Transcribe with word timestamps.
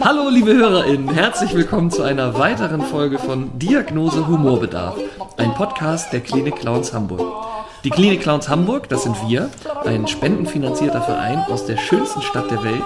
Hallo 0.00 0.30
liebe 0.30 0.54
HörerInnen, 0.54 1.10
herzlich 1.10 1.54
willkommen 1.54 1.90
zu 1.90 2.02
einer 2.02 2.38
weiteren 2.38 2.80
Folge 2.80 3.18
von 3.18 3.58
Diagnose 3.58 4.26
Humorbedarf, 4.26 4.96
Podcast 5.56 6.12
der 6.12 6.20
Klinik 6.20 6.56
Clowns 6.56 6.92
Hamburg. 6.92 7.22
Die 7.82 7.88
Klinik 7.88 8.20
Clowns 8.20 8.46
Hamburg, 8.50 8.90
das 8.90 9.04
sind 9.04 9.16
wir, 9.26 9.48
ein 9.86 10.06
spendenfinanzierter 10.06 11.00
Verein 11.00 11.38
aus 11.50 11.64
der 11.64 11.78
schönsten 11.78 12.20
Stadt 12.20 12.50
der 12.50 12.62
Welt. 12.62 12.84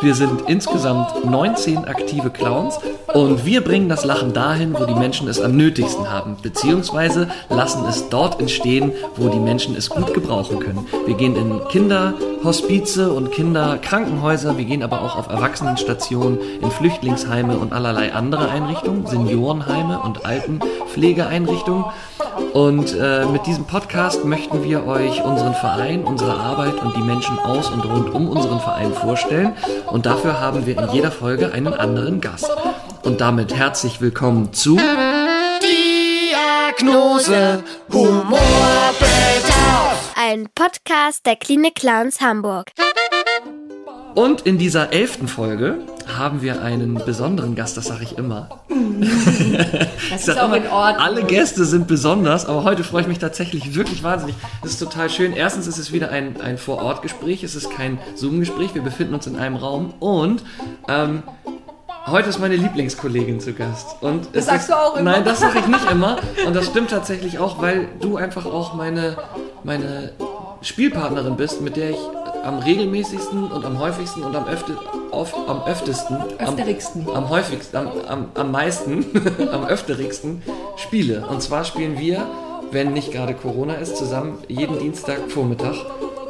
Wir 0.00 0.14
sind 0.14 0.42
insgesamt 0.48 1.24
19 1.24 1.84
aktive 1.84 2.30
Clowns 2.30 2.78
und 3.14 3.46
wir 3.46 3.62
bringen 3.62 3.88
das 3.88 4.04
Lachen 4.04 4.32
dahin, 4.32 4.74
wo 4.78 4.84
die 4.84 4.94
Menschen 4.94 5.26
es 5.28 5.40
am 5.40 5.56
nötigsten 5.56 6.10
haben, 6.10 6.36
beziehungsweise 6.42 7.28
lassen 7.48 7.84
es 7.88 8.08
dort 8.08 8.40
entstehen, 8.40 8.92
wo 9.16 9.28
die 9.28 9.38
Menschen 9.38 9.74
es 9.74 9.88
gut 9.88 10.12
gebrauchen 10.12 10.58
können. 10.60 10.86
Wir 11.06 11.14
gehen 11.14 11.34
in 11.36 11.60
Kinderhospize 11.68 13.12
und 13.12 13.32
Kinderkrankenhäuser, 13.32 14.58
wir 14.58 14.64
gehen 14.64 14.82
aber 14.82 15.02
auch 15.02 15.16
auf 15.16 15.28
Erwachsenenstationen, 15.28 16.38
in 16.60 16.70
Flüchtlingsheime 16.70 17.56
und 17.56 17.72
allerlei 17.72 18.12
andere 18.12 18.50
Einrichtungen, 18.50 19.06
Seniorenheime 19.06 20.00
und 20.00 20.26
Altenpflegeeinrichtungen. 20.26 21.84
Und 22.56 22.96
äh, 22.98 23.26
mit 23.26 23.46
diesem 23.46 23.66
Podcast 23.66 24.24
möchten 24.24 24.64
wir 24.64 24.86
euch 24.86 25.22
unseren 25.22 25.52
Verein, 25.52 26.04
unsere 26.04 26.32
Arbeit 26.32 26.80
und 26.82 26.96
die 26.96 27.02
Menschen 27.02 27.38
aus 27.38 27.68
und 27.68 27.84
rund 27.84 28.08
um 28.14 28.30
unseren 28.30 28.60
Verein 28.60 28.94
vorstellen. 28.94 29.52
Und 29.88 30.06
dafür 30.06 30.40
haben 30.40 30.64
wir 30.64 30.78
in 30.78 30.88
jeder 30.88 31.10
Folge 31.10 31.52
einen 31.52 31.74
anderen 31.74 32.22
Gast. 32.22 32.50
Und 33.02 33.20
damit 33.20 33.54
herzlich 33.54 34.00
willkommen 34.00 34.54
zu 34.54 34.80
Diagnose 36.80 37.62
Humorbedarf. 37.92 38.94
Ein 40.16 40.48
Podcast 40.54 41.26
der 41.26 41.36
Klinik 41.36 41.74
Clowns 41.74 42.22
Hamburg. 42.22 42.72
Und 44.14 44.46
in 44.46 44.56
dieser 44.56 44.94
elften 44.94 45.28
Folge 45.28 45.80
haben 46.06 46.42
wir 46.42 46.62
einen 46.62 46.94
besonderen 46.94 47.54
Gast, 47.54 47.76
das 47.76 47.86
sage 47.86 48.04
ich 48.04 48.18
immer. 48.18 48.48
Das 50.10 50.22
Ich 50.22 50.28
ist 50.28 50.38
auch 50.38 50.46
immer, 50.46 50.56
in 50.58 50.68
Ordnung. 50.68 51.04
Alle 51.04 51.24
Gäste 51.24 51.64
sind 51.64 51.86
besonders, 51.86 52.46
aber 52.46 52.64
heute 52.64 52.84
freue 52.84 53.02
ich 53.02 53.08
mich 53.08 53.18
tatsächlich 53.18 53.74
wirklich 53.74 54.02
wahnsinnig. 54.02 54.36
Das 54.62 54.72
ist 54.72 54.78
total 54.78 55.10
schön. 55.10 55.32
Erstens 55.32 55.66
ist 55.66 55.78
es 55.78 55.92
wieder 55.92 56.10
ein, 56.10 56.40
ein 56.40 56.58
Vor-Ort-Gespräch, 56.58 57.42
es 57.42 57.54
ist 57.54 57.70
kein 57.70 57.98
Zoom-Gespräch, 58.14 58.74
wir 58.74 58.82
befinden 58.82 59.14
uns 59.14 59.26
in 59.26 59.36
einem 59.36 59.56
Raum 59.56 59.94
und 59.98 60.42
ähm, 60.88 61.22
heute 62.06 62.28
ist 62.28 62.38
meine 62.38 62.56
Lieblingskollegin 62.56 63.40
zu 63.40 63.52
Gast. 63.52 63.96
Und 64.00 64.28
es 64.32 64.46
sagst 64.46 64.68
ist, 64.68 64.74
du 64.74 64.78
auch 64.78 64.96
immer. 64.96 65.12
Nein, 65.12 65.24
das 65.24 65.40
sage 65.40 65.58
ich 65.58 65.66
nicht 65.66 65.90
immer 65.90 66.18
und 66.46 66.54
das 66.54 66.66
stimmt 66.66 66.90
tatsächlich 66.90 67.38
auch, 67.38 67.60
weil 67.60 67.88
du 68.00 68.16
einfach 68.16 68.46
auch 68.46 68.74
meine, 68.74 69.16
meine 69.64 70.12
Spielpartnerin 70.62 71.36
bist, 71.36 71.60
mit 71.60 71.76
der 71.76 71.90
ich 71.90 71.98
am 72.44 72.58
regelmäßigsten 72.60 73.50
und 73.50 73.64
am 73.64 73.78
häufigsten 73.78 74.22
und 74.22 74.36
am, 74.36 74.46
öfte, 74.46 74.76
auf, 75.10 75.34
am 75.48 75.62
öftesten, 75.64 76.16
Öfterigsten. 76.38 77.08
am, 77.08 77.16
am 77.16 77.30
häufigsten, 77.30 77.76
am, 77.76 77.88
am, 78.06 78.28
am 78.34 78.50
meisten, 78.52 79.04
am 79.52 79.66
öfterigsten 79.66 80.42
spiele. 80.76 81.26
Und 81.26 81.42
zwar 81.42 81.64
spielen 81.64 81.98
wir, 81.98 82.26
wenn 82.70 82.92
nicht 82.92 83.12
gerade 83.12 83.34
Corona 83.34 83.74
ist, 83.74 83.96
zusammen 83.96 84.38
jeden 84.48 84.78
Dienstagvormittag 84.78 85.76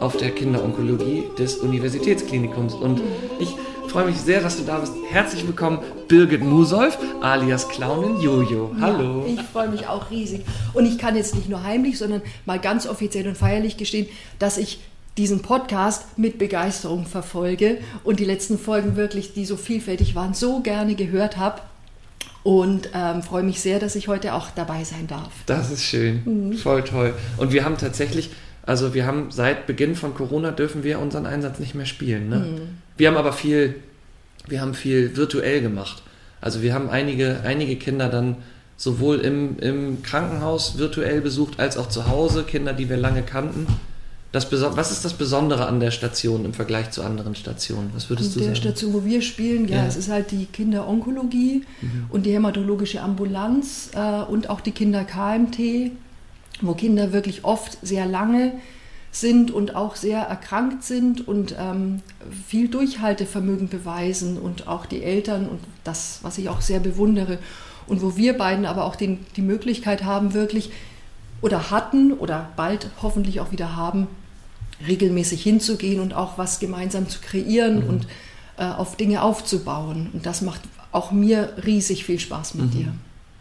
auf 0.01 0.17
der 0.17 0.31
Kinderonkologie 0.31 1.25
des 1.39 1.57
Universitätsklinikums. 1.57 2.75
Und 2.75 3.01
ich 3.39 3.55
freue 3.91 4.07
mich 4.07 4.17
sehr, 4.17 4.41
dass 4.41 4.57
du 4.57 4.65
da 4.65 4.79
bist. 4.79 4.93
Herzlich 5.11 5.47
willkommen, 5.47 5.79
Birgit 6.09 6.43
Musolf, 6.43 6.99
alias 7.21 7.69
Clownin 7.69 8.21
Jojo. 8.21 8.75
Hallo. 8.81 9.25
Ich 9.27 9.41
freue 9.41 9.69
mich 9.69 9.87
auch 9.87 10.11
riesig. 10.11 10.43
Und 10.75 10.87
ich 10.87 10.99
kann 10.99 11.17
jetzt 11.17 11.35
nicht 11.35 11.49
nur 11.49 11.63
heimlich, 11.63 11.99
sondern 11.99 12.23
mal 12.45 12.59
ganz 12.59 12.87
offiziell 12.87 13.27
und 13.29 13.37
feierlich 13.37 13.77
gestehen, 13.77 14.07
dass 14.39 14.59
ich 14.59 14.81
diesen 15.17 15.41
Podcast 15.41 16.19
mit 16.19 16.39
Begeisterung 16.39 17.07
verfolge 17.07 17.79
und 18.05 18.21
die 18.21 18.25
letzten 18.25 18.59
Folgen 18.59 18.97
wirklich, 18.97 19.33
die 19.33 19.47
so 19.47 19.57
vielfältig 19.57 20.15
waren, 20.15 20.35
so 20.35 20.61
gerne 20.61 20.95
gehört 20.95 21.37
habe. 21.37 21.63
Und 22.43 22.91
ähm, 22.95 23.23
freue 23.23 23.43
mich 23.43 23.61
sehr, 23.61 23.81
dass 23.81 23.97
ich 23.97 24.09
heute 24.09 24.35
auch 24.35 24.51
dabei 24.51 24.85
sein 24.85 25.07
darf. 25.09 25.33
Das 25.47 25.71
ist 25.71 25.83
schön. 25.83 26.23
Mhm. 26.25 26.53
Voll 26.53 26.85
toll. 26.85 27.15
Und 27.39 27.53
wir 27.53 27.65
haben 27.65 27.77
tatsächlich, 27.77 28.31
also 28.63 28.95
wir 28.95 29.05
haben 29.05 29.31
seit 29.31 29.67
Beginn 29.67 29.97
von 29.97 30.15
Corona 30.15 30.53
dürfen 30.53 30.85
wir 30.85 31.01
unseren 31.01 31.27
Einsatz 31.27 31.59
nicht 31.59 31.75
mehr 31.75 31.87
spielen. 31.87 32.29
Ne? 32.29 32.37
Mhm. 32.37 32.86
Wir 32.97 33.09
haben 33.09 33.17
aber 33.17 33.33
viel, 33.33 33.77
wir 34.47 34.61
haben 34.61 34.75
viel 34.75 35.17
virtuell 35.17 35.61
gemacht. 35.61 36.03
Also 36.41 36.63
wir 36.63 36.75
haben 36.75 36.89
einige, 36.91 37.41
einige 37.45 37.77
Kinder 37.77 38.09
dann 38.09 38.37
sowohl 38.77 39.21
im, 39.21 39.59
im 39.59 40.03
Krankenhaus 40.03 40.79
virtuell 40.79 41.21
besucht 41.21 41.59
als 41.59 41.77
auch 41.77 41.89
zu 41.89 42.09
Hause, 42.09 42.45
Kinder, 42.45 42.73
die 42.73 42.89
wir 42.89 42.97
lange 42.97 43.23
kannten. 43.23 43.67
Das, 44.33 44.53
was 44.53 44.93
ist 44.93 45.05
das 45.05 45.15
Besondere 45.15 45.67
an 45.67 45.81
der 45.81 45.91
Station 45.91 46.45
im 46.45 46.53
Vergleich 46.53 46.91
zu 46.91 47.03
anderen 47.03 47.35
Stationen? 47.35 47.91
Was 47.95 48.11
würdest 48.11 48.35
du 48.35 48.41
In 48.41 48.47
der 48.47 48.55
sagen? 48.55 48.69
Station, 48.69 48.93
wo 48.93 49.05
wir 49.05 49.23
spielen, 49.23 49.67
ja, 49.67 49.77
Ja. 49.77 49.83
Mhm. 49.83 49.89
es 49.89 49.97
ist 49.97 50.11
halt 50.11 50.31
die 50.31 50.45
Kinderonkologie 50.47 51.65
und 52.11 52.27
die 52.27 52.33
hämatologische 52.33 53.01
Ambulanz 53.01 53.91
äh, 53.95 54.23
und 54.31 54.51
auch 54.51 54.61
die 54.61 54.73
Kinder-KMT, 54.73 55.93
wo 56.61 56.75
Kinder 56.75 57.13
wirklich 57.13 57.45
oft 57.45 57.79
sehr 57.83 58.05
lange 58.05 58.53
sind 59.21 59.51
und 59.51 59.75
auch 59.75 59.97
sehr 59.97 60.21
erkrankt 60.21 60.85
sind 60.85 61.27
und 61.27 61.55
ähm, 61.59 62.03
viel 62.47 62.69
Durchhaltevermögen 62.69 63.69
beweisen 63.69 64.39
und 64.39 64.69
auch 64.69 64.87
die 64.87 65.03
Eltern 65.03 65.49
und 65.49 65.61
das, 65.85 66.21
was 66.23 66.39
ich 66.39 66.49
auch 66.49 66.61
sehr 66.61 66.81
bewundere. 66.81 67.39
Und 67.87 68.03
wo 68.03 68.17
wir 68.17 68.37
beiden 68.37 68.67
aber 68.67 68.85
auch 68.85 68.97
den, 68.97 69.25
die 69.37 69.43
Möglichkeit 69.43 70.05
haben, 70.05 70.35
wirklich 70.35 70.71
oder 71.41 71.71
hatten 71.71 72.13
oder 72.13 72.49
bald 72.57 72.89
hoffentlich 73.03 73.41
auch 73.41 73.53
wieder 73.53 73.77
haben, 73.77 74.09
regelmäßig 74.87 75.43
hinzugehen 75.43 76.01
und 76.01 76.15
auch 76.15 76.37
was 76.39 76.59
gemeinsam 76.59 77.09
zu 77.09 77.21
kreieren 77.21 77.85
Mhm. 77.85 77.89
und 77.89 78.07
äh, 78.59 78.65
auf 78.65 78.97
Dinge 78.97 79.23
aufzubauen. 79.23 80.11
Und 80.13 80.27
das 80.27 80.43
macht 80.43 80.63
auch 80.93 81.13
mir 81.13 81.53
riesig 81.65 82.05
viel 82.05 82.19
Spaß 82.19 82.55
mit 82.55 82.75
dir. 82.75 82.93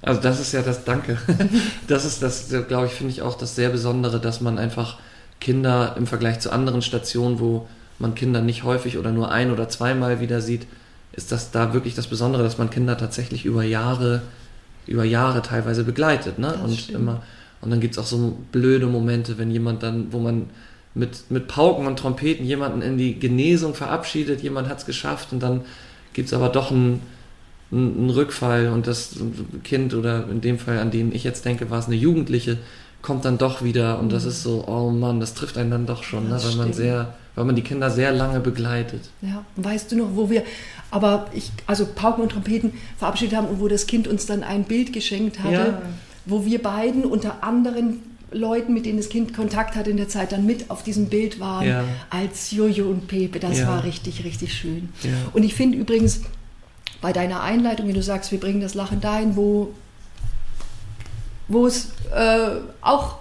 Also 0.02 0.22
das 0.22 0.40
ist 0.40 0.52
ja 0.52 0.62
das, 0.62 0.84
danke. 0.86 1.18
Das 1.88 2.06
ist 2.06 2.22
das, 2.22 2.50
glaube 2.68 2.86
ich, 2.88 2.94
finde 2.94 3.12
ich 3.12 3.22
auch 3.22 3.38
das 3.38 3.56
sehr 3.56 3.70
Besondere, 3.70 4.20
dass 4.20 4.42
man 4.42 4.58
einfach 4.60 5.00
Kinder 5.46 5.94
im 5.96 6.08
Vergleich 6.08 6.40
zu 6.40 6.52
anderen 6.52 6.82
Stationen, 6.82 7.40
wo 7.40 7.68
man 8.00 8.16
Kinder 8.16 8.42
nicht 8.42 8.64
häufig 8.64 8.98
oder 8.98 9.12
nur 9.12 9.30
ein 9.32 9.52
oder 9.52 9.70
zweimal 9.70 10.20
wieder 10.20 10.42
sieht, 10.42 10.66
ist 11.12 11.32
das 11.32 11.52
da 11.52 11.72
wirklich 11.72 11.94
das 11.94 12.08
Besondere, 12.08 12.42
dass 12.42 12.58
man 12.58 12.72
Kinder 12.72 12.98
tatsächlich 12.98 13.46
über 13.46 13.64
Jahre, 13.64 14.24
über 14.88 15.04
Jahre 15.04 15.44
teilweise 15.44 15.84
begleitet, 15.84 16.40
ne? 16.40 16.48
Das 16.48 16.62
und 16.62 16.80
stimmt. 16.80 16.98
immer, 16.98 17.22
und 17.62 17.70
dann 17.70 17.80
gibt 17.80 17.94
es 17.94 18.00
auch 18.00 18.08
so 18.08 18.36
blöde 18.52 18.88
Momente, 18.88 19.38
wenn 19.38 19.52
jemand 19.52 19.84
dann, 19.84 20.12
wo 20.12 20.18
man 20.18 20.48
mit, 20.96 21.30
mit 21.30 21.48
Pauken 21.48 21.86
und 21.86 22.00
Trompeten 22.00 22.44
jemanden 22.44 22.82
in 22.82 22.98
die 22.98 23.20
Genesung 23.20 23.76
verabschiedet, 23.76 24.42
jemand 24.42 24.68
hat 24.68 24.80
es 24.80 24.88
geschafft 24.88 25.32
und 25.32 25.44
dann 25.44 25.62
gibt 26.14 26.30
es 26.30 26.34
aber 26.34 26.50
doch 26.50 26.72
einen, 26.72 27.02
einen 27.72 28.00
einen 28.00 28.10
Rückfall 28.10 28.70
und 28.70 28.88
das 28.88 29.18
Kind 29.64 29.94
oder 29.94 30.28
in 30.28 30.42
dem 30.42 30.58
Fall, 30.58 30.80
an 30.80 30.90
den 30.90 31.14
ich 31.14 31.24
jetzt 31.24 31.46
denke, 31.46 31.70
war 31.70 31.78
es 31.78 31.86
eine 31.86 31.98
Jugendliche, 31.98 32.58
kommt 33.06 33.24
dann 33.24 33.38
doch 33.38 33.62
wieder 33.64 34.00
und 34.00 34.12
das 34.12 34.26
ist 34.26 34.44
so, 34.44 34.66
oh 34.68 34.90
Mann, 34.90 35.20
das 35.20 35.34
trifft 35.36 35.58
einen 35.58 35.72
dann 35.72 35.86
doch 35.86 36.04
schon, 36.04 36.28
ne, 36.28 36.36
Mhm. 36.36 36.44
Weil 36.44 36.56
man 36.56 36.74
sehr, 36.74 37.14
weil 37.36 37.46
man 37.46 37.56
die 37.56 37.62
Kinder 37.62 37.90
sehr 37.92 38.12
lange 38.12 38.40
begleitet. 38.40 39.02
Ja, 39.22 39.44
weißt 39.58 39.92
du 39.92 39.98
noch, 39.98 40.10
wo 40.16 40.30
wir, 40.30 40.44
aber 40.92 41.28
ich, 41.34 41.52
also 41.68 41.86
Pauken 41.86 42.24
und 42.24 42.32
Trompeten 42.32 42.74
verabschiedet 42.98 43.36
haben 43.38 43.48
und 43.48 43.60
wo 43.60 43.68
das 43.68 43.86
Kind 43.88 44.08
uns 44.08 44.26
dann 44.26 44.44
ein 44.44 44.64
Bild 44.64 44.92
geschenkt 44.92 45.40
hatte, 45.44 45.54
Ja. 45.54 45.82
wo 46.26 46.46
wir 46.46 46.62
beiden 46.62 47.06
unter 47.06 47.44
anderen 47.44 48.00
Leuten, 48.32 48.74
mit 48.74 48.86
denen 48.86 48.98
das 48.98 49.08
Kind 49.10 49.34
Kontakt 49.34 49.76
hatte 49.76 49.92
in 49.92 49.98
der 49.98 50.10
Zeit, 50.10 50.32
dann 50.32 50.46
mit 50.46 50.70
auf 50.72 50.84
diesem 50.84 51.06
Bild 51.08 51.40
waren, 51.40 51.66
Ja. 51.68 51.84
als 52.10 52.52
Jojo 52.52 52.86
und 52.90 53.08
Pepe. 53.08 53.40
Das 53.40 53.60
Ja. 53.60 53.68
war 53.68 53.84
richtig, 53.84 54.24
richtig 54.26 54.54
schön. 54.54 54.90
Und 55.32 55.44
ich 55.44 55.54
finde 55.54 55.78
übrigens, 55.78 56.22
bei 57.02 57.14
deiner 57.14 57.44
Einleitung, 57.44 57.88
wenn 57.88 57.94
du 57.94 58.02
sagst, 58.04 58.32
wir 58.32 58.40
bringen 58.40 58.62
das 58.62 58.74
Lachen 58.74 59.00
dahin, 59.00 59.36
wo, 59.36 59.70
wo 61.48 61.68
es 61.68 61.90
äh, 62.14 62.50
auch 62.82 63.18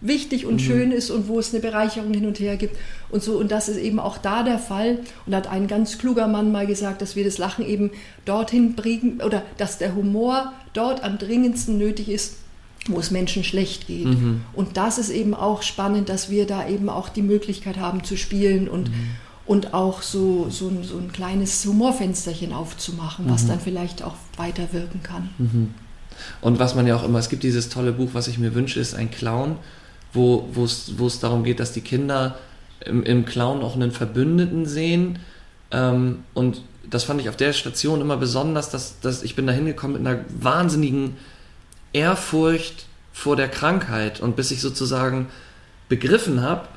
wichtig 0.00 0.42
Mhm. 0.42 0.48
und 0.50 0.58
schön 0.60 0.90
ist 0.92 1.10
und 1.10 1.28
wo 1.28 1.38
es 1.38 1.52
eine 1.52 1.62
Bereicherung 1.62 2.12
hin 2.12 2.26
und 2.26 2.40
her 2.40 2.56
gibt 2.56 2.76
und 3.10 3.22
so. 3.22 3.38
Und 3.38 3.52
das 3.52 3.68
ist 3.68 3.78
eben 3.78 4.00
auch 4.00 4.18
da 4.18 4.42
der 4.42 4.58
Fall. 4.58 4.98
Und 5.26 5.32
da 5.32 5.36
hat 5.38 5.46
ein 5.46 5.68
ganz 5.68 5.98
kluger 5.98 6.26
Mann 6.26 6.50
mal 6.52 6.66
gesagt, 6.66 7.02
dass 7.02 7.14
wir 7.16 7.24
das 7.24 7.38
Lachen 7.38 7.64
eben 7.64 7.90
dorthin 8.24 8.74
bringen 8.74 9.20
oder 9.24 9.42
dass 9.58 9.78
der 9.78 9.94
Humor 9.94 10.52
dort 10.72 11.04
am 11.04 11.18
dringendsten 11.18 11.78
nötig 11.78 12.08
ist, 12.08 12.36
wo 12.88 12.98
es 12.98 13.12
Menschen 13.12 13.44
schlecht 13.44 13.86
geht. 13.86 14.06
Und 14.54 14.76
das 14.76 14.98
ist 14.98 15.10
eben 15.10 15.34
auch 15.34 15.62
spannend, 15.62 16.08
dass 16.08 16.30
wir 16.30 16.46
da 16.48 16.66
eben 16.68 16.88
auch 16.88 17.08
die 17.08 17.22
Möglichkeit 17.22 17.76
haben 17.76 18.02
zu 18.02 18.16
spielen 18.16 18.68
und, 18.68 18.90
und 19.46 19.72
auch 19.72 20.02
so, 20.02 20.48
so, 20.50 20.66
ein, 20.66 20.82
so 20.82 20.96
ein 20.98 21.12
kleines 21.12 21.64
Humorfensterchen 21.64 22.52
aufzumachen, 22.52 23.26
was 23.30 23.46
dann 23.46 23.60
vielleicht 23.60 24.02
auch 24.02 24.14
weiter 24.36 24.72
wirken 24.72 25.00
kann. 25.04 25.74
Und 26.40 26.58
was 26.58 26.74
man 26.74 26.86
ja 26.86 26.96
auch 26.96 27.04
immer, 27.04 27.18
es 27.18 27.28
gibt 27.28 27.42
dieses 27.42 27.68
tolle 27.68 27.92
Buch, 27.92 28.10
was 28.12 28.28
ich 28.28 28.38
mir 28.38 28.54
wünsche, 28.54 28.80
ist 28.80 28.94
ein 28.94 29.10
Clown, 29.10 29.56
wo 30.12 30.48
es 30.64 31.20
darum 31.20 31.44
geht, 31.44 31.60
dass 31.60 31.72
die 31.72 31.80
Kinder 31.80 32.36
im, 32.84 33.02
im 33.02 33.24
Clown 33.24 33.62
auch 33.62 33.74
einen 33.74 33.92
Verbündeten 33.92 34.66
sehen. 34.66 35.18
Ähm, 35.70 36.24
und 36.34 36.62
das 36.88 37.04
fand 37.04 37.20
ich 37.20 37.28
auf 37.28 37.36
der 37.36 37.52
Station 37.52 38.00
immer 38.00 38.16
besonders, 38.16 38.70
dass, 38.70 39.00
dass 39.00 39.22
ich 39.22 39.36
bin 39.36 39.46
da 39.46 39.52
hingekommen 39.52 40.02
mit 40.02 40.06
einer 40.06 40.24
wahnsinnigen 40.28 41.16
Ehrfurcht 41.92 42.86
vor 43.12 43.36
der 43.36 43.48
Krankheit. 43.48 44.20
Und 44.20 44.36
bis 44.36 44.50
ich 44.50 44.60
sozusagen 44.60 45.28
begriffen 45.88 46.42
habe, 46.42 46.68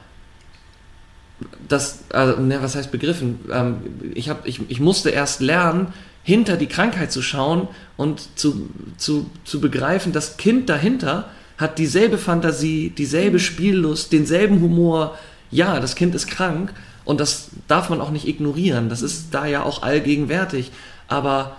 dass, 1.68 2.06
also, 2.12 2.42
ne, 2.42 2.62
was 2.62 2.76
heißt 2.76 2.92
begriffen? 2.92 3.40
Ähm, 3.52 3.78
ich, 4.14 4.30
hab, 4.30 4.48
ich, 4.48 4.62
ich 4.70 4.80
musste 4.80 5.10
erst 5.10 5.42
lernen, 5.42 5.94
hinter 6.25 6.57
die 6.57 6.66
Krankheit 6.66 7.12
zu 7.12 7.22
schauen 7.22 7.68
und 7.98 8.27
zu, 8.36 8.68
zu, 8.98 9.30
zu 9.45 9.62
begreifen, 9.62 10.12
das 10.12 10.38
Kind 10.38 10.69
dahinter 10.69 11.30
hat 11.57 11.77
dieselbe 11.77 12.18
Fantasie, 12.18 12.89
dieselbe 12.89 13.39
Spiellust, 13.39 14.12
denselben 14.12 14.60
Humor. 14.60 15.18
Ja, 15.51 15.80
das 15.80 15.95
Kind 15.95 16.16
ist 16.16 16.27
krank 16.27 16.74
und 17.06 17.19
das 17.19 17.51
darf 17.68 17.89
man 17.89 18.01
auch 18.01 18.10
nicht 18.10 18.27
ignorieren. 18.27 18.89
Das 18.89 19.04
ist 19.04 19.27
da 19.31 19.45
ja 19.45 19.63
auch 19.63 19.83
allgegenwärtig. 19.83 20.72
Aber 21.07 21.57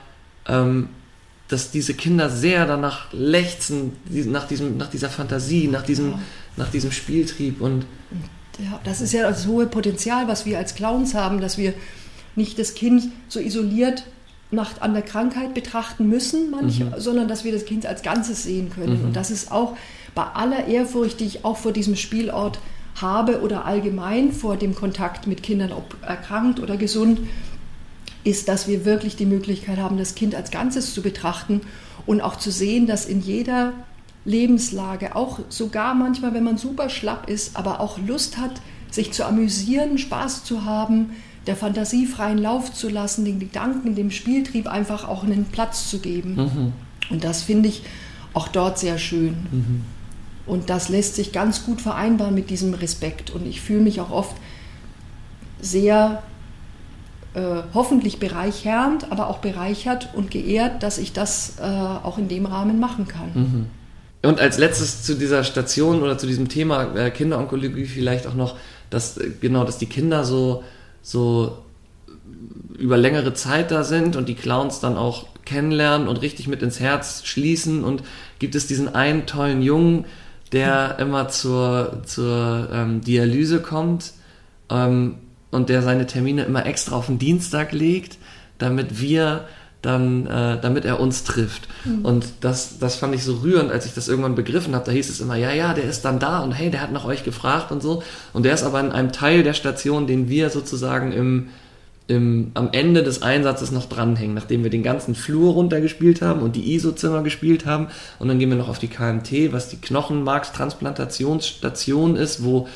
ähm, 0.48 0.88
dass 1.46 1.70
diese 1.70 1.94
Kinder 1.94 2.28
sehr 2.28 2.66
danach 2.66 3.12
lechzen, 3.12 3.92
nach, 4.10 4.48
diesem, 4.48 4.76
nach 4.76 4.90
dieser 4.90 5.08
Fantasie, 5.08 5.68
nach 5.68 5.82
diesem, 5.82 6.10
ja. 6.10 6.18
nach 6.56 6.70
diesem 6.70 6.90
Spieltrieb 6.90 7.60
und 7.60 7.86
ja, 8.58 8.80
das 8.84 9.00
ist 9.00 9.12
ja 9.12 9.28
das 9.28 9.46
hohe 9.46 9.66
Potenzial, 9.66 10.28
was 10.28 10.46
wir 10.46 10.58
als 10.58 10.74
Clowns 10.74 11.14
haben, 11.14 11.40
dass 11.40 11.58
wir 11.58 11.74
nicht 12.34 12.58
das 12.58 12.74
Kind 12.74 13.10
so 13.28 13.38
isoliert 13.38 14.04
nach, 14.50 14.80
an 14.80 14.94
der 14.94 15.02
Krankheit 15.02 15.54
betrachten 15.54 16.08
müssen, 16.08 16.50
manch, 16.50 16.80
mhm. 16.80 16.94
sondern 16.98 17.28
dass 17.28 17.44
wir 17.44 17.52
das 17.52 17.64
Kind 17.64 17.86
als 17.86 18.02
Ganzes 18.02 18.44
sehen 18.44 18.70
können. 18.70 19.00
Mhm. 19.00 19.06
Und 19.06 19.16
das 19.16 19.30
ist 19.30 19.50
auch 19.50 19.76
bei 20.14 20.22
aller 20.22 20.66
Ehrfurcht, 20.66 21.20
die 21.20 21.26
ich 21.26 21.44
auch 21.44 21.56
vor 21.56 21.72
diesem 21.72 21.96
Spielort 21.96 22.58
habe 23.00 23.42
oder 23.42 23.64
allgemein 23.64 24.32
vor 24.32 24.56
dem 24.56 24.74
Kontakt 24.74 25.26
mit 25.26 25.42
Kindern, 25.42 25.72
ob 25.72 25.96
erkrankt 26.02 26.60
oder 26.60 26.76
gesund, 26.76 27.20
ist, 28.24 28.48
dass 28.48 28.66
wir 28.66 28.84
wirklich 28.84 29.16
die 29.16 29.26
Möglichkeit 29.26 29.78
haben, 29.78 29.98
das 29.98 30.14
Kind 30.14 30.34
als 30.34 30.50
Ganzes 30.50 30.94
zu 30.94 31.02
betrachten 31.02 31.60
und 32.06 32.20
auch 32.20 32.36
zu 32.36 32.50
sehen, 32.50 32.86
dass 32.86 33.06
in 33.06 33.20
jeder 33.20 33.72
Lebenslage, 34.24 35.14
auch 35.14 35.40
sogar 35.48 35.94
manchmal, 35.94 36.34
wenn 36.34 36.42
man 36.42 36.58
super 36.58 36.88
schlapp 36.88 37.28
ist, 37.28 37.56
aber 37.56 37.80
auch 37.80 37.98
Lust 37.98 38.38
hat, 38.38 38.60
sich 38.90 39.12
zu 39.12 39.24
amüsieren, 39.24 39.98
Spaß 39.98 40.44
zu 40.44 40.64
haben, 40.64 41.10
der 41.46 41.56
Fantasie 41.56 42.06
freien 42.06 42.38
Lauf 42.38 42.72
zu 42.72 42.88
lassen, 42.88 43.24
den 43.24 43.38
Gedanken, 43.38 43.94
dem 43.94 44.10
Spieltrieb 44.10 44.66
einfach 44.66 45.06
auch 45.06 45.22
einen 45.24 45.46
Platz 45.46 45.90
zu 45.90 46.00
geben. 46.00 46.34
Mhm. 46.36 46.72
Und 47.10 47.24
das 47.24 47.42
finde 47.42 47.68
ich 47.68 47.82
auch 48.34 48.48
dort 48.48 48.78
sehr 48.78 48.98
schön. 48.98 49.34
Mhm. 49.50 49.82
Und 50.46 50.70
das 50.70 50.88
lässt 50.88 51.16
sich 51.16 51.32
ganz 51.32 51.64
gut 51.64 51.80
vereinbaren 51.80 52.34
mit 52.34 52.50
diesem 52.50 52.74
Respekt. 52.74 53.30
Und 53.30 53.46
ich 53.46 53.60
fühle 53.60 53.80
mich 53.80 54.00
auch 54.00 54.10
oft 54.10 54.36
sehr 55.60 56.22
äh, 57.34 57.62
hoffentlich 57.74 58.18
bereichernd, 58.18 59.10
aber 59.12 59.28
auch 59.28 59.38
bereichert 59.38 60.10
und 60.14 60.30
geehrt, 60.30 60.82
dass 60.82 60.98
ich 60.98 61.12
das 61.12 61.54
äh, 61.60 61.62
auch 61.62 62.18
in 62.18 62.28
dem 62.28 62.46
Rahmen 62.46 62.80
machen 62.80 63.08
kann. 63.08 63.30
Mhm. 63.34 63.66
Und 64.22 64.40
als 64.40 64.58
letztes 64.58 65.02
zu 65.02 65.14
dieser 65.14 65.44
Station 65.44 66.02
oder 66.02 66.18
zu 66.18 66.26
diesem 66.26 66.48
Thema 66.48 66.96
äh, 66.96 67.10
Kinderonkologie 67.10 67.84
vielleicht 67.84 68.26
auch 68.26 68.34
noch, 68.34 68.56
dass 68.90 69.18
äh, 69.18 69.30
genau, 69.40 69.64
dass 69.64 69.78
die 69.78 69.86
Kinder 69.86 70.24
so, 70.24 70.64
so 71.06 71.58
über 72.76 72.96
längere 72.96 73.32
Zeit 73.32 73.70
da 73.70 73.84
sind 73.84 74.16
und 74.16 74.28
die 74.28 74.34
Clowns 74.34 74.80
dann 74.80 74.96
auch 74.96 75.26
kennenlernen 75.44 76.08
und 76.08 76.20
richtig 76.20 76.48
mit 76.48 76.62
ins 76.62 76.80
Herz 76.80 77.22
schließen. 77.24 77.84
Und 77.84 78.02
gibt 78.40 78.56
es 78.56 78.66
diesen 78.66 78.92
einen 78.92 79.24
tollen 79.24 79.62
Jungen, 79.62 80.04
der 80.50 80.98
immer 80.98 81.28
zur, 81.28 82.02
zur 82.04 82.68
ähm, 82.72 83.02
Dialyse 83.02 83.60
kommt 83.60 84.14
ähm, 84.68 85.18
und 85.52 85.68
der 85.68 85.82
seine 85.82 86.06
Termine 86.08 86.42
immer 86.42 86.66
extra 86.66 86.96
auf 86.96 87.06
den 87.06 87.20
Dienstag 87.20 87.70
legt, 87.70 88.18
damit 88.58 89.00
wir 89.00 89.46
dann, 89.86 90.26
äh, 90.26 90.58
damit 90.60 90.84
er 90.84 91.00
uns 91.00 91.24
trifft. 91.24 91.68
Mhm. 91.84 92.04
Und 92.04 92.26
das, 92.40 92.78
das 92.78 92.96
fand 92.96 93.14
ich 93.14 93.22
so 93.22 93.36
rührend, 93.36 93.70
als 93.70 93.86
ich 93.86 93.94
das 93.94 94.08
irgendwann 94.08 94.34
begriffen 94.34 94.74
habe. 94.74 94.84
Da 94.84 94.90
hieß 94.92 95.08
es 95.08 95.20
immer, 95.20 95.36
ja, 95.36 95.52
ja, 95.52 95.72
der 95.74 95.84
ist 95.84 96.04
dann 96.04 96.18
da 96.18 96.40
und 96.40 96.50
hey, 96.52 96.70
der 96.70 96.80
hat 96.80 96.90
nach 96.92 97.04
euch 97.04 97.22
gefragt 97.24 97.70
und 97.70 97.82
so. 97.82 98.02
Und 98.32 98.44
der 98.44 98.54
ist 98.54 98.64
aber 98.64 98.80
in 98.80 98.90
einem 98.90 99.12
Teil 99.12 99.44
der 99.44 99.54
Station, 99.54 100.08
den 100.08 100.28
wir 100.28 100.50
sozusagen 100.50 101.12
im, 101.12 101.50
im, 102.08 102.50
am 102.54 102.70
Ende 102.72 103.04
des 103.04 103.22
Einsatzes 103.22 103.70
noch 103.70 103.86
dranhängen, 103.86 104.34
nachdem 104.34 104.64
wir 104.64 104.70
den 104.70 104.82
ganzen 104.82 105.14
Flur 105.14 105.52
runtergespielt 105.52 106.20
haben 106.20 106.40
und 106.40 106.56
die 106.56 106.74
ISO-Zimmer 106.74 107.22
gespielt 107.22 107.64
haben. 107.64 107.86
Und 108.18 108.26
dann 108.26 108.40
gehen 108.40 108.50
wir 108.50 108.56
noch 108.56 108.68
auf 108.68 108.80
die 108.80 108.88
KMT, 108.88 109.52
was 109.52 109.68
die 109.68 109.80
Knochenmarkstransplantationsstation 109.80 112.16
ist, 112.16 112.42
wo 112.44 112.66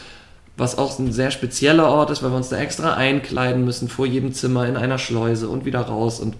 was 0.56 0.78
auch 0.78 0.98
ein 0.98 1.10
sehr 1.10 1.30
spezieller 1.30 1.88
Ort 1.88 2.10
ist, 2.10 2.22
weil 2.22 2.30
wir 2.30 2.36
uns 2.36 2.50
da 2.50 2.58
extra 2.58 2.94
einkleiden 2.94 3.64
müssen 3.64 3.88
vor 3.88 4.06
jedem 4.06 4.32
Zimmer 4.32 4.68
in 4.68 4.76
einer 4.76 4.98
Schleuse 4.98 5.48
und 5.48 5.64
wieder 5.64 5.80
raus 5.80 6.20
und 6.20 6.36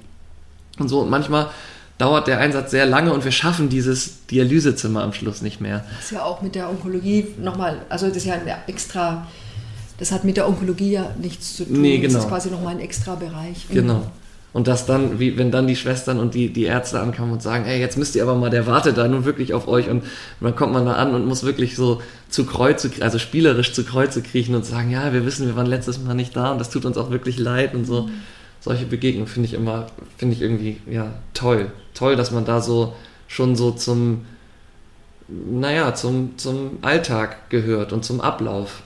und 0.81 0.89
so. 0.89 1.01
Und 1.01 1.11
manchmal 1.11 1.51
dauert 2.01 2.27
der 2.27 2.39
Einsatz 2.39 2.71
sehr 2.71 2.87
lange 2.87 3.13
und 3.13 3.25
wir 3.25 3.31
schaffen 3.33 3.69
dieses 3.69 4.27
Dialysezimmer 4.27 5.03
am 5.03 5.13
Schluss 5.13 5.43
nicht 5.43 5.61
mehr. 5.61 5.85
Das 5.97 6.07
ist 6.07 6.13
ja 6.13 6.25
auch 6.25 6.41
mit 6.41 6.55
der 6.55 6.71
Onkologie 6.71 7.27
nochmal, 7.39 7.83
also 7.91 8.09
das 8.09 8.19
ist 8.19 8.27
ja 8.27 8.35
ein 8.35 8.49
extra, 8.67 9.27
das 9.99 10.11
hat 10.11 10.25
mit 10.25 10.39
der 10.39 10.49
Onkologie 10.49 10.93
ja 10.93 11.11
nichts 11.21 11.57
zu 11.57 11.65
tun. 11.65 11.83
Nee, 11.83 11.99
genau. 11.99 12.15
Das 12.15 12.25
ist 12.25 12.29
quasi 12.29 12.51
nochmal 12.51 12.75
ein 12.75 12.81
extra 12.81 13.17
Bereich. 13.17 13.67
Genau. 13.69 14.11
Und 14.53 14.67
das 14.67 14.85
dann, 14.87 15.21
wie, 15.21 15.39
wenn 15.39 15.53
dann 15.53 15.69
die 15.69 15.77
Schwestern 15.77 16.19
und 16.19 16.35
die, 16.35 16.53
die 16.53 16.65
Ärzte 16.65 16.99
ankommen 16.99 17.33
und 17.33 17.43
sagen, 17.43 17.67
hey, 17.67 17.79
jetzt 17.79 17.97
müsst 17.97 18.17
ihr 18.17 18.23
aber 18.23 18.35
mal, 18.35 18.51
der 18.51 18.67
wartet 18.67 18.97
da 18.97 19.07
nun 19.07 19.25
wirklich 19.25 19.55
auf 19.55 19.69
euch. 19.69 19.89
Und 19.89 20.03
dann 20.41 20.57
kommt 20.57 20.73
man 20.73 20.87
da 20.87 20.95
an 20.95 21.15
und 21.15 21.27
muss 21.27 21.45
wirklich 21.45 21.77
so 21.77 22.03
zu 22.31 22.47
Kreuze, 22.47 22.91
also 23.01 23.21
spielerisch 23.21 23.73
zu 23.75 23.85
Kreuze 23.85 24.23
kriechen 24.23 24.57
und 24.57 24.65
sagen, 24.65 24.91
ja, 24.91 25.13
wir 25.13 25.25
wissen, 25.25 25.47
wir 25.47 25.55
waren 25.55 25.67
letztes 25.67 26.01
Mal 26.01 26.15
nicht 26.15 26.35
da 26.35 26.51
und 26.51 26.59
das 26.59 26.71
tut 26.71 26.85
uns 26.85 26.97
auch 26.97 27.11
wirklich 27.11 27.39
leid 27.39 27.75
und 27.75 27.85
so. 27.85 28.05
Mhm 28.05 28.13
solche 28.61 28.87
Begegnungen 28.87 29.27
finde 29.27 29.49
ich 29.49 29.55
immer, 29.55 29.87
finde 30.19 30.37
ich 30.37 30.43
irgendwie, 30.43 30.77
ja, 30.91 31.13
toll. 31.35 31.73
Toll, 31.95 32.17
dass 32.17 32.31
man 32.31 32.45
da 32.45 32.61
so 32.61 32.95
schon 33.27 33.57
so 33.57 33.71
zum, 33.71 34.27
naja, 35.29 35.95
zum, 35.95 36.37
zum 36.37 36.79
Alltag 36.83 37.49
gehört 37.51 37.93
und 37.93 38.05
zum 38.05 38.21
Ablauf. 38.21 38.83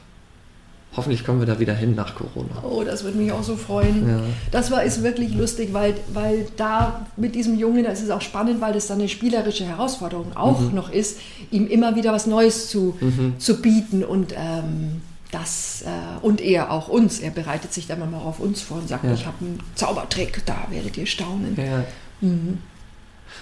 Hoffentlich 0.97 1.25
kommen 1.25 1.41
wir 1.41 1.47
da 1.47 1.59
wieder 1.59 1.75
hin 1.75 1.97
nach 1.97 2.15
Corona. 2.15 2.63
Oh, 2.63 2.85
das 2.85 3.03
würde 3.03 3.19
mich 3.19 3.33
auch 3.33 3.43
so 3.43 3.57
freuen. 3.57 4.09
Ja. 4.09 4.21
Das 4.53 4.71
war 4.71 4.85
ist 4.85 5.03
wirklich 5.03 5.35
lustig, 5.35 5.71
weil, 5.73 5.97
weil 6.13 6.47
da 6.57 7.07
mit 7.17 7.35
diesem 7.35 7.59
Jungen, 7.59 7.83
da 7.83 7.91
ist 7.91 8.03
es 8.03 8.11
auch 8.11 8.21
spannend, 8.21 8.61
weil 8.61 8.73
das 8.73 8.87
dann 8.87 9.01
eine 9.01 9.09
spielerische 9.09 9.65
Herausforderung 9.65 10.37
auch 10.37 10.61
mhm. 10.61 10.75
noch 10.75 10.93
ist, 10.93 11.19
ihm 11.51 11.67
immer 11.67 11.97
wieder 11.97 12.13
was 12.13 12.27
Neues 12.27 12.69
zu, 12.69 12.97
mhm. 13.01 13.35
zu 13.39 13.61
bieten. 13.61 14.05
Und 14.05 14.35
ähm, 14.37 15.01
das, 15.35 15.83
äh, 15.83 16.25
und 16.25 16.41
er 16.41 16.71
auch 16.71 16.89
uns, 16.89 17.19
er 17.19 17.31
bereitet 17.31 17.73
sich 17.73 17.87
dann 17.87 17.99
mal 17.99 18.19
auf 18.19 18.39
uns 18.39 18.63
vor 18.63 18.79
und 18.79 18.89
sagt, 18.89 19.05
ja. 19.05 19.13
ich 19.13 19.27
habe 19.27 19.37
einen 19.41 19.61
Zaubertrick, 19.75 20.47
da 20.47 20.67
werdet 20.71 20.97
ihr 20.97 21.07
staunen. 21.07 21.57
Ja. 21.57 21.85
Mhm. 22.21 22.59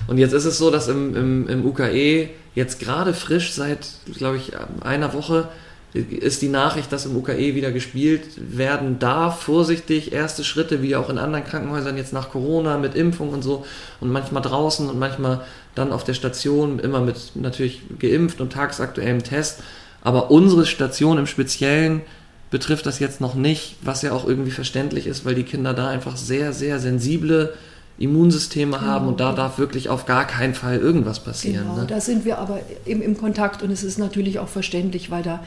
Und 0.07 0.19
jetzt 0.19 0.33
ist 0.33 0.47
es 0.47 0.59
so, 0.59 0.71
dass 0.71 0.89
im, 0.89 1.15
im, 1.15 1.49
im 1.49 1.67
UKE 1.67 2.31
jetzt 2.55 2.81
gerade 2.81 3.13
frisch 3.13 3.53
seit, 3.53 3.89
glaube 4.17 4.39
ich, 4.39 4.53
einer 4.83 5.13
Woche 5.13 5.49
ist 5.95 6.41
die 6.41 6.49
Nachricht, 6.49 6.91
dass 6.91 7.05
im 7.05 7.15
UKE 7.17 7.55
wieder 7.55 7.71
gespielt 7.71 8.23
werden 8.39 8.99
darf. 8.99 9.43
Vorsichtig, 9.43 10.13
erste 10.13 10.43
Schritte, 10.43 10.81
wie 10.81 10.97
auch 10.97 11.11
in 11.11 11.19
anderen 11.19 11.45
Krankenhäusern 11.45 11.99
jetzt 11.99 12.15
nach 12.15 12.31
Corona 12.31 12.79
mit 12.79 12.95
Impfung 12.95 13.29
und 13.29 13.43
so. 13.43 13.67
Und 14.01 14.11
manchmal 14.11 14.43
draußen 14.43 14.89
und 14.89 14.99
manchmal 14.99 15.45
dann 15.75 15.93
auf 15.93 16.05
der 16.05 16.15
Station, 16.15 16.79
immer 16.79 17.03
mit 17.03 17.33
natürlich 17.35 17.83
geimpft 17.99 18.41
und 18.41 18.55
tagsaktuellem 18.55 19.23
Test. 19.23 19.63
Aber 20.03 20.31
unsere 20.31 20.67
Station 20.67 21.19
im 21.19 21.27
Speziellen 21.27 22.03
betrifft 22.51 22.87
das 22.87 22.99
jetzt 22.99 23.21
noch 23.21 23.35
nicht, 23.35 23.77
was 23.83 24.03
ja 24.03 24.13
auch 24.13 24.27
irgendwie 24.27 24.51
verständlich 24.51 25.07
ist, 25.07 25.25
weil 25.25 25.35
die 25.35 25.45
Kinder 25.45 25.73
da 25.73 25.89
einfach 25.89 26.17
sehr, 26.17 26.53
sehr 26.53 26.79
sensible 26.81 27.55
Immunsysteme 27.99 28.79
genau. 28.79 28.87
haben 28.87 29.09
und 29.09 29.21
da 29.21 29.33
darf 29.33 29.59
wirklich 29.59 29.89
auf 29.89 30.07
gar 30.07 30.27
keinen 30.27 30.55
Fall 30.55 30.79
irgendwas 30.79 31.21
passieren. 31.21 31.65
Genau, 31.65 31.77
ne? 31.77 31.87
da 31.87 32.01
sind 32.01 32.25
wir 32.25 32.39
aber 32.39 32.61
im, 32.85 33.01
im 33.01 33.17
Kontakt 33.17 33.63
und 33.63 33.71
es 33.71 33.85
ist 33.85 33.99
natürlich 33.99 34.39
auch 34.39 34.49
verständlich, 34.49 35.11
weil 35.11 35.23
da 35.23 35.43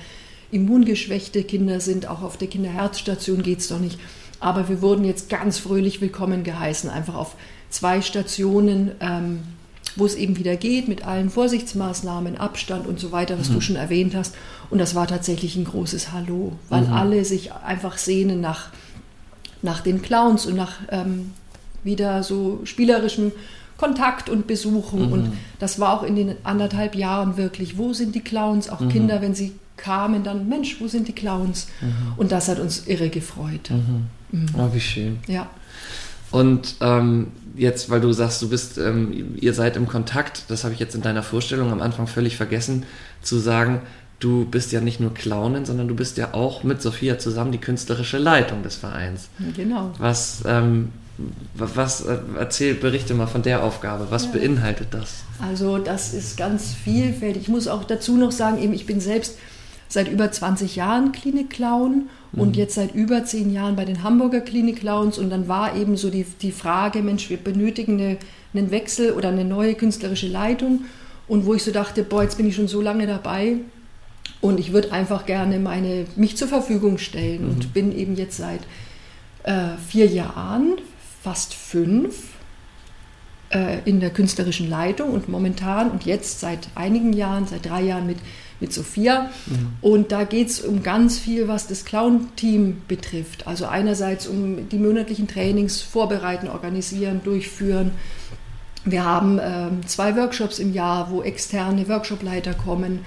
immungeschwächte 0.51 1.43
Kinder 1.43 1.79
sind, 1.79 2.07
auch 2.07 2.21
auf 2.21 2.37
der 2.37 2.47
Kinderherzstation 2.47 3.43
geht 3.43 3.59
es 3.59 3.67
doch 3.67 3.79
nicht. 3.79 3.99
Aber 4.39 4.69
wir 4.69 4.81
wurden 4.81 5.05
jetzt 5.05 5.29
ganz 5.29 5.59
fröhlich 5.59 6.01
willkommen 6.01 6.43
geheißen, 6.43 6.89
einfach 6.89 7.15
auf 7.15 7.35
zwei 7.69 8.01
Stationen. 8.01 8.91
Ähm, 8.99 9.39
wo 9.95 10.05
es 10.05 10.15
eben 10.15 10.37
wieder 10.37 10.55
geht 10.55 10.87
mit 10.87 11.05
allen 11.05 11.29
Vorsichtsmaßnahmen, 11.29 12.37
Abstand 12.37 12.87
und 12.87 12.99
so 12.99 13.11
weiter, 13.11 13.39
was 13.39 13.49
mhm. 13.49 13.53
du 13.53 13.61
schon 13.61 13.75
erwähnt 13.75 14.15
hast. 14.15 14.35
Und 14.69 14.79
das 14.79 14.95
war 14.95 15.07
tatsächlich 15.07 15.55
ein 15.55 15.65
großes 15.65 16.11
Hallo, 16.11 16.53
weil 16.69 16.83
mhm. 16.83 16.93
alle 16.93 17.25
sich 17.25 17.53
einfach 17.53 17.97
sehnen 17.97 18.41
nach, 18.41 18.69
nach 19.61 19.81
den 19.81 20.01
Clowns 20.01 20.45
und 20.45 20.55
nach 20.55 20.73
ähm, 20.89 21.31
wieder 21.83 22.23
so 22.23 22.61
spielerischem 22.65 23.31
Kontakt 23.77 24.29
und 24.29 24.47
Besuchen. 24.47 25.07
Mhm. 25.07 25.11
Und 25.11 25.33
das 25.59 25.79
war 25.79 25.93
auch 25.93 26.03
in 26.03 26.15
den 26.15 26.35
anderthalb 26.43 26.95
Jahren 26.95 27.37
wirklich, 27.37 27.77
wo 27.77 27.93
sind 27.93 28.15
die 28.15 28.21
Clowns? 28.21 28.69
Auch 28.69 28.81
mhm. 28.81 28.89
Kinder, 28.89 29.21
wenn 29.21 29.35
sie 29.35 29.53
kamen, 29.77 30.23
dann, 30.23 30.47
Mensch, 30.47 30.79
wo 30.79 30.87
sind 30.87 31.07
die 31.07 31.13
Clowns? 31.13 31.67
Mhm. 31.81 32.13
Und 32.17 32.31
das 32.31 32.47
hat 32.47 32.59
uns 32.59 32.87
irre 32.87 33.09
gefreut. 33.09 33.69
Mhm. 33.69 34.45
Oh, 34.57 34.69
wie 34.73 34.79
schön. 34.79 35.19
Ja. 35.27 35.49
Und 36.35 36.75
ähm, 36.81 37.27
jetzt, 37.55 37.89
weil 37.89 38.01
du 38.01 38.11
sagst, 38.11 38.41
du 38.41 38.49
bist, 38.49 38.77
ähm, 38.77 39.37
ihr 39.39 39.53
seid 39.53 39.77
im 39.77 39.87
Kontakt, 39.87 40.43
das 40.49 40.65
habe 40.65 40.73
ich 40.73 40.81
jetzt 40.81 40.93
in 40.93 41.01
deiner 41.01 41.23
Vorstellung 41.23 41.71
am 41.71 41.81
Anfang 41.81 42.07
völlig 42.07 42.35
vergessen 42.35 42.83
zu 43.21 43.37
sagen, 43.37 43.83
du 44.19 44.43
bist 44.43 44.73
ja 44.73 44.81
nicht 44.81 44.99
nur 44.99 45.13
Clownin, 45.13 45.63
sondern 45.63 45.87
du 45.87 45.95
bist 45.95 46.17
ja 46.17 46.33
auch 46.33 46.63
mit 46.63 46.81
Sophia 46.81 47.17
zusammen 47.19 47.53
die 47.53 47.57
künstlerische 47.57 48.17
Leitung 48.17 48.63
des 48.63 48.75
Vereins. 48.75 49.29
Genau. 49.55 49.93
Was, 49.97 50.43
ähm, 50.45 50.89
was 51.53 52.01
äh, 52.01 52.17
erzähl, 52.37 52.73
berichte 52.73 53.13
mal 53.13 53.27
von 53.27 53.41
der 53.41 53.63
Aufgabe. 53.63 54.07
Was 54.09 54.25
ja. 54.25 54.31
beinhaltet 54.31 54.89
das? 54.91 55.23
Also 55.39 55.77
das 55.77 56.13
ist 56.13 56.35
ganz 56.35 56.73
vielfältig. 56.73 57.43
Ich 57.43 57.47
muss 57.47 57.69
auch 57.69 57.85
dazu 57.85 58.17
noch 58.17 58.33
sagen, 58.33 58.61
eben 58.61 58.73
ich 58.73 58.85
bin 58.85 58.99
selbst 58.99 59.37
seit 59.87 60.09
über 60.09 60.29
20 60.29 60.75
Jahren 60.75 61.13
Klinik-Clown. 61.13 62.09
Und 62.35 62.55
jetzt 62.57 62.75
seit 62.75 62.93
über 62.93 63.23
10 63.23 63.51
Jahren 63.53 63.75
bei 63.75 63.85
den 63.85 64.03
Hamburger 64.03 64.41
Klinik-Clowns 64.41 65.17
und 65.17 65.29
dann 65.29 65.47
war 65.47 65.75
eben 65.75 65.97
so 65.97 66.09
die, 66.09 66.25
die 66.41 66.51
Frage, 66.51 67.01
Mensch, 67.01 67.29
wir 67.29 67.37
benötigen 67.37 67.99
eine, 67.99 68.17
einen 68.53 68.71
Wechsel 68.71 69.11
oder 69.11 69.29
eine 69.29 69.45
neue 69.45 69.75
künstlerische 69.75 70.27
Leitung. 70.27 70.85
Und 71.27 71.45
wo 71.45 71.55
ich 71.55 71.63
so 71.63 71.71
dachte, 71.71 72.03
boah, 72.03 72.23
jetzt 72.23 72.37
bin 72.37 72.47
ich 72.47 72.55
schon 72.55 72.67
so 72.67 72.81
lange 72.81 73.07
dabei, 73.07 73.57
und 74.41 74.59
ich 74.59 74.73
würde 74.73 74.91
einfach 74.91 75.25
gerne 75.25 75.59
meine, 75.59 76.05
mich 76.15 76.37
zur 76.37 76.47
Verfügung 76.47 76.97
stellen. 76.97 77.43
Mhm. 77.43 77.49
und 77.49 77.73
bin 77.73 77.97
eben 77.97 78.15
jetzt 78.15 78.37
seit 78.37 78.61
äh, 79.43 79.77
vier 79.87 80.05
Jahren, 80.05 80.75
fast 81.23 81.53
fünf, 81.53 82.15
äh, 83.49 83.79
in 83.85 83.99
der 83.99 84.11
künstlerischen 84.11 84.69
Leitung. 84.69 85.11
Und 85.11 85.29
momentan 85.29 85.89
und 85.89 86.05
jetzt 86.05 86.39
seit 86.39 86.69
einigen 86.75 87.13
Jahren, 87.13 87.47
seit 87.47 87.65
drei 87.65 87.81
Jahren 87.81 88.05
mit, 88.05 88.17
mit 88.59 88.73
Sophia. 88.73 89.29
Mhm. 89.45 89.67
Und 89.81 90.11
da 90.11 90.23
geht 90.23 90.49
es 90.49 90.61
um 90.61 90.83
ganz 90.83 91.19
viel, 91.19 91.47
was 91.47 91.67
das 91.67 91.85
Clown-Team 91.85 92.81
betrifft. 92.87 93.47
Also 93.47 93.65
einerseits 93.65 94.27
um 94.27 94.69
die 94.69 94.77
monatlichen 94.77 95.27
Trainings 95.27 95.81
vorbereiten, 95.81 96.47
organisieren, 96.47 97.21
durchführen. 97.23 97.91
Wir 98.85 99.03
haben 99.03 99.39
ähm, 99.41 99.87
zwei 99.87 100.15
Workshops 100.15 100.59
im 100.59 100.73
Jahr, 100.73 101.09
wo 101.11 101.21
externe 101.23 101.87
Workshopleiter 101.89 102.53
kommen 102.53 103.01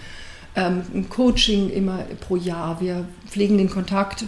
ähm, 0.58 0.82
ein 0.92 1.08
Coaching 1.08 1.70
immer 1.70 2.04
pro 2.20 2.36
Jahr. 2.36 2.80
Wir 2.80 3.06
pflegen 3.28 3.58
den 3.58 3.70
Kontakt 3.70 4.24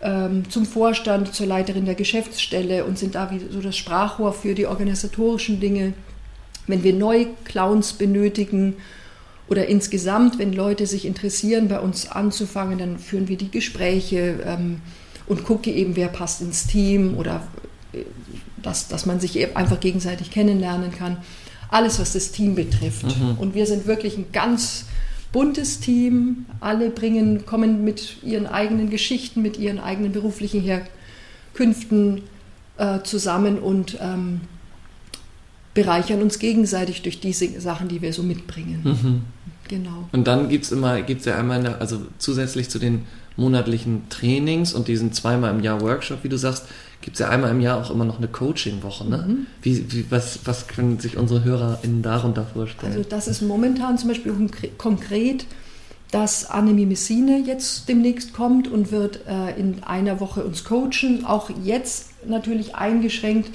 ähm, 0.00 0.48
zum 0.48 0.64
Vorstand, 0.64 1.34
zur 1.34 1.46
Leiterin 1.46 1.84
der 1.84 1.94
Geschäftsstelle 1.94 2.84
und 2.84 2.98
sind 2.98 3.14
da 3.14 3.30
wie 3.30 3.40
so 3.50 3.60
das 3.60 3.76
Sprachrohr 3.76 4.32
für 4.32 4.54
die 4.54 4.66
organisatorischen 4.66 5.60
Dinge. 5.60 5.92
Wenn 6.66 6.82
wir 6.82 6.94
neue 6.94 7.26
Clowns 7.44 7.92
benötigen 7.92 8.76
oder 9.48 9.66
insgesamt, 9.66 10.38
wenn 10.38 10.52
Leute 10.52 10.86
sich 10.86 11.04
interessieren, 11.04 11.68
bei 11.68 11.80
uns 11.80 12.10
anzufangen, 12.10 12.78
dann 12.78 12.98
führen 12.98 13.28
wir 13.28 13.36
die 13.36 13.50
Gespräche 13.50 14.40
ähm, 14.44 14.80
und 15.26 15.44
gucke 15.44 15.70
eben, 15.70 15.96
wer 15.96 16.08
passt 16.08 16.40
ins 16.40 16.66
Team 16.66 17.16
oder 17.16 17.46
äh, 17.92 18.02
dass, 18.62 18.88
dass 18.88 19.06
man 19.06 19.20
sich 19.20 19.56
einfach 19.56 19.78
gegenseitig 19.78 20.30
kennenlernen 20.30 20.90
kann. 20.90 21.18
Alles, 21.68 22.00
was 22.00 22.12
das 22.14 22.32
Team 22.32 22.56
betrifft. 22.56 23.04
Mhm. 23.04 23.38
Und 23.38 23.54
wir 23.54 23.66
sind 23.66 23.86
wirklich 23.86 24.16
ein 24.16 24.26
ganz 24.32 24.86
buntes 25.32 25.78
Team. 25.78 26.46
Alle 26.60 26.90
bringen, 26.90 27.46
kommen 27.46 27.84
mit 27.84 28.22
ihren 28.24 28.46
eigenen 28.46 28.90
Geschichten, 28.90 29.42
mit 29.42 29.58
ihren 29.58 29.78
eigenen 29.78 30.10
beruflichen 30.10 30.62
Herkünften 30.62 32.22
äh, 32.78 33.02
zusammen 33.02 33.58
und 33.58 33.98
ähm, 34.00 34.40
bereichern 35.76 36.22
uns 36.22 36.40
gegenseitig 36.40 37.02
durch 37.02 37.20
diese 37.20 37.60
Sachen, 37.60 37.86
die 37.86 38.02
wir 38.02 38.12
so 38.12 38.24
mitbringen. 38.24 38.80
Mhm. 38.82 39.22
Genau. 39.68 40.08
Und 40.10 40.26
dann 40.26 40.48
gibt 40.48 40.64
es 40.64 40.72
immer, 40.72 41.02
gibt 41.02 41.20
es 41.20 41.26
ja 41.26 41.36
einmal, 41.36 41.58
eine, 41.58 41.80
also 41.80 42.00
zusätzlich 42.18 42.70
zu 42.70 42.78
den 42.78 43.04
monatlichen 43.36 44.08
Trainings 44.08 44.72
und 44.72 44.88
diesen 44.88 45.12
zweimal 45.12 45.54
im 45.54 45.62
Jahr 45.62 45.82
Workshop, 45.82 46.24
wie 46.24 46.30
du 46.30 46.38
sagst, 46.38 46.64
gibt 47.02 47.16
es 47.16 47.20
ja 47.20 47.28
einmal 47.28 47.50
im 47.50 47.60
Jahr 47.60 47.78
auch 47.78 47.90
immer 47.90 48.06
noch 48.06 48.16
eine 48.16 48.28
Coaching-Woche. 48.28 49.06
Ne? 49.06 49.24
Mhm. 49.28 49.46
Wie, 49.60 49.92
wie, 49.92 50.06
was, 50.08 50.40
was 50.46 50.66
können 50.66 50.98
sich 50.98 51.18
unsere 51.18 51.44
HörerInnen 51.44 52.02
darunter 52.02 52.46
vorstellen? 52.46 52.92
Also 52.92 53.06
das 53.06 53.28
ist 53.28 53.42
momentan 53.42 53.98
zum 53.98 54.08
Beispiel 54.08 54.32
konkret, 54.78 55.44
dass 56.10 56.48
Annemie 56.48 56.86
Messine 56.86 57.42
jetzt 57.44 57.86
demnächst 57.88 58.32
kommt 58.32 58.66
und 58.66 58.92
wird 58.92 59.26
äh, 59.26 59.60
in 59.60 59.82
einer 59.82 60.20
Woche 60.20 60.42
uns 60.42 60.64
coachen. 60.64 61.26
Auch 61.26 61.50
jetzt 61.62 62.12
natürlich 62.26 62.74
eingeschränkt 62.76 63.50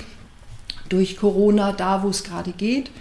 durch 0.91 1.17
Corona, 1.17 1.71
da 1.71 2.03
wo 2.03 2.09
es 2.09 2.23
gerade 2.23 2.51
geht. 2.51 2.91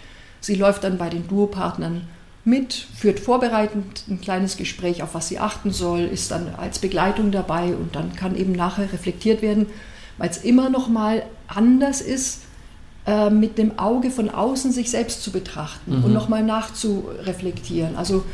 Sie 0.41 0.55
läuft 0.55 0.85
dann 0.85 0.99
bei 0.99 1.09
den 1.09 1.29
Duopartnern 1.29 2.03
mit, 2.45 2.73
führt 2.73 3.21
vorbereitend 3.21 4.05
ein 4.09 4.21
kleines 4.21 4.57
Gespräch, 4.57 5.03
auf 5.03 5.15
was 5.15 5.29
sie 5.29 5.39
achten 5.39 5.73
soll, 5.73 6.01
ist 6.01 6.31
dann 6.31 6.55
als 6.57 6.79
Begleitung 6.79 7.31
dabei 7.31 7.75
und 7.75 7.95
dann 7.95 8.17
kann 8.17 8.37
eben 8.37 8.53
nachher 8.53 8.93
reflektiert 8.93 9.43
werden, 9.43 9.67
weil 10.17 10.31
es 10.31 10.39
immer 10.39 10.71
noch 10.71 10.89
mal 10.89 11.23
anders 11.49 12.01
ist, 12.01 12.41
äh, 13.07 13.31
mit 13.31 13.59
dem 13.59 13.79
Auge 13.79 14.11
von 14.11 14.31
außen 14.31 14.73
sich 14.73 14.91
selbst 14.91 15.23
zu 15.23 15.33
betrachten 15.33 15.99
mhm. 15.99 16.05
und 16.05 16.13
noch 16.13 16.29
mal 16.29 16.43
nachzureflektieren. 16.43 17.97
Also 17.97 18.25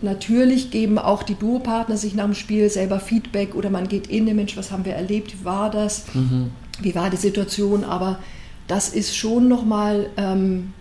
natürlich 0.00 0.70
geben 0.70 0.98
auch 0.98 1.22
die 1.22 1.34
Duopartner 1.34 1.96
sich 1.96 2.14
nach 2.14 2.24
dem 2.24 2.34
Spiel 2.34 2.68
selber 2.70 2.98
Feedback 2.98 3.54
oder 3.54 3.70
man 3.70 3.88
geht 3.88 4.06
in 4.06 4.26
den 4.26 4.36
Mensch, 4.36 4.56
was 4.56 4.70
haben 4.70 4.84
wir 4.84 4.94
erlebt, 4.94 5.38
wie 5.38 5.44
war 5.44 5.70
das, 5.70 6.04
mhm. 6.14 6.50
wie 6.80 6.94
war 6.94 7.10
die 7.10 7.16
Situation, 7.16 7.84
aber 7.84 8.18
das 8.66 8.88
ist 8.88 9.16
schon 9.16 9.48
noch 9.48 9.64
mal 9.64 10.10
ähm, 10.16 10.72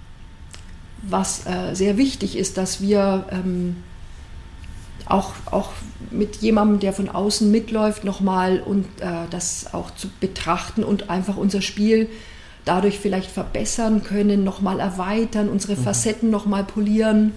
was 1.03 1.45
äh, 1.45 1.73
sehr 1.73 1.97
wichtig 1.97 2.37
ist, 2.37 2.57
dass 2.57 2.81
wir 2.81 3.25
ähm, 3.31 3.77
auch, 5.05 5.33
auch 5.49 5.71
mit 6.09 6.37
jemandem, 6.37 6.79
der 6.79 6.93
von 6.93 7.09
außen 7.09 7.49
mitläuft, 7.51 8.03
nochmal 8.03 8.61
und 8.61 8.85
äh, 9.01 9.25
das 9.29 9.73
auch 9.73 9.91
zu 9.91 10.09
betrachten 10.19 10.83
und 10.83 11.09
einfach 11.09 11.37
unser 11.37 11.61
Spiel 11.61 12.09
dadurch 12.65 12.99
vielleicht 12.99 13.31
verbessern 13.31 14.03
können, 14.03 14.43
nochmal 14.43 14.79
erweitern, 14.79 15.49
unsere 15.49 15.75
mhm. 15.75 15.83
Facetten 15.83 16.29
nochmal 16.29 16.63
polieren 16.63 17.33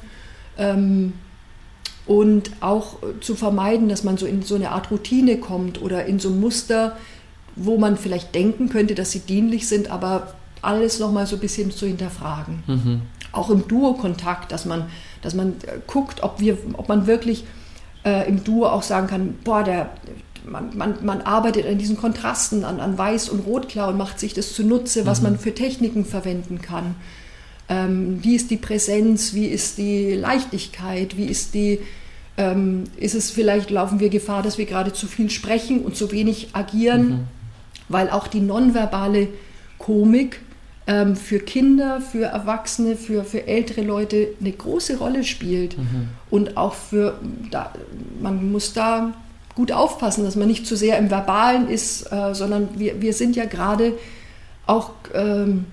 ähm, 0.59 1.15
und 2.07 2.51
auch 2.61 2.99
zu 3.21 3.35
vermeiden, 3.35 3.89
dass 3.89 4.05
man 4.05 4.19
so 4.19 4.27
in 4.27 4.43
so 4.43 4.55
eine 4.57 4.71
Art 4.71 4.91
Routine 4.91 5.39
kommt 5.39 5.81
oder 5.81 6.05
in 6.05 6.19
so 6.19 6.31
Muster, 6.31 6.97
wo 7.57 7.79
man 7.79 7.97
vielleicht 7.97 8.35
denken 8.35 8.69
könnte, 8.69 8.95
dass 8.95 9.13
sie 9.13 9.21
dienlich 9.21 9.69
sind, 9.69 9.91
aber 9.91 10.35
alles 10.63 10.99
nochmal 10.99 11.27
so 11.27 11.37
ein 11.37 11.41
bisschen 11.41 11.71
zu 11.71 11.87
hinterfragen. 11.87 12.63
Mhm. 12.67 13.03
Auch 13.33 13.51
im 13.51 13.69
Duo-Kontakt, 13.69 14.53
dass 14.53 14.65
man, 14.65 14.87
dass 15.23 15.35
man 15.35 15.55
äh, 15.67 15.79
guckt, 15.87 16.23
ob, 16.23 16.41
wir, 16.41 16.57
ob 16.75 16.89
man 16.89 17.07
wirklich 17.07 17.45
äh, 18.05 18.29
im 18.29 18.45
Duo 18.45 18.67
auch 18.67 18.83
sagen 18.83 19.07
kann, 19.07 19.35
boah, 19.45 19.63
der, 19.63 19.91
man, 20.47 20.77
man, 20.77 21.05
man 21.05 21.23
arbeitet 21.23 21.67
an 21.67 21.79
diesen 21.79 21.97
Kontrasten, 21.97 22.65
an, 22.65 22.81
an 22.81 22.97
Weiß- 22.97 23.31
und 23.31 23.41
Rotklau 23.41 23.89
und 23.89 23.99
macht 23.99 24.21
sich 24.21 24.35
das 24.35 24.53
zunutze, 24.53 25.07
was 25.07 25.21
mhm. 25.21 25.31
man 25.31 25.39
für 25.39 25.55
Techniken 25.55 26.05
verwenden 26.05 26.61
kann. 26.61 26.97
Ähm, 27.69 28.23
wie 28.23 28.35
ist 28.35 28.51
die 28.51 28.57
Präsenz, 28.57 29.33
wie 29.33 29.47
ist 29.47 29.79
die 29.79 30.13
Leichtigkeit, 30.13 31.17
wie 31.17 31.25
ist 31.25 31.55
die, 31.55 31.81
ähm, 32.37 32.85
ist 32.97 33.15
es 33.15 33.31
vielleicht, 33.31 33.71
laufen 33.71 34.01
wir 34.01 34.11
Gefahr, 34.11 34.43
dass 34.43 34.59
wir 34.59 34.67
gerade 34.67 34.93
zu 34.93 35.07
viel 35.07 35.31
sprechen 35.31 35.81
und 35.81 35.97
zu 35.97 36.13
wenig 36.13 36.49
agieren, 36.53 37.09
mhm. 37.09 37.25
Weil 37.89 38.11
auch 38.11 38.27
die 38.27 38.41
nonverbale 38.41 39.29
Komik 39.79 40.41
ähm, 40.87 41.17
für 41.17 41.39
Kinder, 41.39 42.01
für 42.01 42.27
Erwachsene, 42.27 42.97
für, 42.97 43.25
für 43.25 43.47
ältere 43.47 43.83
Leute 43.83 44.29
eine 44.41 44.53
große 44.53 44.99
Rolle 44.99 45.25
spielt. 45.25 45.79
Mhm. 45.79 46.09
Und 46.31 46.57
auch 46.57 46.75
für, 46.75 47.19
da, 47.51 47.73
man 48.21 48.53
muss 48.53 48.73
da 48.73 49.13
gut 49.55 49.73
aufpassen, 49.73 50.25
dass 50.25 50.37
man 50.37 50.49
nicht 50.49 50.67
zu 50.67 50.77
sehr 50.77 50.99
im 50.99 51.11
Verbalen 51.11 51.69
ist, 51.69 52.11
äh, 52.13 52.35
sondern 52.35 52.69
wir, 52.77 53.01
wir 53.01 53.13
sind 53.13 53.37
ja 53.37 53.45
gerade 53.45 53.95
auch 54.67 54.91
ähm, 55.15 55.67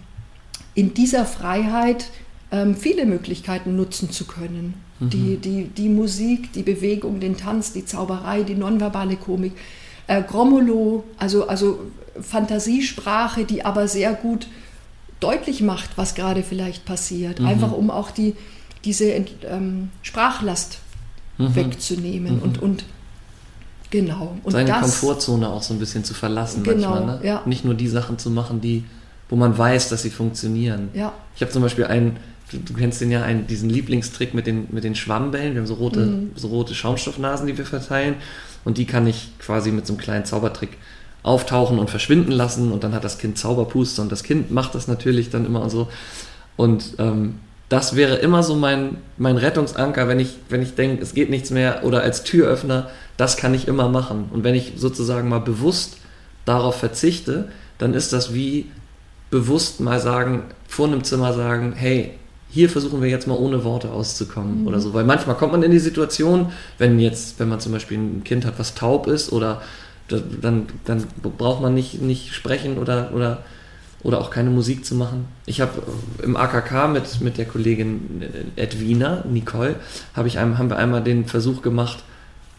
in 0.75 0.93
dieser 0.93 1.25
Freiheit 1.25 2.05
ähm, 2.51 2.75
viele 2.75 3.05
Möglichkeiten 3.05 3.75
nutzen 3.75 4.11
zu 4.11 4.25
können. 4.25 4.75
Mhm. 4.99 5.09
Die, 5.09 5.37
die, 5.37 5.63
die 5.65 5.89
Musik, 5.89 6.53
die 6.53 6.63
Bewegung, 6.63 7.19
den 7.19 7.37
Tanz, 7.37 7.73
die 7.73 7.85
Zauberei, 7.85 8.43
die 8.43 8.55
nonverbale 8.55 9.15
Komik. 9.15 9.53
Äh, 10.11 10.23
Grommolo, 10.23 11.05
also, 11.17 11.47
also 11.47 11.79
Fantasiesprache, 12.19 13.45
die 13.45 13.63
aber 13.63 13.87
sehr 13.87 14.11
gut 14.11 14.47
deutlich 15.21 15.61
macht, 15.61 15.91
was 15.95 16.15
gerade 16.15 16.43
vielleicht 16.43 16.83
passiert. 16.83 17.39
Mhm. 17.39 17.47
Einfach 17.47 17.71
um 17.71 17.89
auch 17.89 18.11
die, 18.11 18.35
diese 18.83 19.05
ähm, 19.05 19.89
Sprachlast 20.01 20.79
mhm. 21.37 21.55
wegzunehmen 21.55 22.35
mhm. 22.35 22.41
und, 22.41 22.61
und 22.61 22.83
genau. 23.89 24.35
Und 24.43 24.51
Seine 24.51 24.67
das, 24.67 24.81
Komfortzone 24.81 25.47
auch 25.47 25.63
so 25.63 25.73
ein 25.73 25.79
bisschen 25.79 26.03
zu 26.03 26.13
verlassen 26.13 26.63
genau, 26.63 26.89
manchmal. 26.89 27.19
Ne? 27.19 27.25
Ja. 27.25 27.43
Nicht 27.45 27.63
nur 27.63 27.75
die 27.75 27.87
Sachen 27.87 28.17
zu 28.17 28.29
machen, 28.31 28.59
die, 28.59 28.83
wo 29.29 29.37
man 29.37 29.57
weiß, 29.57 29.87
dass 29.87 30.01
sie 30.01 30.09
funktionieren. 30.09 30.89
Ja. 30.93 31.13
Ich 31.37 31.41
habe 31.41 31.53
zum 31.53 31.61
Beispiel 31.61 31.85
einen, 31.85 32.17
du, 32.51 32.57
du, 32.57 32.73
kennst 32.73 32.99
den 32.99 33.11
ja, 33.11 33.23
einen, 33.23 33.47
diesen 33.47 33.69
Lieblingstrick 33.69 34.33
mit 34.33 34.45
den, 34.45 34.67
mit 34.71 34.83
den 34.83 34.95
Schwammbällen. 34.95 35.53
Wir 35.53 35.61
haben 35.61 35.67
so 35.67 35.75
rote, 35.75 36.01
mhm. 36.01 36.31
so 36.35 36.49
rote 36.49 36.75
Schaumstoffnasen, 36.75 37.47
die 37.47 37.57
wir 37.57 37.65
verteilen. 37.65 38.15
Und 38.63 38.77
die 38.77 38.85
kann 38.85 39.07
ich 39.07 39.31
quasi 39.39 39.71
mit 39.71 39.87
so 39.87 39.93
einem 39.93 40.01
kleinen 40.01 40.25
Zaubertrick 40.25 40.77
auftauchen 41.23 41.79
und 41.79 41.89
verschwinden 41.89 42.31
lassen 42.31 42.71
und 42.71 42.83
dann 42.83 42.95
hat 42.95 43.03
das 43.03 43.19
Kind 43.19 43.37
Zauberpuste 43.37 44.01
und 44.01 44.11
das 44.11 44.23
Kind 44.23 44.51
macht 44.51 44.73
das 44.73 44.87
natürlich 44.87 45.29
dann 45.29 45.45
immer 45.45 45.61
und 45.61 45.69
so. 45.69 45.87
Und 46.57 46.95
ähm, 46.97 47.35
das 47.69 47.95
wäre 47.95 48.15
immer 48.15 48.43
so 48.43 48.55
mein, 48.55 48.97
mein 49.17 49.37
Rettungsanker, 49.37 50.07
wenn 50.07 50.19
ich, 50.19 50.35
wenn 50.49 50.61
ich 50.61 50.75
denke, 50.75 51.01
es 51.01 51.13
geht 51.13 51.29
nichts 51.29 51.51
mehr 51.51 51.83
oder 51.83 52.01
als 52.01 52.23
Türöffner, 52.23 52.89
das 53.17 53.37
kann 53.37 53.53
ich 53.53 53.67
immer 53.67 53.87
machen. 53.87 54.29
Und 54.33 54.43
wenn 54.43 54.55
ich 54.55 54.73
sozusagen 54.75 55.29
mal 55.29 55.39
bewusst 55.39 55.97
darauf 56.45 56.75
verzichte, 56.75 57.47
dann 57.77 57.93
ist 57.93 58.13
das 58.13 58.33
wie 58.33 58.65
bewusst 59.29 59.79
mal 59.79 59.99
sagen, 59.99 60.43
vor 60.67 60.87
einem 60.87 61.03
Zimmer 61.03 61.33
sagen, 61.33 61.73
hey, 61.75 62.11
hier 62.51 62.69
versuchen 62.69 63.01
wir 63.01 63.09
jetzt 63.09 63.27
mal 63.27 63.37
ohne 63.37 63.63
Worte 63.63 63.91
auszukommen 63.91 64.61
mhm. 64.61 64.67
oder 64.67 64.79
so. 64.79 64.93
Weil 64.93 65.05
manchmal 65.05 65.35
kommt 65.35 65.53
man 65.53 65.63
in 65.63 65.71
die 65.71 65.79
Situation, 65.79 66.51
wenn 66.77 66.99
jetzt, 66.99 67.39
wenn 67.39 67.49
man 67.49 67.59
zum 67.59 67.71
Beispiel 67.71 67.97
ein 67.97 68.23
Kind 68.23 68.45
hat, 68.45 68.59
was 68.59 68.75
taub 68.75 69.07
ist 69.07 69.31
oder 69.31 69.61
dann, 70.09 70.67
dann 70.83 71.05
braucht 71.37 71.61
man 71.61 71.73
nicht, 71.73 72.01
nicht 72.01 72.33
sprechen 72.33 72.77
oder, 72.77 73.11
oder, 73.13 73.43
oder 74.03 74.19
auch 74.19 74.29
keine 74.29 74.49
Musik 74.49 74.85
zu 74.85 74.95
machen. 74.95 75.25
Ich 75.45 75.61
habe 75.61 75.81
im 76.21 76.35
AKK 76.35 76.89
mit, 76.89 77.21
mit 77.21 77.37
der 77.37 77.45
Kollegin 77.45 78.23
Edwina, 78.57 79.23
Nicole, 79.29 79.75
hab 80.13 80.25
ich 80.25 80.37
einem, 80.37 80.57
haben 80.57 80.69
wir 80.69 80.77
einmal 80.77 81.01
den 81.01 81.25
Versuch 81.25 81.61
gemacht, 81.61 82.03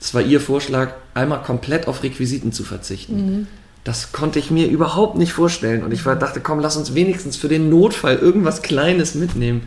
es 0.01 0.15
war 0.15 0.23
ihr 0.23 0.41
Vorschlag, 0.41 0.95
einmal 1.15 1.43
komplett 1.43 1.87
auf 1.87 2.03
Requisiten 2.03 2.53
zu 2.53 2.65
verzichten. 2.65 3.17
Mhm. 3.17 3.47
Das 3.85 4.13
konnte 4.13 4.39
ich 4.39 4.51
mir 4.51 4.69
überhaupt 4.69 5.17
nicht 5.17 5.33
vorstellen. 5.33 5.83
Und 5.83 5.93
ich 5.93 6.03
dachte, 6.03 6.41
komm, 6.41 6.61
lass 6.61 6.77
uns 6.77 6.95
wenigstens 6.95 7.37
für 7.37 7.49
den 7.49 7.69
Notfall 7.69 8.17
irgendwas 8.17 8.63
Kleines 8.63 9.15
mitnehmen. 9.15 9.63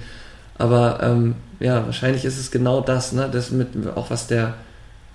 Aber 0.57 0.99
ähm, 1.01 1.35
ja, 1.59 1.85
wahrscheinlich 1.85 2.23
ist 2.23 2.39
es 2.39 2.51
genau 2.51 2.81
das, 2.81 3.11
ne? 3.11 3.29
Das 3.31 3.51
mit 3.51 3.69
auch 3.95 4.09
was 4.09 4.27
der, 4.27 4.53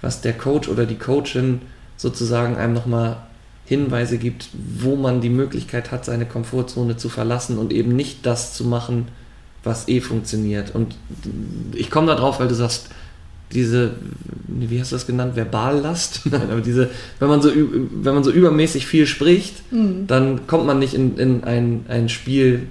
was 0.03 0.21
der 0.21 0.35
Coach 0.35 0.69
oder 0.69 0.85
die 0.85 0.99
Coachin 0.99 1.63
sozusagen 1.97 2.57
einem 2.57 2.75
nochmal 2.75 3.17
Hinweise 3.65 4.19
gibt, 4.19 4.49
wo 4.53 4.97
man 4.97 5.21
die 5.21 5.29
Möglichkeit 5.31 5.93
hat, 5.93 6.05
seine 6.05 6.27
Komfortzone 6.27 6.97
zu 6.97 7.09
verlassen 7.09 7.57
und 7.57 7.73
eben 7.73 7.95
nicht 7.95 8.27
das 8.27 8.53
zu 8.53 8.65
machen, 8.65 9.09
was 9.63 9.89
eh 9.89 10.01
funktioniert. 10.01 10.75
Und 10.75 10.97
ich 11.75 11.91
komme 11.91 12.09
da 12.09 12.17
drauf, 12.17 12.41
weil 12.41 12.49
du 12.49 12.55
sagst, 12.55 12.89
diese, 13.53 13.93
wie 14.47 14.81
hast 14.81 14.93
du 14.93 14.97
das 14.97 15.07
genannt, 15.07 15.35
Verballast? 15.35 16.23
Nein, 16.31 16.51
aber 16.51 16.61
diese, 16.61 16.91
wenn 17.19 17.29
man 17.29 17.43
so, 17.43 17.51
wenn 17.55 18.15
man 18.15 18.25
so 18.25 18.31
übermäßig 18.31 18.87
viel 18.87 19.07
spricht, 19.07 19.73
mhm. 19.73 20.07
dann 20.07 20.47
kommt 20.47 20.67
man 20.67 20.79
nicht 20.79 20.95
in, 20.95 21.17
in 21.19 21.45
ein, 21.45 21.85
ein 21.89 22.09
Spiel, 22.09 22.69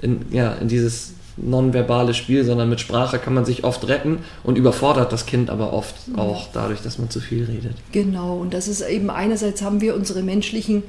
in, 0.00 0.22
ja, 0.30 0.52
in 0.54 0.68
dieses 0.68 1.14
nonverbales 1.36 2.16
Spiel, 2.16 2.44
sondern 2.44 2.68
mit 2.68 2.80
Sprache 2.80 3.18
kann 3.18 3.34
man 3.34 3.44
sich 3.44 3.64
oft 3.64 3.88
retten 3.88 4.18
und 4.44 4.58
überfordert 4.58 5.12
das 5.12 5.26
Kind 5.26 5.48
aber 5.50 5.72
oft 5.72 5.94
auch 6.16 6.48
dadurch, 6.52 6.82
dass 6.82 6.98
man 6.98 7.10
zu 7.10 7.20
viel 7.20 7.44
redet. 7.44 7.74
Genau, 7.90 8.36
und 8.36 8.52
das 8.52 8.68
ist 8.68 8.82
eben 8.82 9.10
einerseits 9.10 9.62
haben 9.62 9.80
wir 9.80 9.94
unsere 9.94 10.22
menschlichen 10.22 10.82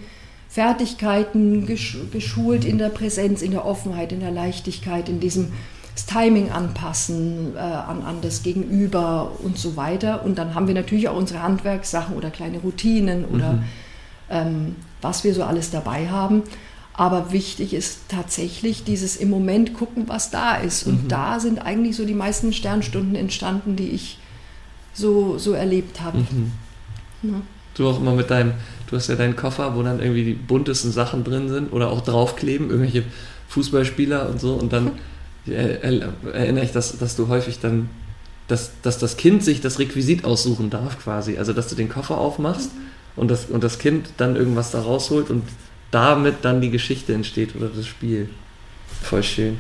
Fertigkeiten 0.50 1.66
geschult 1.66 2.66
in 2.66 2.78
der 2.78 2.90
Präsenz, 2.90 3.42
in 3.42 3.52
der 3.52 3.66
Offenheit, 3.66 4.12
in 4.12 4.20
der 4.20 4.32
Leichtigkeit, 4.32 5.10
in 5.10 5.20
diesem 5.20 5.54
das 5.94 6.06
Timing 6.06 6.52
anpassen 6.52 7.56
äh, 7.56 7.60
an, 7.60 8.04
an 8.04 8.18
das 8.22 8.44
Gegenüber 8.44 9.32
und 9.44 9.58
so 9.58 9.76
weiter. 9.76 10.26
Und 10.26 10.38
dann 10.38 10.56
haben 10.56 10.68
wir 10.68 10.74
natürlich 10.74 11.08
auch 11.08 11.18
unsere 11.18 11.44
Handwerkssachen 11.44 12.16
oder 12.16 12.32
kleine 12.32 12.60
Routinen 12.60 13.26
oder 13.26 13.54
mhm. 13.54 13.64
ähm, 14.30 14.76
was 15.02 15.24
wir 15.24 15.34
so 15.34 15.44
alles 15.44 15.70
dabei 15.70 16.10
haben. 16.10 16.44
Aber 16.96 17.32
wichtig 17.32 17.74
ist 17.74 18.02
tatsächlich 18.08 18.84
dieses 18.84 19.16
im 19.16 19.30
Moment 19.30 19.74
gucken, 19.74 20.04
was 20.08 20.30
da 20.30 20.56
ist. 20.56 20.84
Und 20.84 21.06
mhm. 21.06 21.08
da 21.08 21.40
sind 21.40 21.60
eigentlich 21.60 21.96
so 21.96 22.06
die 22.06 22.14
meisten 22.14 22.54
Sternstunden 22.54 23.16
entstanden, 23.16 23.76
die 23.76 23.90
ich 23.90 24.20
so, 24.94 25.38
so 25.38 25.54
erlebt 25.54 26.02
habe. 26.02 26.20
Mhm. 26.20 26.52
Ja. 27.24 27.42
Du 27.76 27.88
auch 27.88 28.00
immer 28.00 28.14
mit 28.14 28.30
deinem, 28.30 28.54
du 28.88 28.96
hast 28.96 29.08
ja 29.10 29.16
deinen 29.16 29.36
Koffer, 29.36 29.76
wo 29.76 29.82
dann 29.82 30.00
irgendwie 30.00 30.24
die 30.24 30.34
buntesten 30.34 30.92
Sachen 30.92 31.24
drin 31.24 31.50
sind 31.50 31.74
oder 31.74 31.90
auch 31.90 32.02
draufkleben, 32.02 32.70
irgendwelche 32.70 33.04
Fußballspieler 33.48 34.30
und 34.30 34.40
so. 34.40 34.54
Und 34.54 34.72
dann 34.72 34.92
erinnere 35.46 36.64
ich, 36.64 36.72
dass, 36.72 36.98
dass 36.98 37.16
du 37.16 37.28
häufig 37.28 37.60
dann, 37.60 37.90
dass, 38.48 38.72
dass 38.82 38.98
das 38.98 39.18
Kind 39.18 39.44
sich 39.44 39.62
das 39.62 39.80
Requisit 39.80 40.26
aussuchen 40.26 40.70
darf 40.70 41.00
quasi. 41.04 41.38
Also 41.38 41.54
dass 41.54 41.68
du 41.68 41.76
den 41.76 41.90
Koffer 41.90 42.18
aufmachst 42.18 42.74
mhm. 42.74 42.82
und, 43.16 43.32
das, 43.32 43.46
und 43.46 43.64
das 43.64 43.80
Kind 43.80 44.10
dann 44.18 44.36
irgendwas 44.36 44.72
da 44.72 44.82
rausholt 44.82 45.30
und 45.30 45.44
damit 45.92 46.38
dann 46.42 46.62
die 46.62 46.72
Geschichte 46.72 47.14
entsteht 47.14 47.56
oder 47.56 47.68
das 47.68 47.86
Spiel. 47.86 48.30
Voll 49.02 49.24
schön. 49.24 49.58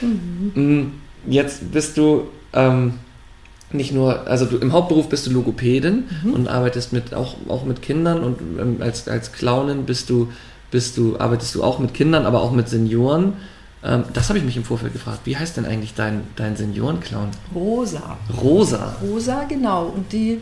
Mhm. 0.00 0.52
Mm, 0.54 0.92
jetzt 1.26 1.72
bist 1.72 1.96
du 1.96 2.28
ähm, 2.52 2.94
nicht 3.72 3.92
nur, 3.92 4.26
also 4.26 4.46
du, 4.46 4.58
im 4.58 4.72
Hauptberuf 4.72 5.08
bist 5.08 5.26
du 5.26 5.30
Logopädin 5.32 6.04
mhm. 6.24 6.32
und 6.32 6.48
arbeitest 6.48 6.92
mit, 6.92 7.14
auch, 7.14 7.36
auch 7.48 7.64
mit 7.64 7.82
Kindern 7.82 8.22
und 8.22 8.38
ähm, 8.58 8.76
als, 8.80 9.08
als 9.08 9.32
Clownin 9.32 9.84
bist 9.84 10.08
du, 10.08 10.28
bist 10.70 10.96
du, 10.96 11.18
arbeitest 11.18 11.54
du 11.54 11.62
auch 11.62 11.78
mit 11.78 11.92
Kindern, 11.92 12.26
aber 12.26 12.42
auch 12.42 12.52
mit 12.52 12.68
Senioren. 12.68 13.34
Ähm, 13.86 14.04
das 14.12 14.28
habe 14.28 14.38
ich 14.38 14.44
mich 14.44 14.56
im 14.56 14.64
Vorfeld 14.64 14.92
gefragt. 14.92 15.20
Wie 15.24 15.36
heißt 15.36 15.56
denn 15.56 15.64
eigentlich 15.64 15.94
dein, 15.94 16.22
dein 16.34 16.56
Seniorenclown? 16.56 17.30
Rosa. 17.54 18.18
Rosa. 18.42 18.96
Rosa, 19.00 19.44
genau. 19.44 19.86
Und 19.86 20.12
die 20.12 20.40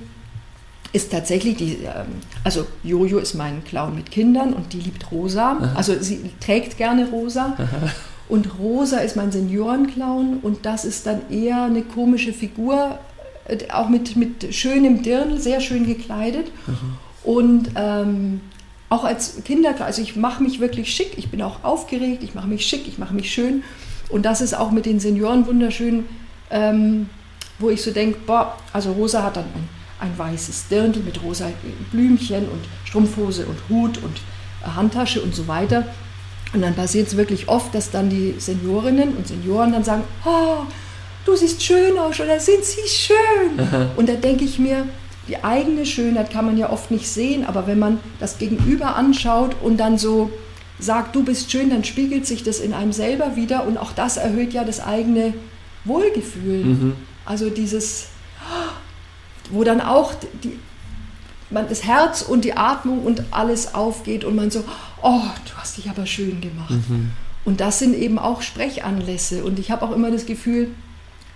ist 0.93 1.11
tatsächlich 1.11 1.57
die, 1.57 1.73
ähm, 1.85 2.07
also 2.43 2.67
Jojo 2.83 3.19
ist 3.19 3.35
mein 3.35 3.63
Clown 3.65 3.95
mit 3.95 4.11
Kindern 4.11 4.55
und 4.55 4.73
die 4.73 4.81
liebt 4.81 5.11
rosa. 5.11 5.59
Aha. 5.61 5.73
Also 5.75 6.01
sie 6.01 6.31
trägt 6.41 6.79
gerne 6.79 7.09
rosa. 7.11 7.55
Aha. 7.59 7.91
Und 8.29 8.59
rosa 8.59 8.99
ist 8.99 9.17
mein 9.17 9.31
Seniorenclown 9.31 10.39
und 10.41 10.65
das 10.65 10.87
ist 10.87 11.07
dann 11.07 11.29
eher 11.31 11.65
eine 11.65 11.83
komische 11.83 12.33
Figur, 12.33 12.99
äh, 13.47 13.59
auch 13.71 13.91
mit, 13.91 14.17
mit 14.17 14.55
schönem 14.55 15.03
Dirndl, 15.03 15.39
sehr 15.39 15.61
schön 15.61 15.85
gekleidet. 15.87 16.47
Aha. 16.67 16.77
Und 17.25 17.71
ähm, 17.75 18.41
auch 18.95 19.05
als 19.05 19.43
Kinderclown, 19.45 19.87
also 19.87 20.03
ich 20.03 20.17
mache 20.17 20.43
mich 20.43 20.61
wirklich 20.61 20.95
schick, 20.95 21.19
ich 21.19 21.31
bin 21.31 21.43
auch 21.43 21.65
aufgeregt, 21.65 22.23
ich 22.23 22.35
mache 22.35 22.49
mich 22.49 22.67
schick, 22.67 22.87
ich 22.87 22.99
mache 22.99 23.15
mich 23.15 23.33
schön. 23.33 23.63
Und 24.09 24.25
das 24.25 24.41
ist 24.41 24.55
auch 24.55 24.71
mit 24.71 24.87
den 24.87 25.01
Senioren 25.01 25.47
wunderschön, 25.47 26.05
ähm, 26.51 27.09
wo 27.59 27.71
ich 27.71 27.83
so 27.83 27.91
denke, 27.91 28.19
boah, 28.27 28.57
also 28.73 28.93
Rosa 28.93 29.23
hat 29.23 29.37
dann 29.37 29.45
ein 29.45 29.69
ein 30.05 30.17
weißes 30.17 30.69
Dirndl 30.69 31.01
mit 31.01 31.23
rosa 31.23 31.47
Blümchen 31.91 32.49
und 32.49 32.61
Strumpfhose 32.85 33.47
und 33.47 33.59
Hut 33.69 33.99
und 33.99 34.21
Handtasche 34.77 35.21
und 35.23 35.35
so 35.35 35.49
weiter. 35.49 35.85
Und 36.53 36.63
dann 36.63 36.75
passiert 36.75 37.09
es 37.09 37.17
wirklich 37.17 37.49
oft, 37.49 37.75
dass 37.75 37.91
dann 37.91 38.11
die 38.11 38.35
Seniorinnen 38.39 39.17
und 39.17 39.27
Senioren 39.27 39.73
dann 39.73 39.83
sagen, 39.83 40.05
oh, 40.25 40.65
du 41.25 41.35
siehst 41.35 41.63
schön 41.63 41.99
aus 41.99 42.21
oder 42.21 42.39
sind 42.39 42.65
sie 42.65 42.89
schön. 42.89 43.59
Aha. 43.59 43.91
Und 43.97 44.09
da 44.09 44.15
denke 44.15 44.45
ich 44.45 44.59
mir, 44.59 44.87
die 45.29 45.43
eigene 45.43 45.87
Schönheit 45.87 46.31
kann 46.31 46.45
man 46.45 46.59
ja 46.59 46.71
oft 46.71 46.91
nicht 46.91 47.09
sehen, 47.09 47.45
aber 47.45 47.67
wenn 47.67 47.79
man 47.79 48.01
das 48.21 48.39
Gegenüber 48.39 48.97
anschaut 48.97 49.57
und 49.63 49.79
dann 49.79 49.99
so 49.99 50.31
sagt, 50.79 51.15
du 51.15 51.25
bist 51.25 51.51
schön, 51.51 51.71
dann 51.71 51.85
spiegelt 51.85 52.27
sich 52.27 52.43
das 52.43 52.61
in 52.61 52.75
einem 52.75 52.93
selber 52.93 53.37
wieder 53.37 53.67
und 53.67 53.79
auch 53.79 53.93
das 53.93 54.17
erhöht 54.17 54.53
ja 54.53 54.65
das 54.65 54.81
eigene 54.81 55.35
Wohlgefühl. 55.85 56.65
Mhm. 56.65 56.93
Also 57.25 57.49
dieses, 57.49 58.09
wo 59.51 59.65
dann 59.65 59.81
auch 59.81 60.13
die, 60.43 60.59
man, 61.51 61.69
das 61.69 61.85
Herz 61.85 62.23
und 62.23 62.45
die 62.45 62.57
Atmung 62.57 63.03
und 63.05 63.25
alles 63.31 63.75
aufgeht 63.75 64.25
und 64.25 64.35
man 64.35 64.51
so, 64.51 64.65
oh, 65.03 65.23
du 65.47 65.57
hast 65.57 65.79
dich 65.79 65.89
aber 65.89 66.07
schön 66.07 66.41
gemacht. 66.41 66.71
Mhm. 66.89 67.13
Und 67.45 67.61
das 67.61 67.79
sind 67.79 67.95
eben 67.95 68.19
auch 68.19 68.43
Sprechanlässe. 68.43 69.45
Und 69.45 69.59
ich 69.59 69.71
habe 69.71 69.85
auch 69.85 69.93
immer 69.93 70.11
das 70.11 70.27
Gefühl, 70.27 70.71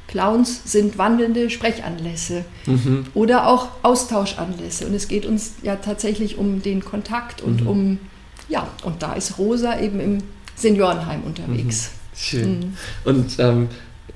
Clowns 0.09 0.63
sind 0.65 0.99
wandelnde 0.99 1.51
Sprechanlässe 1.51 2.45
mhm. 2.67 3.07
oder 3.15 3.47
auch 3.47 3.69
Austauschanlässe. 3.83 4.87
Und 4.87 4.95
es 4.95 5.07
geht 5.07 5.27
uns 5.27 5.55
ja 5.63 5.77
tatsächlich 5.77 6.39
um 6.39 6.63
den 6.63 6.85
Kontakt 6.85 7.43
und 7.43 7.63
mhm. 7.63 7.67
um, 7.67 7.99
ja, 8.49 8.67
und 8.85 9.03
da 9.03 9.13
ist 9.13 9.39
Rosa 9.39 9.79
eben 9.79 10.01
im 10.01 10.19
Seniorenheim 10.57 11.23
unterwegs. 11.23 11.91
Mhm. 11.91 12.17
Schön. 12.17 12.59
Mhm. 12.59 12.77
Und 13.05 13.37
ähm, 13.39 13.69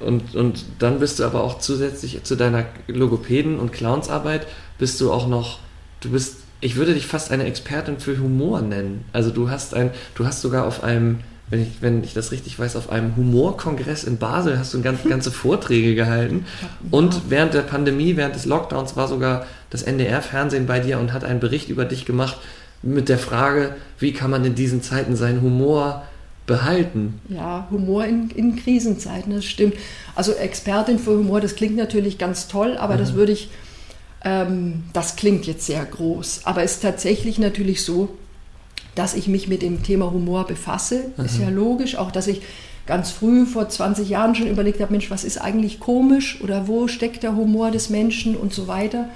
und, 0.02 0.34
und 0.34 0.64
dann 0.78 0.98
bist 0.98 1.18
du 1.18 1.24
aber 1.24 1.42
auch 1.42 1.58
zusätzlich 1.58 2.22
zu 2.24 2.36
deiner 2.36 2.66
Logopäden- 2.88 3.58
und 3.58 3.72
Clownsarbeit, 3.72 4.46
bist 4.78 5.00
du 5.00 5.12
auch 5.12 5.26
noch, 5.26 5.60
du 6.00 6.10
bist, 6.10 6.38
ich 6.60 6.76
würde 6.76 6.94
dich 6.94 7.06
fast 7.06 7.30
eine 7.30 7.44
Expertin 7.44 7.98
für 7.98 8.18
Humor 8.18 8.62
nennen. 8.62 9.04
Also 9.12 9.30
du 9.30 9.50
hast 9.50 9.74
ein, 9.74 9.90
du 10.14 10.26
hast 10.26 10.40
sogar 10.40 10.66
auf 10.66 10.82
einem, 10.82 11.20
wenn 11.52 11.60
ich, 11.60 11.68
wenn 11.82 12.02
ich 12.02 12.14
das 12.14 12.32
richtig 12.32 12.58
weiß, 12.58 12.76
auf 12.76 12.88
einem 12.88 13.14
Humorkongress 13.14 14.04
in 14.04 14.16
Basel 14.16 14.58
hast 14.58 14.72
du 14.72 14.80
ganz, 14.80 15.04
ganze 15.08 15.30
Vorträge 15.30 15.94
gehalten. 15.94 16.46
Und 16.90 17.28
während 17.28 17.52
der 17.52 17.60
Pandemie, 17.60 18.16
während 18.16 18.34
des 18.34 18.46
Lockdowns 18.46 18.96
war 18.96 19.06
sogar 19.06 19.44
das 19.68 19.82
NDR-Fernsehen 19.82 20.66
bei 20.66 20.80
dir 20.80 20.98
und 20.98 21.12
hat 21.12 21.24
einen 21.24 21.40
Bericht 21.40 21.68
über 21.68 21.84
dich 21.84 22.06
gemacht 22.06 22.38
mit 22.80 23.10
der 23.10 23.18
Frage, 23.18 23.74
wie 23.98 24.14
kann 24.14 24.30
man 24.30 24.42
in 24.46 24.54
diesen 24.54 24.82
Zeiten 24.82 25.14
seinen 25.14 25.42
Humor 25.42 26.04
behalten. 26.46 27.20
Ja, 27.28 27.68
Humor 27.70 28.06
in, 28.06 28.30
in 28.30 28.56
Krisenzeiten, 28.56 29.34
das 29.34 29.44
stimmt. 29.44 29.74
Also 30.14 30.32
Expertin 30.32 30.98
für 30.98 31.18
Humor, 31.18 31.42
das 31.42 31.54
klingt 31.54 31.76
natürlich 31.76 32.16
ganz 32.16 32.48
toll, 32.48 32.78
aber 32.78 32.94
Aha. 32.94 33.00
das 33.00 33.12
würde 33.12 33.32
ich, 33.32 33.50
ähm, 34.24 34.84
das 34.94 35.16
klingt 35.16 35.46
jetzt 35.46 35.66
sehr 35.66 35.84
groß. 35.84 36.40
Aber 36.44 36.62
es 36.62 36.76
ist 36.76 36.82
tatsächlich 36.82 37.38
natürlich 37.38 37.84
so, 37.84 38.16
dass 38.94 39.14
ich 39.14 39.28
mich 39.28 39.48
mit 39.48 39.62
dem 39.62 39.82
Thema 39.82 40.10
Humor 40.10 40.46
befasse. 40.46 41.12
Aha. 41.16 41.24
Ist 41.24 41.38
ja 41.38 41.48
logisch, 41.48 41.96
auch 41.96 42.10
dass 42.10 42.26
ich 42.26 42.42
ganz 42.86 43.10
früh, 43.10 43.46
vor 43.46 43.68
20 43.68 44.08
Jahren 44.08 44.34
schon 44.34 44.48
überlegt 44.48 44.80
habe, 44.80 44.92
Mensch, 44.92 45.10
was 45.10 45.24
ist 45.24 45.38
eigentlich 45.38 45.80
komisch 45.80 46.40
oder 46.42 46.68
wo 46.68 46.88
steckt 46.88 47.22
der 47.22 47.36
Humor 47.36 47.70
des 47.70 47.90
Menschen 47.90 48.36
und 48.36 48.52
so 48.52 48.66
weiter. 48.66 49.08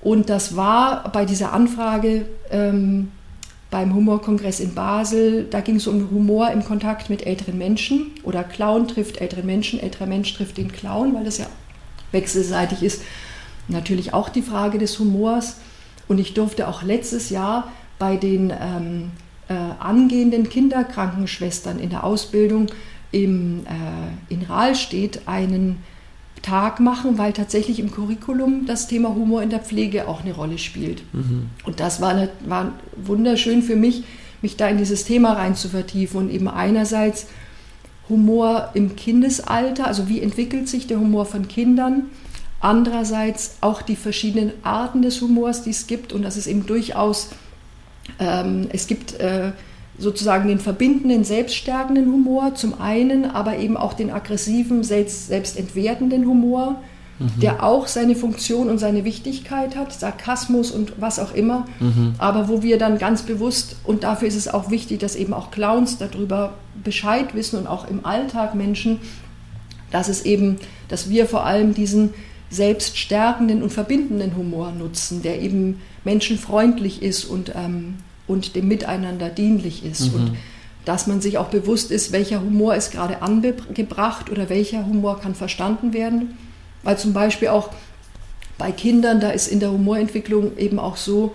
Und 0.00 0.30
das 0.30 0.56
war 0.56 1.10
bei 1.12 1.24
dieser 1.24 1.52
Anfrage 1.52 2.26
ähm, 2.50 3.10
beim 3.70 3.94
Humorkongress 3.94 4.60
in 4.60 4.74
Basel. 4.74 5.46
Da 5.50 5.60
ging 5.60 5.76
es 5.76 5.86
um 5.86 6.10
Humor 6.10 6.50
im 6.50 6.64
Kontakt 6.64 7.10
mit 7.10 7.26
älteren 7.26 7.58
Menschen 7.58 8.12
oder 8.22 8.44
Clown 8.44 8.88
trifft 8.88 9.20
ältere 9.20 9.42
Menschen, 9.42 9.80
älterer 9.80 10.06
Mensch 10.06 10.32
trifft 10.34 10.56
den 10.56 10.72
Clown, 10.72 11.14
weil 11.14 11.24
das 11.24 11.38
ja 11.38 11.46
wechselseitig 12.12 12.82
ist. 12.82 13.02
Natürlich 13.66 14.14
auch 14.14 14.28
die 14.28 14.42
Frage 14.42 14.78
des 14.78 14.98
Humors. 14.98 15.56
Und 16.06 16.18
ich 16.18 16.32
durfte 16.32 16.68
auch 16.68 16.82
letztes 16.82 17.28
Jahr 17.28 17.70
bei 17.98 18.16
den 18.16 18.50
ähm, 18.50 19.10
äh, 19.48 19.54
angehenden 19.54 20.48
Kinderkrankenschwestern 20.48 21.78
in 21.78 21.90
der 21.90 22.04
Ausbildung 22.04 22.66
im, 23.12 23.60
äh, 23.66 24.32
in 24.32 24.42
Rahlstedt 24.42 25.22
einen 25.26 25.78
Tag 26.42 26.80
machen, 26.80 27.18
weil 27.18 27.32
tatsächlich 27.32 27.80
im 27.80 27.90
Curriculum 27.90 28.66
das 28.66 28.86
Thema 28.86 29.14
Humor 29.14 29.42
in 29.42 29.50
der 29.50 29.60
Pflege 29.60 30.08
auch 30.08 30.22
eine 30.22 30.34
Rolle 30.34 30.58
spielt. 30.58 31.02
Mhm. 31.12 31.50
Und 31.64 31.80
das 31.80 32.00
war, 32.00 32.10
eine, 32.10 32.30
war 32.46 32.72
wunderschön 32.96 33.62
für 33.62 33.76
mich, 33.76 34.04
mich 34.40 34.56
da 34.56 34.68
in 34.68 34.78
dieses 34.78 35.04
Thema 35.04 35.32
rein 35.32 35.56
zu 35.56 35.68
vertiefen 35.68 36.18
und 36.18 36.30
eben 36.30 36.48
einerseits 36.48 37.26
Humor 38.08 38.70
im 38.74 38.96
Kindesalter, 38.96 39.86
also 39.86 40.08
wie 40.08 40.20
entwickelt 40.22 40.68
sich 40.68 40.86
der 40.86 40.98
Humor 40.98 41.26
von 41.26 41.48
Kindern, 41.48 42.04
andererseits 42.60 43.56
auch 43.60 43.82
die 43.82 43.96
verschiedenen 43.96 44.52
Arten 44.62 45.02
des 45.02 45.20
Humors, 45.20 45.62
die 45.62 45.70
es 45.70 45.86
gibt 45.86 46.12
und 46.12 46.22
dass 46.22 46.36
es 46.36 46.46
eben 46.46 46.66
durchaus, 46.66 47.30
ähm, 48.18 48.68
es 48.72 48.86
gibt 48.86 49.14
äh, 49.20 49.52
sozusagen 49.98 50.48
den 50.48 50.60
verbindenden, 50.60 51.24
selbststärkenden 51.24 52.06
Humor 52.06 52.54
zum 52.54 52.80
einen, 52.80 53.24
aber 53.24 53.58
eben 53.58 53.76
auch 53.76 53.94
den 53.94 54.10
aggressiven, 54.10 54.84
selbst, 54.84 55.26
selbstentwertenden 55.26 56.24
Humor, 56.26 56.76
mhm. 57.18 57.40
der 57.40 57.64
auch 57.64 57.88
seine 57.88 58.14
Funktion 58.14 58.70
und 58.70 58.78
seine 58.78 59.04
Wichtigkeit 59.04 59.76
hat, 59.76 59.92
Sarkasmus 59.92 60.70
und 60.70 61.00
was 61.00 61.18
auch 61.18 61.34
immer, 61.34 61.66
mhm. 61.80 62.14
aber 62.18 62.48
wo 62.48 62.62
wir 62.62 62.78
dann 62.78 62.98
ganz 62.98 63.22
bewusst, 63.22 63.76
und 63.84 64.04
dafür 64.04 64.28
ist 64.28 64.36
es 64.36 64.46
auch 64.46 64.70
wichtig, 64.70 65.00
dass 65.00 65.16
eben 65.16 65.32
auch 65.32 65.50
Clowns 65.50 65.98
darüber 65.98 66.54
Bescheid 66.84 67.34
wissen 67.34 67.58
und 67.58 67.66
auch 67.66 67.88
im 67.88 68.06
Alltag 68.06 68.54
Menschen, 68.54 69.00
dass 69.90 70.08
es 70.08 70.24
eben, 70.24 70.58
dass 70.88 71.10
wir 71.10 71.26
vor 71.26 71.44
allem 71.44 71.74
diesen 71.74 72.14
selbststärkenden 72.50 73.62
und 73.62 73.72
verbindenden 73.72 74.36
Humor 74.36 74.72
nutzen, 74.72 75.22
der 75.22 75.42
eben 75.42 75.80
menschenfreundlich 76.08 77.02
ist 77.02 77.26
und 77.26 77.52
ähm, 77.54 77.96
und 78.26 78.54
dem 78.56 78.68
Miteinander 78.68 79.28
dienlich 79.28 79.84
ist. 79.84 80.12
Mhm. 80.12 80.14
Und 80.14 80.36
dass 80.84 81.06
man 81.06 81.20
sich 81.20 81.36
auch 81.38 81.48
bewusst 81.48 81.90
ist, 81.90 82.12
welcher 82.12 82.40
Humor 82.40 82.74
ist 82.74 82.92
gerade 82.92 83.20
angebracht 83.20 84.30
oder 84.30 84.48
welcher 84.48 84.86
Humor 84.86 85.20
kann 85.20 85.34
verstanden 85.34 85.92
werden. 85.92 86.38
Weil 86.82 86.96
zum 86.96 87.12
Beispiel 87.12 87.48
auch 87.48 87.70
bei 88.56 88.72
Kindern, 88.72 89.20
da 89.20 89.30
ist 89.30 89.48
in 89.48 89.60
der 89.60 89.70
Humorentwicklung 89.70 90.56
eben 90.56 90.78
auch 90.78 90.96
so, 90.96 91.34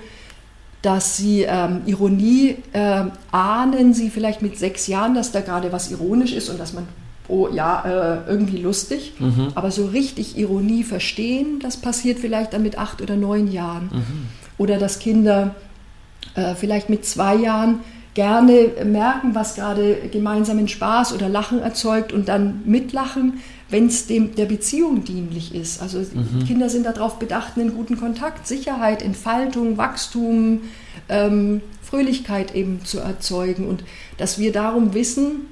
dass 0.81 1.17
sie 1.17 1.43
ähm, 1.47 1.81
Ironie 1.85 2.57
äh, 2.73 3.05
ahnen, 3.31 3.93
sie 3.93 4.09
vielleicht 4.09 4.41
mit 4.41 4.57
sechs 4.57 4.87
Jahren, 4.87 5.13
dass 5.13 5.31
da 5.31 5.41
gerade 5.41 5.71
was 5.71 5.91
ironisch 5.91 6.33
ist 6.33 6.49
und 6.49 6.59
dass 6.59 6.73
man, 6.73 6.87
oh 7.27 7.47
ja, 7.47 8.23
äh, 8.25 8.29
irgendwie 8.29 8.57
lustig, 8.57 9.13
mhm. 9.19 9.47
aber 9.55 9.71
so 9.71 9.85
richtig 9.85 10.37
Ironie 10.37 10.83
verstehen, 10.83 11.59
das 11.61 11.77
passiert 11.77 12.19
vielleicht 12.19 12.53
dann 12.53 12.63
mit 12.63 12.77
acht 12.77 13.01
oder 13.01 13.15
neun 13.15 13.49
Jahren. 13.51 13.89
Mhm. 13.93 14.42
Oder 14.57 14.77
dass 14.77 14.99
Kinder 14.99 15.55
äh, 16.35 16.55
vielleicht 16.55 16.89
mit 16.89 17.05
zwei 17.05 17.35
Jahren 17.35 17.79
gerne 18.13 18.69
merken, 18.85 19.33
was 19.33 19.55
gerade 19.55 19.95
gemeinsamen 20.11 20.67
Spaß 20.67 21.13
oder 21.13 21.29
Lachen 21.29 21.59
erzeugt 21.59 22.13
und 22.13 22.27
dann 22.27 22.61
mitlachen, 22.65 23.39
wenn 23.69 23.87
es 23.87 24.05
der 24.05 24.45
Beziehung 24.45 25.03
dienlich 25.03 25.55
ist. 25.55 25.81
Also 25.81 25.99
mhm. 25.99 26.45
Kinder 26.45 26.69
sind 26.69 26.85
darauf 26.85 27.17
bedacht, 27.17 27.53
einen 27.57 27.73
guten 27.73 27.97
Kontakt, 27.97 28.45
Sicherheit, 28.47 29.01
Entfaltung, 29.01 29.77
Wachstum, 29.77 30.61
ähm, 31.09 31.61
Fröhlichkeit 31.81 32.53
eben 32.53 32.85
zu 32.85 32.99
erzeugen 32.99 33.67
und 33.67 33.83
dass 34.17 34.37
wir 34.37 34.51
darum 34.51 34.93
wissen, 34.93 35.47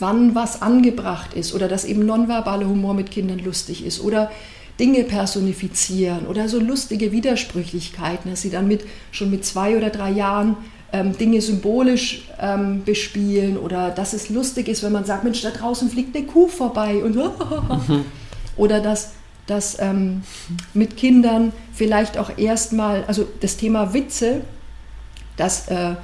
wann 0.00 0.34
was 0.34 0.62
angebracht 0.62 1.34
ist 1.34 1.54
oder 1.54 1.68
dass 1.68 1.84
eben 1.84 2.04
nonverbaler 2.04 2.68
Humor 2.68 2.94
mit 2.94 3.10
Kindern 3.10 3.38
lustig 3.38 3.84
ist 3.84 4.00
oder 4.00 4.30
Dinge 4.78 5.04
personifizieren 5.04 6.26
oder 6.26 6.48
so 6.48 6.60
lustige 6.60 7.10
Widersprüchlichkeiten, 7.12 8.30
dass 8.30 8.42
sie 8.42 8.50
dann 8.50 8.68
mit, 8.68 8.84
schon 9.10 9.30
mit 9.30 9.44
zwei 9.44 9.76
oder 9.76 9.90
drei 9.90 10.10
Jahren 10.10 10.56
ähm, 10.92 11.16
Dinge 11.16 11.40
symbolisch 11.40 12.28
ähm, 12.40 12.84
bespielen 12.84 13.58
oder 13.58 13.90
dass 13.90 14.12
es 14.12 14.30
lustig 14.30 14.68
ist, 14.68 14.82
wenn 14.82 14.92
man 14.92 15.04
sagt, 15.04 15.24
Mensch, 15.24 15.42
da 15.42 15.50
draußen 15.50 15.90
fliegt 15.90 16.16
eine 16.16 16.26
Kuh 16.26 16.48
vorbei 16.48 17.02
und 17.02 17.18
oder 18.56 18.80
dass, 18.80 19.12
dass 19.46 19.78
ähm, 19.80 20.22
mit 20.74 20.96
Kindern 20.96 21.52
vielleicht 21.72 22.16
auch 22.16 22.38
erstmal, 22.38 23.04
also 23.04 23.26
das 23.40 23.56
Thema 23.56 23.92
Witze, 23.92 24.42
dass 25.36 25.68
äh, 25.68 25.94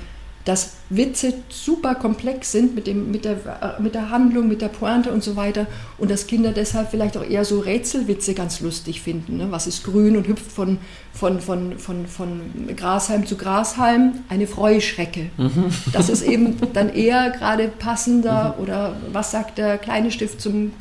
dass 0.45 0.75
Witze 0.91 1.33
super 1.49 1.95
komplex 1.95 2.53
sind 2.53 2.75
mit, 2.75 2.87
dem, 2.87 3.11
mit, 3.11 3.25
der, 3.25 3.79
mit 3.81 3.95
der 3.95 4.11
Handlung, 4.11 4.47
mit 4.47 4.61
der 4.61 4.69
Pointe 4.69 5.11
und 5.11 5.25
so 5.25 5.37
weiter 5.37 5.67
und 5.97 6.11
dass 6.11 6.27
Kinder 6.27 6.53
deshalb 6.53 6.91
vielleicht 6.91 7.17
auch 7.17 7.25
eher 7.25 7.45
so 7.45 7.61
Rätselwitze 7.61 8.35
ganz 8.35 8.61
lustig 8.61 9.01
finden. 9.01 9.39
Ne? 9.39 9.47
Was 9.51 9.67
ist 9.67 9.85
grün 9.85 10.17
und 10.17 10.29
hüpft 10.29 10.53
von, 10.53 10.79
von, 11.13 11.41
von, 11.41 11.79
von, 11.79 12.07
von 12.07 12.41
Grashalm 12.77 13.27
zu 13.27 13.37
Grashalm? 13.37 14.21
Eine 14.29 14.47
Freuschrecke. 14.47 15.31
Mhm. 15.39 15.67
Das 15.93 16.11
ist 16.11 16.23
eben 16.23 16.57
dann 16.75 16.91
eher 16.91 17.31
gerade 17.31 17.69
passender 17.69 18.55
mhm. 18.57 18.63
oder 18.63 18.97
was 19.13 19.31
sagt 19.31 19.57
der 19.57 19.79
kleine 19.79 20.11
Stift 20.11 20.41
zum, 20.41 20.73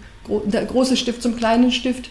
der 0.46 0.66
große 0.66 0.98
Stift 0.98 1.22
zum 1.22 1.38
kleinen 1.38 1.72
Stift? 1.72 2.10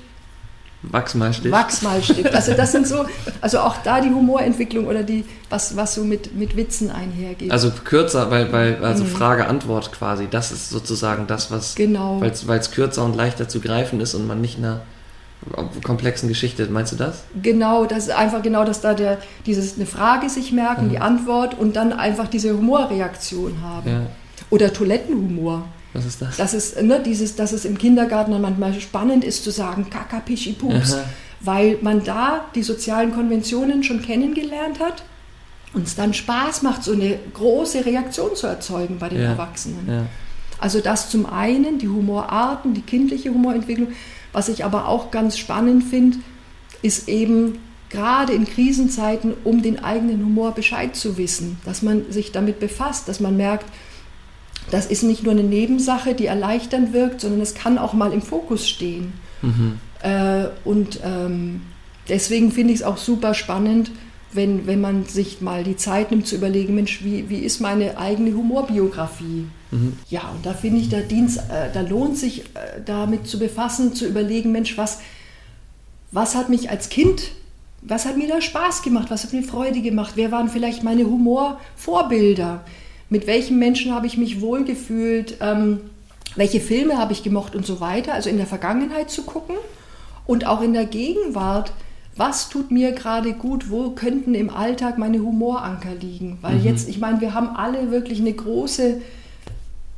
Wachsmalstift. 0.83 1.53
Wachsmalstift. 1.53 2.33
Also 2.42 2.55
das 2.55 2.73
sind 2.73 2.87
so, 2.87 3.05
also 3.40 3.61
auch 3.61 3.77
da 3.85 4.01
die 4.01 4.09
Humorentwicklung 4.09 4.87
oder 4.87 5.03
die, 5.03 5.25
was, 5.49 5.77
was 5.77 5.95
so 5.95 6.05
mit, 6.05 6.35
mit 6.35 6.57
Witzen 6.57 6.90
einhergeht. 6.90 7.51
Also 7.53 7.71
kürzer, 7.71 8.31
weil, 8.31 8.53
weil 8.53 8.85
also 8.85 9.05
mhm. 9.05 9.09
Frage-Antwort 9.09 9.92
quasi, 9.92 10.27
das 10.31 10.51
ist 10.51 10.71
sozusagen 10.71 11.27
das, 11.27 11.51
was, 11.51 11.75
genau. 11.75 12.21
weil 12.21 12.59
es 12.59 12.71
kürzer 12.71 13.05
und 13.05 13.14
leichter 13.14 13.49
zu 13.49 13.61
greifen 13.61 14.01
ist 14.01 14.14
und 14.14 14.27
man 14.27 14.40
nicht 14.40 14.59
einer 14.59 14.81
komplexen 15.83 16.29
Geschichte, 16.29 16.66
meinst 16.66 16.92
du 16.92 16.97
das? 16.97 17.25
Genau, 17.42 17.85
das 17.85 18.05
ist 18.05 18.11
einfach 18.11 18.42
genau, 18.42 18.64
dass 18.64 18.81
da 18.81 18.95
der, 18.95 19.18
dieses 19.47 19.77
eine 19.77 19.87
Frage 19.87 20.29
sich 20.29 20.53
merken, 20.53 20.87
mhm. 20.87 20.90
die 20.90 20.99
Antwort 20.99 21.59
und 21.59 21.77
dann 21.77 21.92
einfach 21.92 22.29
diese 22.29 22.57
Humorreaktion 22.57 23.61
haben. 23.62 23.90
Ja. 23.90 24.01
Oder 24.51 24.73
Toilettenhumor. 24.73 25.64
Was 25.95 26.07
ist 26.07 26.23
das? 26.23 26.37
Das 26.37 26.55
ist, 26.55 26.81
ne, 26.83 27.01
dieses, 27.05 27.37
dass 27.37 27.53
es 27.53 27.65
im 27.65 27.77
Kindergarten 27.77 28.33
dann 28.33 28.41
manchmal 28.41 28.79
spannend 28.81 29.25
ist 29.25 29.45
zu 29.45 29.51
sagen, 29.51 29.91
Kaka, 29.91 30.21
Pischi, 30.21 30.53
Pups, 30.53 30.95
Aha. 30.95 31.05
weil 31.41 31.79
man 31.83 32.03
da 32.03 32.47
die 32.55 32.63
sozialen 32.63 33.13
Konventionen 33.13 33.83
schon 33.83 34.01
kennengelernt 34.01 34.81
hat 34.81 35.03
und 35.75 35.87
es 35.87 35.95
dann 35.95 36.15
Spaß 36.15 36.63
macht, 36.63 36.83
so 36.83 36.93
eine 36.93 37.19
große 37.35 37.85
Reaktion 37.85 38.35
zu 38.35 38.47
erzeugen 38.47 38.99
bei 38.99 39.09
den 39.09 39.21
ja. 39.21 39.31
Erwachsenen. 39.31 39.87
Ja. 39.87 40.07
Also 40.59 40.81
das 40.81 41.11
zum 41.11 41.27
einen, 41.27 41.79
die 41.79 41.89
Humorarten, 41.89 42.73
die 42.73 42.83
kindliche 42.83 43.31
Humorentwicklung. 43.31 43.89
Was 44.33 44.49
ich 44.49 44.65
aber 44.65 44.89
auch 44.89 45.11
ganz 45.11 45.37
spannend 45.37 45.85
finde, 45.85 46.19
ist 46.83 47.09
eben 47.09 47.59
gerade 47.91 48.33
in 48.33 48.47
Krisenzeiten, 48.47 49.35
um 49.45 49.63
den 49.63 49.83
eigenen 49.85 50.25
Humor 50.25 50.53
Bescheid 50.53 50.97
zu 50.97 51.19
wissen, 51.19 51.59
dass 51.65 51.83
man 51.83 52.11
sich 52.11 52.33
damit 52.33 52.61
befasst, 52.61 53.09
dass 53.09 53.21
man 53.21 53.37
merkt, 53.37 53.67
das 54.73 54.87
ist 54.87 55.03
nicht 55.03 55.23
nur 55.23 55.33
eine 55.33 55.43
Nebensache, 55.43 56.15
die 56.15 56.25
erleichternd 56.25 56.95
wirkt, 56.95 57.21
sondern 57.21 57.43
es 57.43 57.55
kann 57.55 57.77
auch 57.77 57.93
mal 57.93 58.11
im 58.11 58.23
Fokus 58.23 58.67
stehen. 58.67 59.13
Mhm. 59.43 59.79
Äh, 60.03 60.47
und 60.65 61.01
ähm, 61.05 61.61
deswegen 62.09 62.51
finde 62.51 62.73
ich 62.73 62.81
es 62.81 62.87
auch 62.87 62.97
super 62.97 63.35
spannend, 63.35 63.91
wenn, 64.33 64.67
wenn 64.67 64.81
man 64.81 65.05
sich 65.05 65.43
mal 65.43 65.63
die 65.63 65.77
Zeit 65.77 66.11
nimmt 66.11 66.27
zu 66.27 66.37
überlegen, 66.37 66.75
Mensch, 66.75 67.05
wie, 67.05 67.29
wie 67.29 67.41
ist 67.41 67.61
meine 67.61 67.99
eigene 67.99 68.35
Humorbiografie? 68.35 69.45
Mhm. 69.73 69.99
Ja, 70.09 70.23
und 70.35 70.47
da 70.47 70.55
finde 70.55 70.81
ich, 70.81 70.89
der 70.89 71.03
Dienst, 71.03 71.37
äh, 71.51 71.71
da 71.71 71.83
lohnt 71.83 72.17
sich 72.17 72.41
äh, 72.41 72.81
damit 72.83 73.27
zu 73.27 73.39
befassen, 73.39 73.95
zu 73.95 74.07
überlegen, 74.07 74.53
Mensch, 74.53 74.79
was, 74.79 75.01
was 76.13 76.35
hat 76.35 76.49
mich 76.49 76.71
als 76.71 76.89
Kind, 76.89 77.33
was 77.83 78.07
hat 78.07 78.17
mir 78.17 78.29
da 78.29 78.41
Spaß 78.41 78.81
gemacht, 78.81 79.11
was 79.11 79.25
hat 79.25 79.35
mir 79.35 79.43
Freude 79.43 79.83
gemacht, 79.83 80.13
wer 80.15 80.33
waren 80.33 80.49
vielleicht 80.49 80.83
meine 80.83 81.05
Humorvorbilder? 81.05 82.65
Mit 83.12 83.27
welchen 83.27 83.59
Menschen 83.59 83.92
habe 83.92 84.07
ich 84.07 84.16
mich 84.16 84.40
wohlgefühlt, 84.40 85.37
ähm, 85.42 85.81
welche 86.35 86.61
Filme 86.61 86.96
habe 86.96 87.12
ich 87.12 87.22
gemocht 87.22 87.55
und 87.55 87.66
so 87.66 87.79
weiter. 87.79 88.14
Also 88.14 88.31
in 88.31 88.38
der 88.38 88.46
Vergangenheit 88.46 89.11
zu 89.11 89.25
gucken 89.25 89.57
und 90.25 90.46
auch 90.46 90.62
in 90.62 90.72
der 90.72 90.87
Gegenwart, 90.87 91.75
was 92.16 92.48
tut 92.48 92.70
mir 92.70 92.92
gerade 92.92 93.35
gut, 93.35 93.70
wo 93.70 93.90
könnten 93.90 94.35
im 94.35 94.48
Alltag 94.48 94.96
meine 94.96 95.18
Humoranker 95.18 95.94
liegen. 95.94 96.38
Weil 96.40 96.55
mhm. 96.55 96.64
jetzt, 96.64 96.88
ich 96.88 97.01
meine, 97.01 97.20
wir 97.20 97.35
haben 97.35 97.48
alle 97.48 97.90
wirklich 97.90 98.18
eine 98.18 98.33
große 98.33 99.03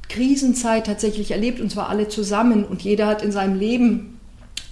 Krisenzeit 0.08 0.86
tatsächlich 0.86 1.30
erlebt 1.30 1.60
und 1.60 1.70
zwar 1.70 1.90
alle 1.90 2.08
zusammen 2.08 2.64
und 2.64 2.82
jeder 2.82 3.06
hat 3.06 3.22
in 3.22 3.30
seinem 3.30 3.56
Leben 3.56 4.18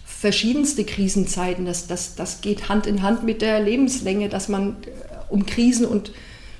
verschiedenste 0.04 0.82
Krisenzeiten. 0.82 1.64
Das, 1.64 1.86
das, 1.86 2.16
das 2.16 2.40
geht 2.40 2.68
Hand 2.68 2.88
in 2.88 3.02
Hand 3.02 3.22
mit 3.22 3.40
der 3.40 3.60
Lebenslänge, 3.60 4.28
dass 4.28 4.48
man 4.48 4.70
äh, 4.70 5.32
um 5.32 5.46
Krisen 5.46 5.86
und 5.86 6.10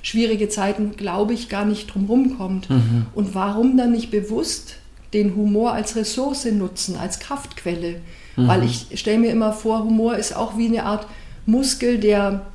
schwierige 0.03 0.49
Zeiten, 0.49 0.97
glaube 0.97 1.33
ich, 1.33 1.49
gar 1.49 1.65
nicht 1.65 1.95
drumherum 1.95 2.37
kommt. 2.37 2.69
Mhm. 2.69 3.07
Und 3.15 3.35
warum 3.35 3.77
dann 3.77 3.93
nicht 3.93 4.11
bewusst 4.11 4.77
den 5.13 5.37
Humor 5.37 5.73
als 5.73 5.97
Ressource 5.97 6.45
nutzen, 6.47 6.97
als 6.97 7.21
Kraftquelle? 7.21 8.01
Mhm. 8.37 8.49
Weil 8.49 8.65
ich 8.65 8.89
stelle 8.95 9.19
mir 9.19 9.31
immer 9.31 9.53
vor, 9.53 9.85
Humor 9.85 10.17
ist 10.17 10.37
auch 10.37 10.59
wie 10.59 10.67
eine 10.67 10.85
Art 10.85 11.07
Muskel, 11.47 11.99
der, 11.99 12.47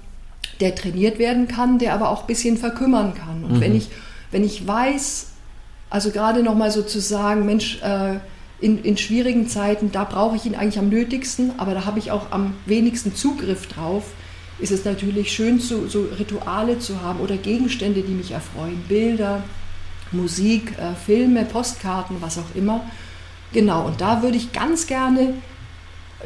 der 0.59 0.75
trainiert 0.75 1.19
werden 1.19 1.47
kann, 1.47 1.79
der 1.79 1.93
aber 1.93 2.09
auch 2.09 2.21
ein 2.21 2.27
bisschen 2.27 2.57
verkümmern 2.57 3.13
kann. 3.13 3.43
Und 3.43 3.57
mhm. 3.57 3.61
wenn, 3.61 3.75
ich, 3.75 3.89
wenn 4.31 4.43
ich 4.43 4.67
weiß, 4.67 5.27
also 5.89 6.11
gerade 6.11 6.43
nochmal 6.43 6.71
so 6.71 6.81
zu 6.81 6.99
sagen, 6.99 7.45
Mensch, 7.45 7.81
äh, 7.81 8.15
in, 8.59 8.83
in 8.83 8.97
schwierigen 8.97 9.47
Zeiten, 9.47 9.91
da 9.91 10.03
brauche 10.03 10.35
ich 10.35 10.45
ihn 10.45 10.55
eigentlich 10.55 10.79
am 10.79 10.89
nötigsten, 10.89 11.51
aber 11.57 11.73
da 11.73 11.85
habe 11.85 11.99
ich 11.99 12.11
auch 12.11 12.31
am 12.31 12.55
wenigsten 12.65 13.15
Zugriff 13.15 13.67
drauf, 13.67 14.03
ist 14.59 14.71
es 14.71 14.85
natürlich 14.85 15.31
schön, 15.31 15.59
so, 15.59 15.87
so 15.87 16.07
Rituale 16.17 16.79
zu 16.79 17.01
haben 17.01 17.19
oder 17.19 17.37
Gegenstände, 17.37 18.01
die 18.01 18.13
mich 18.13 18.31
erfreuen. 18.31 18.83
Bilder, 18.87 19.43
Musik, 20.11 20.77
äh, 20.77 20.95
Filme, 20.95 21.45
Postkarten, 21.45 22.17
was 22.21 22.37
auch 22.37 22.55
immer. 22.55 22.85
Genau, 23.53 23.85
und 23.85 24.01
da 24.01 24.23
würde 24.23 24.37
ich 24.37 24.51
ganz 24.51 24.87
gerne 24.87 25.35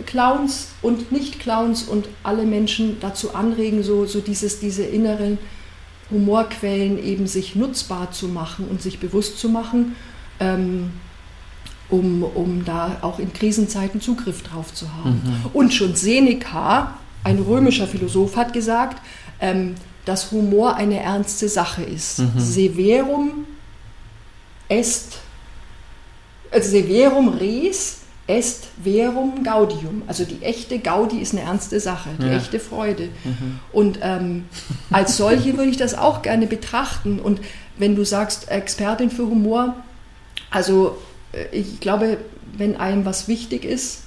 Clowns 0.06 0.70
und 0.82 1.12
Nicht-Clowns 1.12 1.84
und 1.84 2.08
alle 2.24 2.46
Menschen 2.46 2.98
dazu 3.00 3.36
anregen, 3.36 3.84
so, 3.84 4.06
so 4.06 4.22
dieses, 4.22 4.60
diese 4.60 4.84
inneren 4.84 5.38
Humorquellen 6.10 7.04
eben 7.04 7.28
sich 7.28 7.56
nutzbar 7.56 8.12
zu 8.12 8.28
machen 8.28 8.68
und 8.70 8.82
sich 8.82 9.00
bewusst 9.00 9.40
zu 9.40 9.50
machen, 9.50 9.96
ähm, 10.40 10.92
um, 11.90 12.24
um 12.24 12.64
da 12.64 12.98
auch 13.02 13.20
in 13.20 13.34
Krisenzeiten 13.34 14.00
Zugriff 14.00 14.44
drauf 14.44 14.74
zu 14.74 14.88
haben. 14.94 15.22
Mhm. 15.24 15.50
Und 15.54 15.74
schon 15.74 15.96
Seneca, 15.96 16.96
ein 17.24 17.40
römischer 17.40 17.88
Philosoph, 17.88 18.36
hat 18.36 18.54
gesagt, 18.54 19.02
ähm, 19.40 19.76
dass 20.06 20.32
Humor 20.32 20.76
eine 20.76 21.00
ernste 21.00 21.48
Sache 21.48 21.84
ist. 21.84 22.20
Mhm. 22.20 22.32
Severum 22.38 23.32
est, 24.70 25.18
also 26.52 26.70
severum 26.70 27.30
res 27.30 27.98
est 28.28 28.68
verum 28.82 29.44
gaudium. 29.44 30.04
Also 30.08 30.24
die 30.24 30.42
echte 30.42 30.80
Gaudi 30.80 31.20
ist 31.20 31.34
eine 31.34 31.42
ernste 31.42 31.80
Sache, 31.80 32.10
die 32.20 32.28
ja. 32.28 32.38
echte 32.38 32.60
Freude. 32.60 33.10
Mhm. 33.24 33.60
Und 33.72 34.00
ähm, 34.02 34.46
als 34.90 35.18
solche 35.18 35.58
würde 35.58 35.70
ich 35.70 35.78
das 35.78 35.96
auch 35.96 36.22
gerne 36.22 36.48
betrachten. 36.48 37.20
Und 37.20 37.42
wenn 37.78 37.96
du 37.96 38.06
sagst, 38.06 38.50
Expertin 38.50 39.12
für 39.12 39.24
Humor, 39.24 39.76
also 40.50 40.98
äh, 41.34 41.46
ich 41.52 41.80
glaube, 41.80 42.18
wenn 42.58 42.78
einem 42.78 43.06
was 43.06 43.28
wichtig 43.28 43.66
ist, 43.66 44.04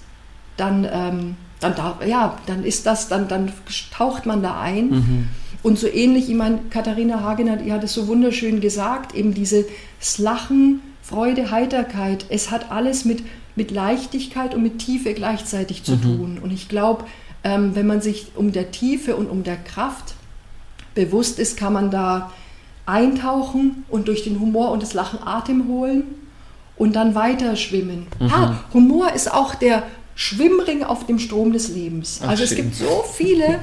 dann, 0.57 0.89
ähm, 0.91 1.37
dann, 1.61 1.75
da, 1.75 1.99
ja, 2.07 2.37
dann 2.47 2.65
ist 2.65 2.87
das, 2.87 3.09
dann, 3.09 3.29
dann 3.29 3.53
taucht 3.93 4.27
man 4.27 4.43
da 4.43 4.61
ein. 4.61 4.91
Mhm. 4.91 5.29
Und 5.63 5.79
so 5.79 5.87
ähnlich, 5.87 6.29
ich 6.29 6.37
meine, 6.37 6.59
Katharina 6.71 7.21
Hagen 7.21 7.51
die 7.65 7.73
hat 7.73 7.83
es 7.85 7.95
so 7.95 8.07
wunderschön 8.07 8.61
gesagt, 8.61 9.15
eben 9.15 9.33
dieses 9.33 9.67
Lachen, 10.19 10.83
Freude, 11.03 11.51
Heiterkeit, 11.51 12.27
es 12.29 12.51
hat 12.51 12.71
alles 12.71 13.05
mit 13.05 13.23
mit 13.57 13.71
Leichtigkeit 13.71 14.55
und 14.55 14.63
mit 14.63 14.79
Tiefe 14.79 15.15
gleichzeitig 15.15 15.85
zu 15.85 15.93
mhm. 15.93 16.03
tun. 16.03 16.39
Und 16.43 16.53
ich 16.53 16.69
glaube, 16.69 17.05
ähm, 17.45 17.75
wenn 17.75 17.87
man 17.87 18.01
sich 18.01 18.33
um 18.35 18.53
der 18.53 18.71
Tiefe 18.71 19.17
und 19.17 19.29
um 19.29 19.45
der 19.45 19.57
Kraft 19.57 20.15
bewusst 20.95 21.39
ist, 21.39 21.57
kann 21.57 21.73
man 21.73 21.91
da 21.91 22.33
eintauchen 22.87 23.85
und 23.89 24.09
durch 24.09 24.25
den 24.25 24.41
Humor 24.41 24.71
und 24.71 24.83
das 24.83 24.95
Lachen 24.95 25.21
Atem 25.25 25.69
holen 25.69 26.05
und 26.77 26.97
dann 26.97 27.15
weiter 27.15 27.57
schwimmen. 27.57 28.07
Mhm. 28.19 28.33
Ha, 28.33 28.65
Humor 28.73 29.13
ist 29.13 29.33
auch 29.33 29.55
der 29.55 29.85
Schwimmring 30.17 30.85
auf 30.85 31.07
dem 31.07 31.19
Strom 31.19 31.53
des 31.53 31.69
Lebens. 31.69 32.21
Ach, 32.23 32.29
also 32.29 32.45
es 32.45 32.55
gibt 32.55 32.75
so 32.77 33.05
viele, 33.17 33.59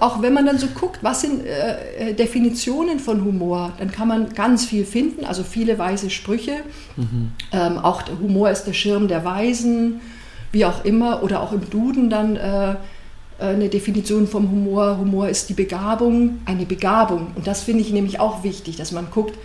auch 0.00 0.20
wenn 0.20 0.34
man 0.34 0.44
dann 0.44 0.58
so 0.58 0.66
guckt, 0.66 0.98
was 1.02 1.22
sind 1.22 1.46
äh, 1.46 2.10
äh, 2.10 2.14
Definitionen 2.14 2.98
von 2.98 3.24
Humor, 3.24 3.72
dann 3.78 3.90
kann 3.90 4.08
man 4.08 4.34
ganz 4.34 4.66
viel 4.66 4.84
finden, 4.84 5.24
also 5.24 5.42
viele 5.42 5.78
weise 5.78 6.10
Sprüche. 6.10 6.56
Mhm. 6.96 7.32
Ähm, 7.52 7.78
auch 7.78 8.02
der 8.02 8.18
Humor 8.18 8.50
ist 8.50 8.64
der 8.64 8.74
Schirm 8.74 9.08
der 9.08 9.24
Weisen, 9.24 10.02
wie 10.52 10.66
auch 10.66 10.84
immer, 10.84 11.22
oder 11.22 11.42
auch 11.42 11.52
im 11.52 11.68
Duden 11.70 12.10
dann 12.10 12.36
äh, 12.36 12.72
äh 12.72 12.76
eine 13.38 13.70
Definition 13.70 14.28
vom 14.28 14.50
Humor. 14.50 14.98
Humor 14.98 15.28
ist 15.28 15.48
die 15.48 15.54
Begabung, 15.54 16.40
eine 16.44 16.66
Begabung. 16.66 17.28
Und 17.34 17.46
das 17.46 17.62
finde 17.62 17.80
ich 17.80 17.92
nämlich 17.92 18.20
auch 18.20 18.44
wichtig, 18.44 18.76
dass 18.76 18.92
man 18.92 19.10
guckt, 19.10 19.38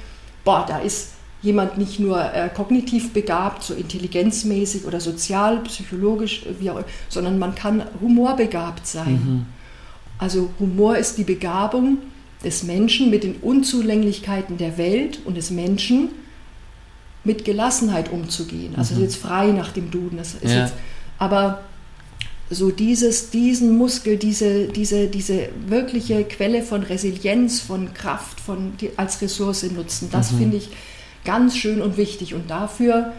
boah, 0.44 0.66
da 0.68 0.80
ist 0.80 1.12
jemand 1.42 1.78
nicht 1.78 2.00
nur 2.00 2.22
äh, 2.34 2.50
kognitiv 2.50 3.14
begabt, 3.14 3.64
so 3.64 3.74
intelligenzmäßig 3.74 4.86
oder 4.86 5.00
sozial, 5.00 5.60
psychologisch, 5.62 6.44
wie 6.60 6.70
auch, 6.70 6.84
sondern 7.08 7.40
man 7.40 7.56
kann 7.56 7.84
humorbegabt 8.02 8.86
sein. 8.86 9.14
Mhm. 9.14 9.46
Also 10.18 10.50
Humor 10.60 10.98
ist 10.98 11.18
die 11.18 11.24
Begabung 11.24 12.00
des 12.44 12.64
Menschen 12.64 13.10
mit 13.10 13.24
den 13.24 13.36
Unzulänglichkeiten 13.36 14.58
der 14.58 14.78
Welt 14.78 15.20
und 15.26 15.38
des 15.38 15.50
Menschen 15.50 16.10
mit 17.24 17.46
Gelassenheit 17.46 18.12
umzugehen. 18.12 18.76
Also 18.76 18.96
mhm. 18.96 19.02
jetzt 19.02 19.16
frei 19.16 19.52
nach 19.52 19.72
dem 19.72 19.92
Duden. 19.92 20.18
Das 20.18 20.34
ist 20.36 20.52
ja. 20.52 20.64
jetzt, 20.64 20.74
aber 21.18 21.64
so 22.50 22.72
dieses, 22.72 23.30
diesen 23.30 23.78
Muskel, 23.78 24.18
diese, 24.18 24.68
diese, 24.68 25.08
diese 25.08 25.50
wirkliche 25.68 26.24
Quelle 26.24 26.64
von 26.64 26.84
Resilienz, 26.84 27.62
von 27.62 27.94
Kraft, 27.94 28.40
von 28.40 28.74
als 28.98 29.22
Ressource 29.22 29.64
nutzen, 29.72 30.10
das 30.12 30.32
mhm. 30.32 30.38
finde 30.38 30.58
ich 30.58 30.70
ganz 31.26 31.58
schön 31.58 31.82
und 31.82 31.98
wichtig. 31.98 32.34
Und 32.34 32.50
dafür 32.50 33.14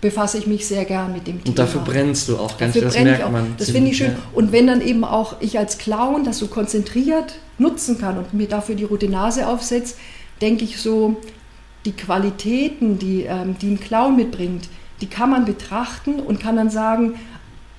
befasse 0.00 0.38
ich 0.38 0.46
mich 0.46 0.66
sehr 0.66 0.84
gern 0.84 1.12
mit 1.12 1.26
dem 1.26 1.38
Thema. 1.38 1.48
Und 1.48 1.58
dafür 1.58 1.82
brennst 1.82 2.28
du 2.28 2.38
auch 2.38 2.56
ganz 2.56 2.74
schön, 2.74 2.84
das 2.84 2.98
merkt 2.98 3.24
auch. 3.24 3.30
man. 3.30 3.54
Das 3.58 3.70
finde 3.70 3.90
ich 3.90 3.98
schön. 3.98 4.12
Ja. 4.12 4.18
Und 4.32 4.52
wenn 4.52 4.66
dann 4.66 4.80
eben 4.80 5.04
auch 5.04 5.36
ich 5.40 5.58
als 5.58 5.78
Clown 5.78 6.24
das 6.24 6.38
so 6.38 6.46
konzentriert 6.46 7.34
nutzen 7.58 7.98
kann 7.98 8.16
und 8.16 8.32
mir 8.32 8.48
dafür 8.48 8.74
die 8.74 8.84
rote 8.84 9.08
Nase 9.08 9.46
aufsetzt, 9.46 9.98
denke 10.40 10.64
ich 10.64 10.80
so, 10.80 11.16
die 11.84 11.92
Qualitäten, 11.92 12.98
die, 12.98 13.22
ähm, 13.22 13.56
die 13.60 13.68
ein 13.68 13.80
Clown 13.80 14.16
mitbringt, 14.16 14.68
die 15.00 15.06
kann 15.06 15.30
man 15.30 15.44
betrachten 15.44 16.20
und 16.20 16.40
kann 16.40 16.56
dann 16.56 16.70
sagen, 16.70 17.14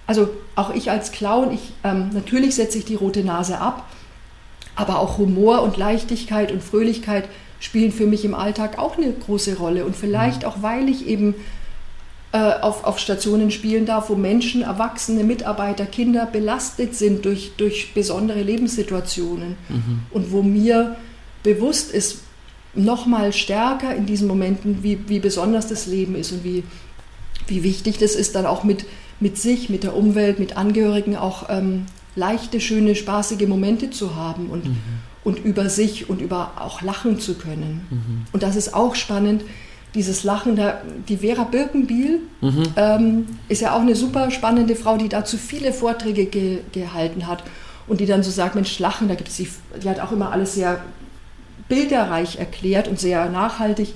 also 0.08 0.30
auch 0.56 0.74
ich 0.74 0.90
als 0.92 1.12
Clown, 1.12 1.52
ich, 1.52 1.74
ähm, 1.84 2.10
natürlich 2.14 2.56
setze 2.56 2.78
ich 2.78 2.86
die 2.86 2.96
rote 2.96 3.24
Nase 3.24 3.60
ab, 3.60 3.88
aber 4.76 5.00
auch 5.00 5.18
Humor 5.18 5.62
und 5.62 5.78
Leichtigkeit 5.78 6.52
und 6.52 6.64
Fröhlichkeit 6.64 7.26
spielen 7.62 7.92
für 7.92 8.08
mich 8.08 8.26
im 8.26 8.34
Alltag 8.34 8.78
auch 8.78 8.98
eine 8.98 9.14
große 9.14 9.58
Rolle. 9.58 9.86
Und 9.86 9.96
vielleicht 9.96 10.42
mhm. 10.42 10.48
auch, 10.48 10.62
weil 10.62 10.90
ich 10.90 11.08
eben 11.08 11.36
äh, 12.34 12.38
auf, 12.38 12.84
auf 12.84 13.00
Stationen 13.00 13.52
spielen 13.52 13.86
darf, 13.86 14.10
wo 14.10 14.16
Menschen, 14.16 14.64
Erwachsene, 14.64 15.24
Mitarbeiter, 15.24 15.86
Kinder 15.86 16.26
belastet 16.26 16.96
sind 16.96 17.24
durch, 17.24 17.54
durch 17.58 17.94
besondere 17.94 18.42
Lebenssituationen. 18.42 19.56
Mhm. 19.70 20.02
Und 20.10 20.32
wo 20.32 20.42
mir 20.42 20.98
bewusst 21.44 21.92
ist, 21.92 22.24
noch 22.74 23.06
mal 23.06 23.32
stärker 23.32 23.96
in 23.96 24.06
diesen 24.06 24.28
Momenten, 24.28 24.82
wie, 24.82 24.98
wie 25.08 25.20
besonders 25.20 25.68
das 25.68 25.86
Leben 25.86 26.16
ist 26.16 26.32
und 26.32 26.44
wie, 26.44 26.64
wie 27.48 27.64
wichtig 27.64 28.00
das 28.00 28.16
ist, 28.16 28.34
dann 28.34 28.46
auch 28.46 28.64
mit, 28.64 28.86
mit 29.20 29.38
sich, 29.38 29.70
mit 29.70 29.84
der 29.84 29.96
Umwelt, 29.96 30.40
mit 30.40 30.58
Angehörigen 30.58 31.16
auch 31.16 31.50
ähm, 31.50 31.86
leichte, 32.16 32.60
schöne, 32.60 32.96
spaßige 32.96 33.48
Momente 33.48 33.92
zu 33.92 34.16
haben. 34.16 34.48
Und, 34.50 34.66
mhm 34.66 35.01
und 35.24 35.40
über 35.40 35.70
sich 35.70 36.10
und 36.10 36.22
über 36.22 36.54
auch 36.60 36.82
lachen 36.82 37.20
zu 37.20 37.36
können. 37.36 37.86
Mhm. 37.90 38.26
Und 38.32 38.44
das 38.44 38.56
ist 38.56 38.74
auch 38.74 38.96
spannend, 38.96 39.44
dieses 39.94 40.24
Lachen. 40.24 40.56
Da, 40.56 40.82
die 41.08 41.18
Vera 41.18 41.44
Birkenbiel 41.44 42.22
mhm. 42.42 42.64
ähm, 42.76 43.28
ist 43.48 43.62
ja 43.62 43.76
auch 43.76 43.82
eine 43.82 43.96
super 43.96 44.32
spannende 44.32 44.76
Frau, 44.76 44.98
die 44.98 45.10
dazu 45.10 45.38
viele 45.38 45.74
Vorträge 45.74 46.26
ge 46.26 46.60
gehalten 46.72 47.28
hat 47.28 47.44
und 47.88 48.00
die 48.00 48.06
dann 48.06 48.24
so 48.24 48.32
sagt, 48.32 48.56
Mensch, 48.56 48.80
Lachen, 48.80 49.08
da 49.08 49.16
gibt 49.16 49.30
es 49.30 49.38
die, 49.38 49.50
die 49.84 49.90
hat 49.90 50.00
auch 50.00 50.12
immer 50.12 50.32
alles 50.32 50.56
sehr 50.56 50.82
bilderreich 51.68 52.38
erklärt 52.38 52.88
und 52.88 53.00
sehr 53.00 53.30
nachhaltig, 53.30 53.94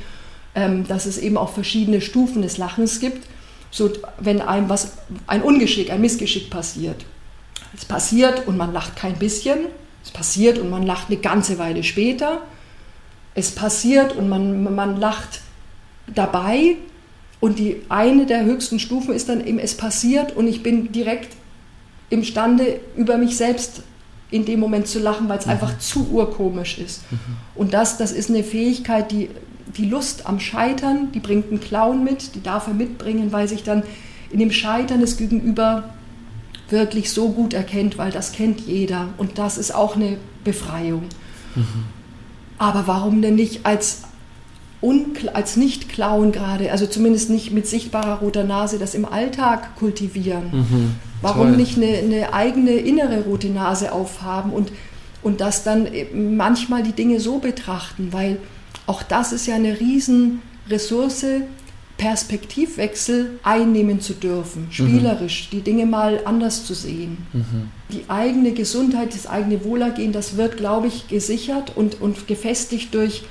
ähm, 0.54 0.88
dass 0.88 1.06
es 1.06 1.18
eben 1.18 1.38
auch 1.38 1.50
verschiedene 1.50 2.02
Stufen 2.02 2.42
des 2.42 2.58
Lachens 2.58 3.00
gibt. 3.00 3.28
So, 3.72 3.92
wenn 4.20 4.42
einem 4.42 4.70
was, 4.70 4.94
ein 5.28 5.42
Ungeschick, 5.42 5.92
ein 5.92 6.02
Missgeschick 6.02 6.50
passiert. 6.50 7.06
Es 7.76 7.84
passiert 7.84 8.48
und 8.48 8.56
man 8.56 8.72
lacht 8.72 8.96
kein 8.96 9.16
bisschen, 9.16 9.58
es 10.06 10.12
passiert 10.12 10.60
und 10.60 10.70
man 10.70 10.84
lacht 10.84 11.10
eine 11.10 11.18
ganze 11.18 11.58
Weile 11.58 11.84
später. 11.84 12.42
Es 13.34 13.52
passiert 13.52 14.16
und 14.16 14.30
man, 14.30 14.76
man 14.76 14.98
lacht 14.98 15.42
dabei. 16.14 16.78
Und 17.42 17.60
die 17.60 17.82
eine 17.90 18.26
der 18.26 18.46
höchsten 18.46 18.80
Stufen 18.80 19.14
ist 19.14 19.30
dann 19.30 19.46
eben, 19.46 19.60
es 19.60 19.76
passiert 19.76 20.36
und 20.36 20.48
ich 20.48 20.64
bin 20.64 20.92
direkt 20.92 21.36
imstande, 22.10 22.80
über 22.96 23.18
mich 23.18 23.36
selbst 23.36 23.82
in 24.32 24.46
dem 24.46 24.60
Moment 24.60 24.88
zu 24.88 25.00
lachen, 25.00 25.28
weil 25.28 25.40
es 25.40 25.46
mhm. 25.46 25.54
einfach 25.54 25.78
zu 25.80 26.08
urkomisch 26.12 26.78
ist. 26.78 27.02
Mhm. 27.12 27.18
Und 27.56 27.74
das, 27.74 27.98
das 27.98 28.12
ist 28.12 28.30
eine 28.30 28.44
Fähigkeit, 28.44 29.12
die, 29.12 29.30
die 29.76 29.86
Lust 29.86 30.28
am 30.28 30.40
Scheitern, 30.40 31.12
die 31.14 31.20
bringt 31.20 31.50
einen 31.50 31.60
Clown 31.60 32.04
mit, 32.04 32.36
die 32.36 32.44
darf 32.44 32.68
er 32.68 32.74
mitbringen, 32.74 33.32
weil 33.32 33.48
sich 33.48 33.64
dann 33.64 33.84
in 34.32 34.40
dem 34.40 34.52
Scheitern 34.52 35.02
des 35.02 35.18
Gegenüber 35.18 35.90
wirklich 36.70 37.12
so 37.12 37.30
gut 37.30 37.54
erkennt, 37.54 37.98
weil 37.98 38.12
das 38.12 38.32
kennt 38.32 38.62
jeder 38.62 39.10
und 39.18 39.38
das 39.38 39.58
ist 39.58 39.74
auch 39.74 39.96
eine 39.96 40.18
Befreiung. 40.44 41.04
Mhm. 41.56 41.86
Aber 42.58 42.88
warum 42.88 43.22
denn 43.22 43.36
nicht 43.36 43.66
als, 43.66 44.04
als 45.34 45.58
Nicht-Clown 45.58 46.32
gerade, 46.32 46.72
also 46.72 46.86
zumindest 46.86 47.30
nicht 47.30 47.52
mit 47.52 47.68
sichtbarer 47.68 48.20
roter 48.20 48.44
Nase, 48.44 48.80
das 48.80 48.96
im 48.96 49.06
Alltag 49.06 49.76
kultivieren? 49.76 50.52
Mhm. 50.52 50.96
Warum 51.22 51.50
Toll. 51.50 51.58
nicht 51.58 51.78
eine, 51.78 51.98
eine, 51.98 52.34
eigene 52.34 52.72
innere 52.72 53.22
rote 53.24 53.50
Nase 53.50 53.92
aufhaben 53.92 54.52
und, 54.52 54.72
und 55.22 55.42
das 55.42 55.64
dann 55.64 55.88
manchmal 56.14 56.84
die 56.84 56.94
Dinge 56.94 57.20
so 57.20 57.40
betrachten, 57.40 58.10
weil 58.12 58.38
auch 58.86 59.02
das 59.04 59.32
ist 59.34 59.48
ja 59.48 59.56
eine 59.56 59.80
Riesenressource, 59.80 61.26
Perspektivwechsel 61.98 63.40
einnehmen 63.44 64.02
zu 64.02 64.14
dürfen, 64.14 64.68
spielerisch 64.70 65.46
mhm. 65.46 65.58
die 65.58 65.62
Dinge 65.62 65.86
mal 65.86 66.22
anders 66.26 66.66
zu 66.66 66.74
sehen. 66.74 67.26
Mhm. 67.32 67.70
Die 67.92 68.04
eigene 68.10 68.52
Gesundheit, 68.52 69.14
das 69.14 69.28
eigene 69.28 69.64
Wohlergehen, 69.64 70.12
das 70.12 70.36
wird, 70.36 70.58
glaube 70.58 70.88
ich, 70.88 71.08
gesichert 71.08 71.72
und, 71.76 72.02
und 72.02 72.28
gefestigt 72.28 72.94
durch, 72.94 73.24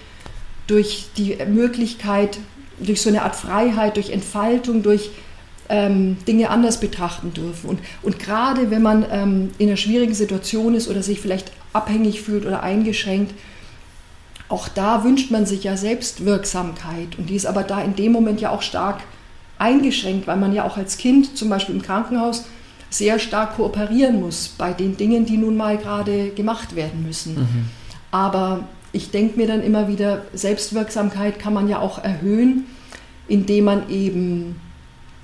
durch 0.67 1.07
die 1.19 1.37
Möglichkeit, 1.47 2.39
durch 2.79 3.03
so 3.03 3.11
eine 3.11 3.23
Art 3.23 3.37
Freiheit, 3.37 3.97
durch 3.97 4.11
Entfaltung, 4.11 4.83
durch 4.83 5.11
ähm, 5.69 6.17
Dinge 6.27 6.51
anders 6.51 6.81
betrachten 6.81 7.35
dürfen. 7.35 7.69
Und, 7.69 7.81
und 8.03 8.19
gerade 8.19 8.71
wenn 8.71 8.83
man 8.83 9.05
ähm, 9.11 9.51
in 9.59 9.69
einer 9.69 9.77
schwierigen 9.77 10.15
Situation 10.15 10.75
ist 10.75 10.89
oder 10.89 11.03
sich 11.03 11.21
vielleicht 11.21 11.53
abhängig 11.73 12.23
fühlt 12.23 12.47
oder 12.47 12.63
eingeschränkt. 12.63 13.35
Auch 14.49 14.69
da 14.69 15.05
wünscht 15.05 15.31
man 15.31 15.47
sich 15.47 15.65
ja 15.65 15.77
Selbstwirksamkeit 15.77 17.19
und 17.19 17.31
die 17.31 17.37
ist 17.37 17.47
aber 17.47 17.63
da 17.63 17.81
in 17.81 17.97
dem 17.97 18.13
Moment 18.13 18.41
ja 18.41 18.51
auch 18.51 18.63
stark 18.63 19.01
eingeschränkt, 19.59 20.27
weil 20.27 20.37
man 20.37 20.53
ja 20.53 20.65
auch 20.65 20.77
als 20.77 20.99
Kind 20.99 21.37
zum 21.37 21.49
Beispiel 21.49 21.75
im 21.75 21.83
Krankenhaus 21.83 22.45
sehr 22.91 23.19
stark 23.19 23.57
kooperieren 23.57 24.21
muss 24.21 24.49
bei 24.49 24.73
den 24.73 24.97
Dingen, 24.97 25.27
die 25.27 25.37
nun 25.37 25.57
mal 25.57 25.79
gerade 25.79 26.31
gemacht 26.31 26.77
werden 26.77 27.05
müssen. 27.05 27.35
Mhm. 27.35 27.65
Aber 28.11 28.69
ich 28.93 29.11
denke 29.11 29.37
mir 29.37 29.49
dann 29.49 29.63
immer 29.63 29.89
wieder, 29.89 30.23
Selbstwirksamkeit 30.35 31.39
kann 31.39 31.53
man 31.53 31.69
ja 31.69 31.81
auch 31.81 32.03
erhöhen, 32.03 32.67
indem 33.27 33.65
man 33.65 33.89
eben 33.89 34.61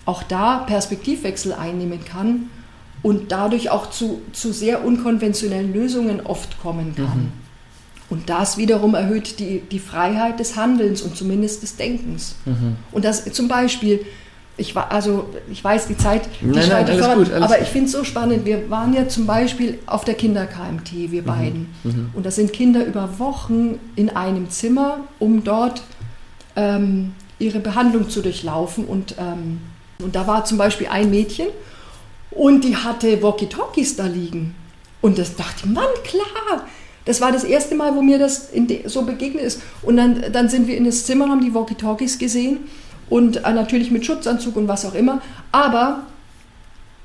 auch 0.06 0.22
da 0.22 0.58
Perspektivwechsel 0.58 1.52
einnehmen 1.52 2.04
kann 2.04 2.50
und 3.02 3.30
dadurch 3.30 3.70
auch 3.70 3.90
zu, 3.90 4.22
zu 4.32 4.52
sehr 4.52 4.84
unkonventionellen 4.84 5.72
Lösungen 5.72 6.20
oft 6.20 6.60
kommen 6.60 6.96
kann. 6.96 7.04
Mhm. 7.04 7.32
Und 8.10 8.28
das 8.28 8.58
wiederum 8.58 8.94
erhöht 8.94 9.38
die, 9.38 9.60
die 9.60 9.78
Freiheit 9.78 10.40
des 10.40 10.56
Handelns 10.56 11.00
und 11.00 11.16
zumindest 11.16 11.62
des 11.62 11.76
Denkens. 11.76 12.34
Mhm. 12.44 12.76
Und 12.90 13.04
das 13.04 13.24
zum 13.32 13.46
Beispiel, 13.46 14.04
ich 14.56 14.74
war, 14.74 14.90
also 14.90 15.28
ich 15.50 15.62
weiß, 15.62 15.86
die 15.86 15.96
Zeit, 15.96 16.28
die 16.40 16.46
nein, 16.46 16.68
nein, 16.68 16.86
alles 16.86 16.98
voran, 16.98 17.18
gut, 17.18 17.32
alles 17.32 17.44
aber 17.44 17.62
ich 17.62 17.68
finde 17.68 17.86
es 17.86 17.92
so 17.92 18.02
spannend. 18.02 18.44
Wir 18.44 18.68
waren 18.68 18.92
ja 18.94 19.06
zum 19.06 19.26
Beispiel 19.26 19.78
auf 19.86 20.04
der 20.04 20.14
Kinder-KMT, 20.14 21.12
wir 21.12 21.22
mhm. 21.22 21.26
beiden. 21.26 21.74
Mhm. 21.84 22.10
Und 22.12 22.26
da 22.26 22.32
sind 22.32 22.52
Kinder 22.52 22.84
über 22.84 23.20
Wochen 23.20 23.78
in 23.94 24.10
einem 24.10 24.50
Zimmer, 24.50 25.02
um 25.20 25.44
dort 25.44 25.82
ähm, 26.56 27.12
ihre 27.38 27.60
Behandlung 27.60 28.10
zu 28.10 28.22
durchlaufen. 28.22 28.86
Und, 28.86 29.14
ähm, 29.18 29.60
und 30.02 30.16
da 30.16 30.26
war 30.26 30.44
zum 30.44 30.58
Beispiel 30.58 30.88
ein 30.88 31.10
Mädchen 31.10 31.46
und 32.32 32.64
die 32.64 32.76
hatte 32.76 33.22
Walkie-Talkies 33.22 33.94
da 33.94 34.06
liegen. 34.06 34.56
Und 35.00 35.16
das 35.16 35.36
dachte 35.36 35.62
ich, 35.64 35.70
Mann, 35.70 35.86
klar. 36.02 36.66
Das 37.10 37.20
war 37.20 37.32
das 37.32 37.42
erste 37.42 37.74
Mal, 37.74 37.96
wo 37.96 38.02
mir 38.02 38.20
das 38.20 38.50
so 38.86 39.02
begegnet 39.02 39.42
ist. 39.42 39.60
Und 39.82 39.96
dann, 39.96 40.26
dann 40.32 40.48
sind 40.48 40.68
wir 40.68 40.76
in 40.76 40.84
das 40.84 41.06
Zimmer, 41.06 41.28
haben 41.28 41.40
die 41.40 41.52
Walkie-Talkies 41.52 42.20
gesehen 42.20 42.58
und 43.08 43.38
äh, 43.38 43.52
natürlich 43.52 43.90
mit 43.90 44.06
Schutzanzug 44.06 44.54
und 44.54 44.68
was 44.68 44.84
auch 44.84 44.94
immer. 44.94 45.20
Aber 45.50 46.04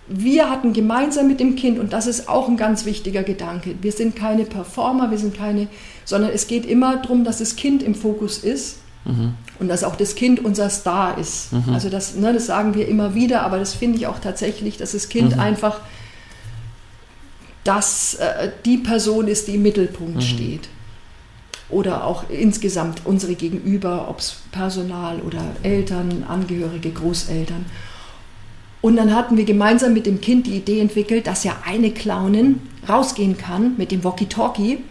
wir 0.08 0.52
hatten 0.52 0.74
gemeinsam 0.74 1.28
mit 1.28 1.40
dem 1.40 1.56
Kind, 1.56 1.80
und 1.80 1.92
das 1.92 2.06
ist 2.06 2.30
auch 2.30 2.48
ein 2.48 2.56
ganz 2.56 2.86
wichtiger 2.86 3.24
Gedanke, 3.24 3.74
wir 3.82 3.92
sind 3.92 4.16
keine 4.16 4.44
Performer, 4.44 5.10
wir 5.10 5.18
sind 5.18 5.36
keine, 5.36 5.70
sondern 6.04 6.30
es 6.30 6.46
geht 6.46 6.68
immer 6.68 6.98
darum, 6.98 7.24
dass 7.24 7.40
das 7.40 7.56
Kind 7.56 7.82
im 7.82 7.96
Fokus 7.96 8.38
ist 8.38 8.78
mhm. 9.06 9.34
und 9.60 9.70
dass 9.70 9.84
auch 9.84 9.96
das 9.96 10.14
Kind 10.14 10.46
unser 10.46 10.70
Star 10.70 11.18
ist. 11.18 11.52
Mhm. 11.52 11.74
Also 11.74 11.90
das, 11.90 12.14
ne, 12.14 12.32
das 12.32 12.46
sagen 12.46 12.76
wir 12.76 12.88
immer 12.88 13.16
wieder, 13.16 13.42
aber 13.42 13.58
das 13.58 13.74
finde 13.74 13.98
ich 13.98 14.06
auch 14.06 14.20
tatsächlich, 14.20 14.78
dass 14.78 14.92
das 14.92 15.10
Kind 15.10 15.34
mhm. 15.34 15.42
einfach 15.42 15.80
das, 17.66 18.14
äh, 18.16 18.52
die 18.64 18.78
Person 18.78 19.28
ist, 19.28 19.48
die 19.50 19.56
im 19.56 19.64
Mittelpunkt 19.64 20.16
mhm. 20.16 20.22
steht 20.22 20.70
oder 21.70 22.06
auch 22.06 22.30
insgesamt 22.30 23.02
unsere 23.06 23.36
Gegenüber, 23.36 24.08
ob 24.10 24.20
es 24.20 24.38
Personal 24.52 25.20
oder 25.22 25.42
Eltern, 25.64 26.24
Angehörige, 26.28 26.92
Großeltern. 26.92 27.66
Und 28.82 28.98
dann 28.98 29.16
hatten 29.16 29.36
wir 29.36 29.46
gemeinsam 29.46 29.94
mit 29.94 30.06
dem 30.06 30.22
Kind 30.22 30.46
die 30.46 30.58
Idee 30.58 30.80
entwickelt, 30.80 31.26
dass 31.26 31.44
ja 31.44 31.56
eine 31.66 31.90
Clownin 31.90 32.62
rausgehen 32.88 33.36
kann 33.36 33.76
mit 33.78 33.92
dem 33.92 34.04
Walkie-Talkie. 34.04 34.84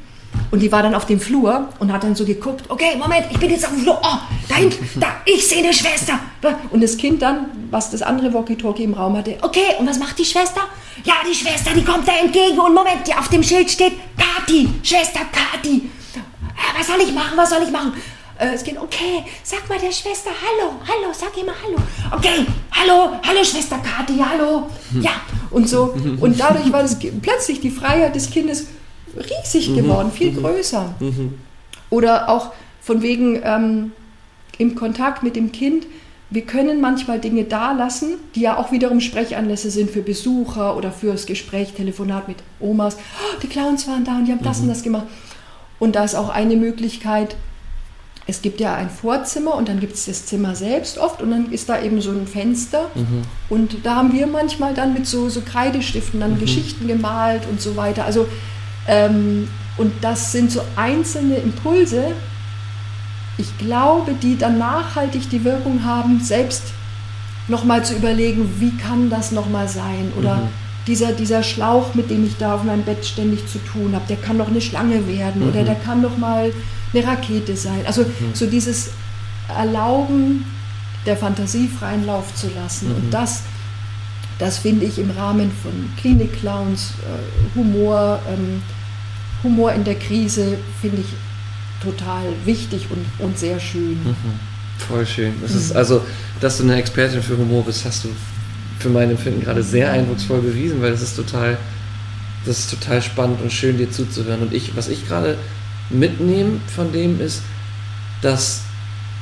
Und 0.50 0.60
die 0.60 0.72
war 0.72 0.82
dann 0.82 0.96
auf 0.96 1.06
dem 1.06 1.20
Flur 1.20 1.68
und 1.78 1.92
hat 1.92 2.02
dann 2.02 2.16
so 2.16 2.24
geguckt, 2.24 2.64
okay, 2.68 2.96
Moment, 2.98 3.26
ich 3.30 3.38
bin 3.38 3.50
jetzt 3.50 3.64
auf 3.64 3.70
dem 3.70 3.82
Flur, 3.82 4.00
oh, 4.02 4.18
da 4.48 4.56
hinten, 4.56 4.84
da, 5.00 5.06
ich 5.24 5.46
sehe 5.46 5.62
eine 5.62 5.72
Schwester. 5.72 6.18
Und 6.70 6.82
das 6.82 6.96
Kind 6.96 7.22
dann, 7.22 7.46
was 7.70 7.92
das 7.92 8.02
andere 8.02 8.34
Walkie-Talkie 8.34 8.82
im 8.82 8.94
Raum 8.94 9.16
hatte, 9.16 9.36
okay, 9.42 9.76
und 9.78 9.88
was 9.88 10.00
macht 10.00 10.18
die 10.18 10.24
Schwester? 10.24 10.62
Ja, 11.02 11.14
die 11.28 11.34
Schwester, 11.34 11.72
die 11.74 11.84
kommt 11.84 12.06
da 12.06 12.12
entgegen 12.12 12.58
und 12.58 12.74
Moment, 12.74 13.06
die 13.06 13.14
auf 13.14 13.28
dem 13.28 13.42
Schild 13.42 13.70
steht, 13.70 13.94
Kati, 14.16 14.68
Schwester 14.82 15.20
Kati 15.32 15.90
was 16.76 16.86
soll 16.86 17.00
ich 17.00 17.14
machen, 17.14 17.36
was 17.36 17.50
soll 17.50 17.62
ich 17.62 17.70
machen? 17.70 17.92
Äh, 18.38 18.54
es 18.54 18.64
geht, 18.64 18.78
okay, 18.78 19.24
sag 19.42 19.68
mal 19.68 19.78
der 19.78 19.92
Schwester 19.92 20.30
Hallo, 20.30 20.72
Hallo, 20.86 21.12
sag 21.12 21.36
ihr 21.36 21.44
mal 21.44 21.54
Hallo. 21.62 21.78
Okay, 22.10 22.46
Hallo, 22.72 23.12
Hallo 23.26 23.44
Schwester 23.44 23.78
Kathi, 23.78 24.18
Hallo. 24.18 24.68
Ja, 25.00 25.12
und 25.50 25.68
so. 25.68 25.94
Und 26.20 26.38
dadurch 26.38 26.72
war 26.72 26.82
das 26.82 26.98
plötzlich 26.98 27.60
die 27.60 27.70
Freiheit 27.70 28.14
des 28.14 28.30
Kindes 28.30 28.66
riesig 29.16 29.70
mhm. 29.70 29.76
geworden, 29.76 30.12
viel 30.12 30.32
mhm. 30.32 30.42
größer. 30.42 30.94
Mhm. 30.98 31.38
Oder 31.90 32.28
auch 32.28 32.52
von 32.82 33.02
wegen 33.02 33.40
ähm, 33.44 33.92
im 34.58 34.74
Kontakt 34.74 35.22
mit 35.22 35.36
dem 35.36 35.52
Kind, 35.52 35.86
wir 36.30 36.42
können 36.42 36.80
manchmal 36.80 37.20
Dinge 37.20 37.44
da 37.44 37.72
lassen, 37.72 38.14
die 38.34 38.40
ja 38.40 38.56
auch 38.56 38.72
wiederum 38.72 39.00
Sprechanlässe 39.00 39.70
sind 39.70 39.90
für 39.90 40.02
Besucher 40.02 40.76
oder 40.76 40.90
fürs 40.90 41.26
Gespräch, 41.26 41.72
Telefonat 41.74 42.28
mit 42.28 42.38
Omas. 42.60 42.96
Oh, 42.96 43.38
die 43.42 43.46
Clowns 43.46 43.86
waren 43.86 44.04
da 44.04 44.16
und 44.16 44.26
die 44.26 44.32
haben 44.32 44.42
das 44.42 44.60
und 44.60 44.68
das 44.68 44.82
gemacht. 44.82 45.06
Und 45.78 45.96
da 45.96 46.04
ist 46.04 46.14
auch 46.14 46.30
eine 46.30 46.56
Möglichkeit, 46.56 47.36
es 48.26 48.40
gibt 48.40 48.60
ja 48.60 48.74
ein 48.74 48.88
Vorzimmer 48.88 49.54
und 49.54 49.68
dann 49.68 49.80
gibt 49.80 49.94
es 49.94 50.06
das 50.06 50.24
Zimmer 50.24 50.54
selbst 50.54 50.96
oft 50.96 51.20
und 51.20 51.30
dann 51.30 51.52
ist 51.52 51.68
da 51.68 51.82
eben 51.82 52.00
so 52.00 52.10
ein 52.10 52.26
Fenster. 52.26 52.90
Mhm. 52.94 53.22
Und 53.50 53.76
da 53.84 53.96
haben 53.96 54.12
wir 54.12 54.26
manchmal 54.26 54.72
dann 54.72 54.94
mit 54.94 55.06
so, 55.06 55.28
so 55.28 55.42
Kreidestiften 55.42 56.20
dann 56.20 56.34
mhm. 56.34 56.40
Geschichten 56.40 56.88
gemalt 56.88 57.42
und 57.50 57.60
so 57.60 57.76
weiter. 57.76 58.06
Also, 58.06 58.26
ähm, 58.88 59.48
und 59.76 59.92
das 60.00 60.32
sind 60.32 60.50
so 60.50 60.62
einzelne 60.76 61.36
Impulse, 61.36 62.12
ich 63.38 63.58
glaube, 63.58 64.14
die 64.14 64.38
dann 64.38 64.58
nachhaltig 64.58 65.28
die 65.30 65.44
Wirkung 65.44 65.84
haben, 65.84 66.20
selbst 66.20 66.62
nochmal 67.48 67.84
zu 67.84 67.94
überlegen, 67.94 68.54
wie 68.58 68.76
kann 68.76 69.10
das 69.10 69.32
nochmal 69.32 69.68
sein? 69.68 70.12
Oder 70.16 70.36
mhm 70.36 70.48
dieser, 70.86 71.12
dieser 71.12 71.42
Schlauch, 71.42 71.94
mit 71.94 72.10
dem 72.10 72.26
ich 72.26 72.36
da 72.36 72.54
auf 72.54 72.64
meinem 72.64 72.82
Bett 72.82 73.04
ständig 73.04 73.46
zu 73.48 73.58
tun 73.58 73.94
habe, 73.94 74.04
der 74.08 74.16
kann 74.16 74.38
doch 74.38 74.48
eine 74.48 74.60
Schlange 74.60 75.06
werden 75.06 75.42
mhm. 75.42 75.48
oder 75.48 75.64
der 75.64 75.76
kann 75.76 76.02
doch 76.02 76.18
mal 76.18 76.52
eine 76.92 77.06
Rakete 77.06 77.56
sein. 77.56 77.80
Also 77.86 78.02
mhm. 78.02 78.34
so 78.34 78.46
dieses 78.46 78.90
Erlauben 79.48 80.44
der 81.06 81.16
Fantasie 81.16 81.68
freien 81.68 82.06
Lauf 82.06 82.34
zu 82.34 82.48
lassen. 82.54 82.88
Mhm. 82.88 82.96
Und 82.96 83.14
das, 83.14 83.42
das 84.38 84.58
finde 84.58 84.84
ich 84.84 84.98
im 84.98 85.10
Rahmen 85.10 85.50
von 85.62 85.72
Klinik-Clowns, 86.00 86.92
äh, 87.02 87.58
Humor, 87.58 88.20
ähm, 88.28 88.62
Humor 89.42 89.72
in 89.72 89.84
der 89.84 89.96
Krise, 89.96 90.58
finde 90.80 90.98
ich 91.00 91.08
total 91.84 92.24
wichtig 92.44 92.86
und, 92.90 93.24
und 93.24 93.38
sehr 93.38 93.60
schön. 93.60 93.98
Mhm. 94.04 94.16
Voll 94.78 95.06
schön. 95.06 95.34
Das 95.40 95.54
ist 95.54 95.70
mhm. 95.70 95.76
also, 95.76 96.02
dass 96.40 96.58
du 96.58 96.64
eine 96.64 96.76
Expertin 96.76 97.22
für 97.22 97.36
Humor 97.36 97.64
bist, 97.64 97.84
hast 97.84 98.04
du 98.04 98.08
für 98.78 98.88
mein 98.88 99.10
Empfinden 99.10 99.42
gerade 99.42 99.62
sehr 99.62 99.90
eindrucksvoll 99.90 100.40
bewiesen, 100.40 100.82
weil 100.82 100.90
das 100.90 101.02
ist 101.02 101.16
total, 101.16 101.56
das 102.44 102.60
ist 102.60 102.70
total 102.70 103.00
spannend 103.02 103.40
und 103.40 103.52
schön, 103.52 103.78
dir 103.78 103.90
zuzuhören. 103.90 104.42
Und 104.42 104.52
ich, 104.52 104.76
was 104.76 104.88
ich 104.88 105.06
gerade 105.06 105.38
mitnehme 105.90 106.60
von 106.74 106.92
dem 106.92 107.20
ist, 107.20 107.42
dass 108.20 108.62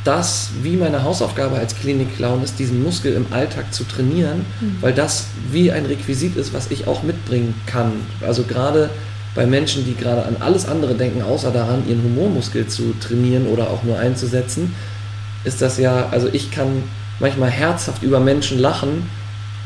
das 0.04 0.50
wie 0.62 0.76
meine 0.76 1.04
Hausaufgabe 1.04 1.56
als 1.56 1.76
Klinik-Clown 1.76 2.42
ist, 2.42 2.58
diesen 2.58 2.82
Muskel 2.82 3.12
im 3.12 3.26
Alltag 3.30 3.72
zu 3.72 3.84
trainieren, 3.84 4.44
mhm. 4.60 4.76
weil 4.80 4.92
das 4.92 5.26
wie 5.50 5.70
ein 5.70 5.86
Requisit 5.86 6.36
ist, 6.36 6.52
was 6.52 6.70
ich 6.70 6.86
auch 6.86 7.02
mitbringen 7.02 7.54
kann. 7.66 7.92
Also 8.20 8.42
gerade 8.42 8.90
bei 9.34 9.46
Menschen, 9.46 9.84
die 9.84 9.94
gerade 9.94 10.24
an 10.24 10.36
alles 10.40 10.66
andere 10.68 10.94
denken, 10.94 11.22
außer 11.22 11.50
daran, 11.50 11.88
ihren 11.88 12.02
Humormuskel 12.02 12.66
zu 12.66 12.94
trainieren 13.00 13.46
oder 13.46 13.70
auch 13.70 13.82
nur 13.82 13.98
einzusetzen, 13.98 14.74
ist 15.44 15.62
das 15.62 15.78
ja, 15.78 16.08
also 16.10 16.28
ich 16.32 16.50
kann 16.50 16.84
manchmal 17.18 17.50
herzhaft 17.50 18.02
über 18.02 18.20
Menschen 18.20 18.58
lachen, 18.58 19.08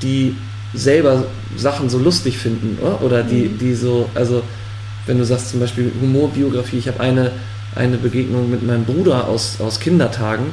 die 0.02 0.36
selber 0.74 1.24
Sachen 1.56 1.88
so 1.88 1.98
lustig 1.98 2.38
finden 2.38 2.78
oder, 2.80 3.02
oder 3.02 3.22
die, 3.22 3.48
mhm. 3.48 3.58
die 3.58 3.74
so, 3.74 4.08
also 4.14 4.42
wenn 5.06 5.18
du 5.18 5.24
sagst 5.24 5.50
zum 5.50 5.60
Beispiel 5.60 5.90
Humorbiografie, 6.00 6.78
ich 6.78 6.88
habe 6.88 7.00
eine, 7.00 7.32
eine 7.74 7.96
Begegnung 7.96 8.50
mit 8.50 8.66
meinem 8.66 8.84
Bruder 8.84 9.28
aus, 9.28 9.60
aus 9.60 9.80
Kindertagen, 9.80 10.46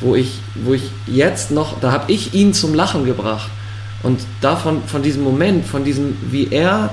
wo 0.00 0.14
ich, 0.14 0.40
wo 0.64 0.74
ich 0.74 0.90
jetzt 1.06 1.50
noch, 1.50 1.80
da 1.80 1.92
habe 1.92 2.10
ich 2.12 2.34
ihn 2.34 2.52
zum 2.54 2.74
Lachen 2.74 3.04
gebracht. 3.04 3.50
Und 4.02 4.20
davon, 4.40 4.82
von 4.86 5.02
diesem 5.02 5.22
Moment, 5.22 5.66
von 5.66 5.84
diesem, 5.84 6.16
wie 6.30 6.48
er 6.50 6.90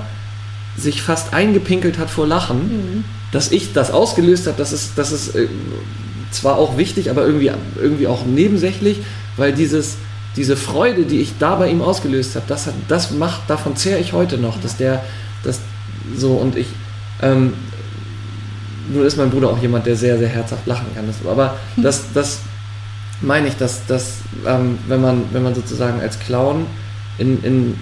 sich 0.78 1.02
fast 1.02 1.34
eingepinkelt 1.34 1.98
hat 1.98 2.08
vor 2.08 2.26
Lachen, 2.26 2.58
mhm. 2.58 3.04
dass 3.32 3.50
ich 3.50 3.72
das 3.72 3.90
ausgelöst 3.90 4.46
habe, 4.46 4.56
das 4.56 4.72
ist, 4.72 4.92
das 4.96 5.12
ist 5.12 5.34
äh, 5.34 5.48
zwar 6.30 6.56
auch 6.56 6.76
wichtig, 6.76 7.10
aber 7.10 7.26
irgendwie, 7.26 7.50
irgendwie 7.80 8.06
auch 8.06 8.24
nebensächlich, 8.24 8.98
weil 9.36 9.52
dieses, 9.52 9.96
diese 10.36 10.56
Freude, 10.56 11.04
die 11.04 11.20
ich 11.20 11.32
da 11.38 11.56
bei 11.56 11.68
ihm 11.68 11.82
ausgelöst 11.82 12.36
habe, 12.36 12.44
das, 12.48 12.68
das 12.86 13.10
macht, 13.10 13.48
davon 13.48 13.76
zehre 13.76 13.98
ich 13.98 14.12
heute 14.12 14.38
noch, 14.38 14.60
dass 14.60 14.76
der, 14.76 15.02
das 15.42 15.60
so 16.16 16.32
und 16.34 16.56
ich, 16.56 16.68
ähm, 17.22 17.54
nun 18.92 19.04
ist 19.04 19.16
mein 19.16 19.30
Bruder 19.30 19.50
auch 19.50 19.60
jemand, 19.60 19.86
der 19.86 19.96
sehr, 19.96 20.16
sehr 20.18 20.28
herzhaft 20.28 20.66
lachen 20.66 20.86
kann. 20.94 21.06
Das, 21.06 21.16
aber 21.30 21.56
hm. 21.74 21.82
das, 21.82 22.04
das 22.14 22.38
meine 23.20 23.48
ich, 23.48 23.56
dass, 23.56 23.84
dass 23.86 24.18
ähm, 24.46 24.78
wenn, 24.86 25.00
man, 25.00 25.24
wenn 25.32 25.42
man 25.42 25.54
sozusagen 25.54 26.00
als 26.00 26.18
Clown 26.20 26.66
in, 27.18 27.42
in, 27.42 27.74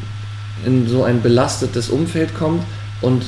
in 0.64 0.88
so 0.88 1.04
ein 1.04 1.20
belastetes 1.20 1.90
Umfeld 1.90 2.34
kommt 2.34 2.62
und 3.00 3.24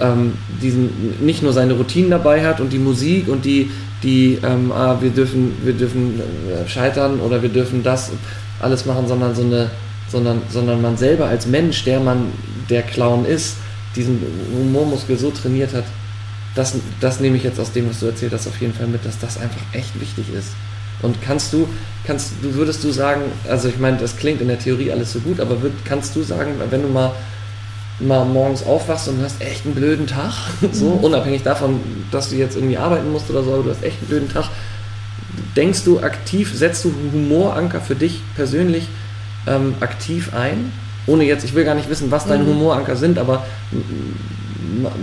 ähm, 0.00 0.34
diesen 0.62 0.90
nicht 1.24 1.42
nur 1.42 1.52
seine 1.52 1.74
Routinen 1.74 2.10
dabei 2.10 2.46
hat 2.46 2.60
und 2.60 2.72
die 2.72 2.78
Musik 2.78 3.28
und 3.28 3.44
die, 3.44 3.70
die 4.02 4.38
ähm, 4.42 4.70
ah, 4.72 4.98
wir 5.00 5.10
dürfen, 5.10 5.56
wir 5.64 5.72
dürfen 5.72 6.20
äh, 6.20 6.68
scheitern 6.68 7.20
oder 7.20 7.42
wir 7.42 7.48
dürfen 7.48 7.82
das 7.82 8.12
alles 8.60 8.86
machen, 8.86 9.08
sondern 9.08 9.34
so 9.34 9.42
eine, 9.42 9.70
sondern, 10.10 10.42
sondern 10.50 10.80
man 10.80 10.96
selber 10.96 11.26
als 11.26 11.46
Mensch, 11.46 11.84
der 11.84 12.00
man 12.00 12.32
der 12.70 12.82
Clown 12.82 13.24
ist, 13.24 13.56
diesen 13.96 14.20
Humormuskel 14.56 15.18
so 15.18 15.30
trainiert 15.30 15.74
hat, 15.74 15.84
das, 16.54 16.74
das 17.00 17.20
nehme 17.20 17.36
ich 17.36 17.44
jetzt 17.44 17.60
aus 17.60 17.72
dem, 17.72 17.88
was 17.88 18.00
du 18.00 18.06
erzählt 18.06 18.32
hast, 18.32 18.46
auf 18.46 18.60
jeden 18.60 18.74
Fall 18.74 18.86
mit, 18.86 19.04
dass 19.04 19.18
das 19.18 19.40
einfach 19.40 19.60
echt 19.72 20.00
wichtig 20.00 20.26
ist. 20.36 20.48
Und 21.02 21.22
kannst 21.22 21.52
du, 21.52 21.68
kannst 22.04 22.32
du, 22.42 22.54
würdest 22.54 22.82
du 22.82 22.90
sagen, 22.90 23.22
also 23.48 23.68
ich 23.68 23.78
meine, 23.78 23.98
das 23.98 24.16
klingt 24.16 24.40
in 24.40 24.48
der 24.48 24.58
Theorie 24.58 24.90
alles 24.90 25.12
so 25.12 25.20
gut, 25.20 25.38
aber 25.38 25.62
würd, 25.62 25.72
kannst 25.84 26.16
du 26.16 26.22
sagen, 26.22 26.54
wenn 26.70 26.82
du 26.82 26.88
mal, 26.88 27.12
mal 28.00 28.24
morgens 28.24 28.64
aufwachst 28.64 29.08
und 29.08 29.18
du 29.18 29.24
hast 29.24 29.40
echt 29.40 29.64
einen 29.64 29.74
blöden 29.74 30.06
Tag, 30.06 30.32
so 30.72 30.86
Mhm. 30.86 31.04
unabhängig 31.04 31.42
davon, 31.42 31.80
dass 32.12 32.30
du 32.30 32.36
jetzt 32.36 32.56
irgendwie 32.56 32.76
arbeiten 32.78 33.10
musst 33.12 33.28
oder 33.30 33.42
so, 33.42 33.52
aber 33.54 33.62
du 33.64 33.70
hast 33.70 33.82
echt 33.82 33.98
einen 34.00 34.08
blöden 34.08 34.32
Tag, 34.32 34.44
denkst 35.56 35.84
du 35.84 36.00
aktiv, 36.00 36.52
setzt 36.54 36.84
du 36.84 36.92
Humoranker 37.12 37.80
für 37.80 37.94
dich 37.96 38.20
persönlich 38.36 38.86
ähm, 39.46 39.74
aktiv 39.80 40.32
ein? 40.34 40.72
Ohne 41.06 41.24
jetzt, 41.24 41.44
ich 41.44 41.54
will 41.54 41.64
gar 41.64 41.74
nicht 41.74 41.88
wissen, 41.88 42.10
was 42.10 42.26
deine 42.26 42.44
Mhm. 42.44 42.48
Humoranker 42.50 42.94
sind, 42.96 43.18
aber 43.18 43.44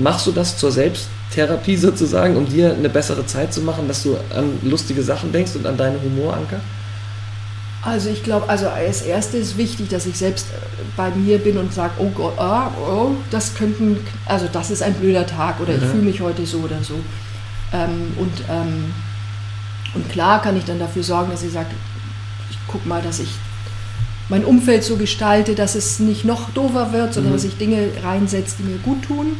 machst 0.02 0.28
du 0.28 0.32
das 0.32 0.58
zur 0.58 0.72
Selbsttherapie 0.72 1.76
sozusagen, 1.78 2.36
um 2.38 2.48
dir 2.48 2.74
eine 2.74 2.89
bessere 2.89 3.26
Zeit 3.26 3.54
zu 3.54 3.62
machen, 3.62 3.88
dass 3.88 4.04
du 4.04 4.16
an 4.36 4.52
lustige 4.64 5.02
Sachen 5.02 5.32
denkst 5.32 5.52
und 5.56 5.66
an 5.66 5.78
deine 5.78 5.98
Humoranker? 6.02 6.60
Also 7.86 8.09
ich 8.09 8.23
glaube, 8.23 8.49
also 8.49 8.67
als 8.67 9.03
erstes 9.03 9.49
ist 9.49 9.57
wichtig, 9.57 9.89
dass 9.89 10.05
ich 10.07 10.17
selbst 10.17 10.47
äh, 10.47 10.57
bei 10.97 11.11
mir 11.11 11.38
bin 11.38 11.57
und 11.57 11.71
sage, 11.71 11.93
oh 11.99 12.09
Gott, 12.09 12.38
ah, 12.39 12.71
oh, 12.89 13.11
das 13.29 13.53
könnten, 13.53 13.97
also 14.25 14.47
das 14.51 14.71
ist 14.71 14.81
ein 14.81 14.95
blöder 14.95 15.25
Tag 15.27 15.59
oder 15.59 15.75
ich 15.75 15.81
Mhm. 15.81 15.91
fühle 15.91 16.03
mich 16.03 16.19
heute 16.21 16.45
so 16.47 16.59
oder 16.59 16.81
so. 16.83 16.95
Ähm, 17.73 18.13
und, 18.17 18.33
ähm, 18.49 18.91
und 19.93 20.09
klar 20.09 20.41
kann 20.41 20.57
ich 20.57 20.65
dann 20.65 20.79
dafür 20.79 21.03
sorgen, 21.03 21.29
dass 21.31 21.43
ich 21.43 21.51
sage, 21.53 21.67
ich 22.49 22.57
gucke 22.67 22.88
mal, 22.88 23.01
dass 23.03 23.19
ich 23.19 23.29
mein 24.29 24.43
Umfeld 24.43 24.83
so 24.83 24.95
gestalte, 24.97 25.53
dass 25.53 25.75
es 25.75 25.99
nicht 25.99 26.25
noch 26.25 26.49
doofer 26.55 26.91
wird, 26.91 27.13
sondern 27.13 27.33
Mhm. 27.33 27.38
dass 27.38 27.45
ich 27.45 27.57
Dinge 27.57 27.89
reinsetze, 28.03 28.55
die 28.59 28.63
mir 28.63 28.77
gut 28.79 29.03
tun. 29.03 29.38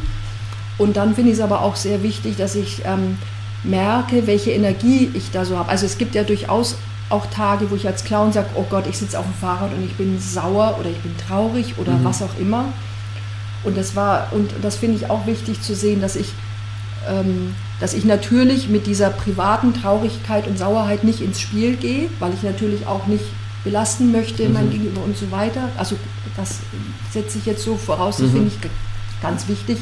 Und 0.78 0.96
dann 0.96 1.14
finde 1.16 1.32
ich 1.32 1.38
es 1.38 1.42
aber 1.42 1.62
auch 1.62 1.74
sehr 1.74 2.04
wichtig, 2.04 2.36
dass 2.36 2.54
ich 2.54 2.82
ähm, 2.84 3.18
merke, 3.64 4.28
welche 4.28 4.52
Energie 4.52 5.10
ich 5.14 5.32
da 5.32 5.44
so 5.44 5.58
habe. 5.58 5.68
Also 5.68 5.84
es 5.86 5.98
gibt 5.98 6.14
ja 6.14 6.22
durchaus 6.22 6.76
auch 7.08 7.26
Tage, 7.26 7.70
wo 7.70 7.76
ich 7.76 7.86
als 7.86 8.04
Clown 8.04 8.32
sage, 8.32 8.48
oh 8.54 8.64
Gott, 8.68 8.86
ich 8.88 8.98
sitze 8.98 9.18
auf 9.18 9.24
dem 9.24 9.34
Fahrrad 9.34 9.72
und 9.72 9.84
ich 9.84 9.94
bin 9.94 10.18
sauer 10.20 10.76
oder 10.80 10.90
ich 10.90 10.98
bin 10.98 11.14
traurig 11.16 11.74
oder 11.78 11.92
Mhm. 11.92 12.04
was 12.04 12.20
auch 12.22 12.36
immer. 12.40 12.64
Und 13.62 13.76
das 13.76 13.94
war, 13.96 14.28
und 14.32 14.50
das 14.62 14.76
finde 14.76 14.96
ich 14.96 15.08
auch 15.10 15.26
wichtig 15.26 15.60
zu 15.62 15.74
sehen, 15.74 16.00
dass 16.00 16.16
ich, 16.16 16.28
ähm, 17.08 17.54
dass 17.80 17.94
ich 17.94 18.04
natürlich 18.04 18.68
mit 18.68 18.86
dieser 18.86 19.10
privaten 19.10 19.72
Traurigkeit 19.74 20.46
und 20.48 20.58
Sauerheit 20.58 21.04
nicht 21.04 21.20
ins 21.20 21.40
Spiel 21.40 21.76
gehe, 21.76 22.08
weil 22.18 22.32
ich 22.34 22.42
natürlich 22.42 22.86
auch 22.86 23.06
nicht 23.06 23.24
belasten 23.64 24.12
möchte, 24.12 24.48
mein 24.48 24.66
Mhm. 24.66 24.70
Gegenüber 24.70 25.02
und 25.02 25.16
so 25.16 25.30
weiter. 25.30 25.68
Also 25.76 25.96
das 26.36 26.58
setze 27.12 27.38
ich 27.38 27.46
jetzt 27.46 27.64
so 27.64 27.76
voraus, 27.76 28.16
das 28.18 28.28
Mhm. 28.28 28.32
finde 28.34 28.48
ich 28.48 28.70
ganz 29.22 29.46
wichtig. 29.48 29.78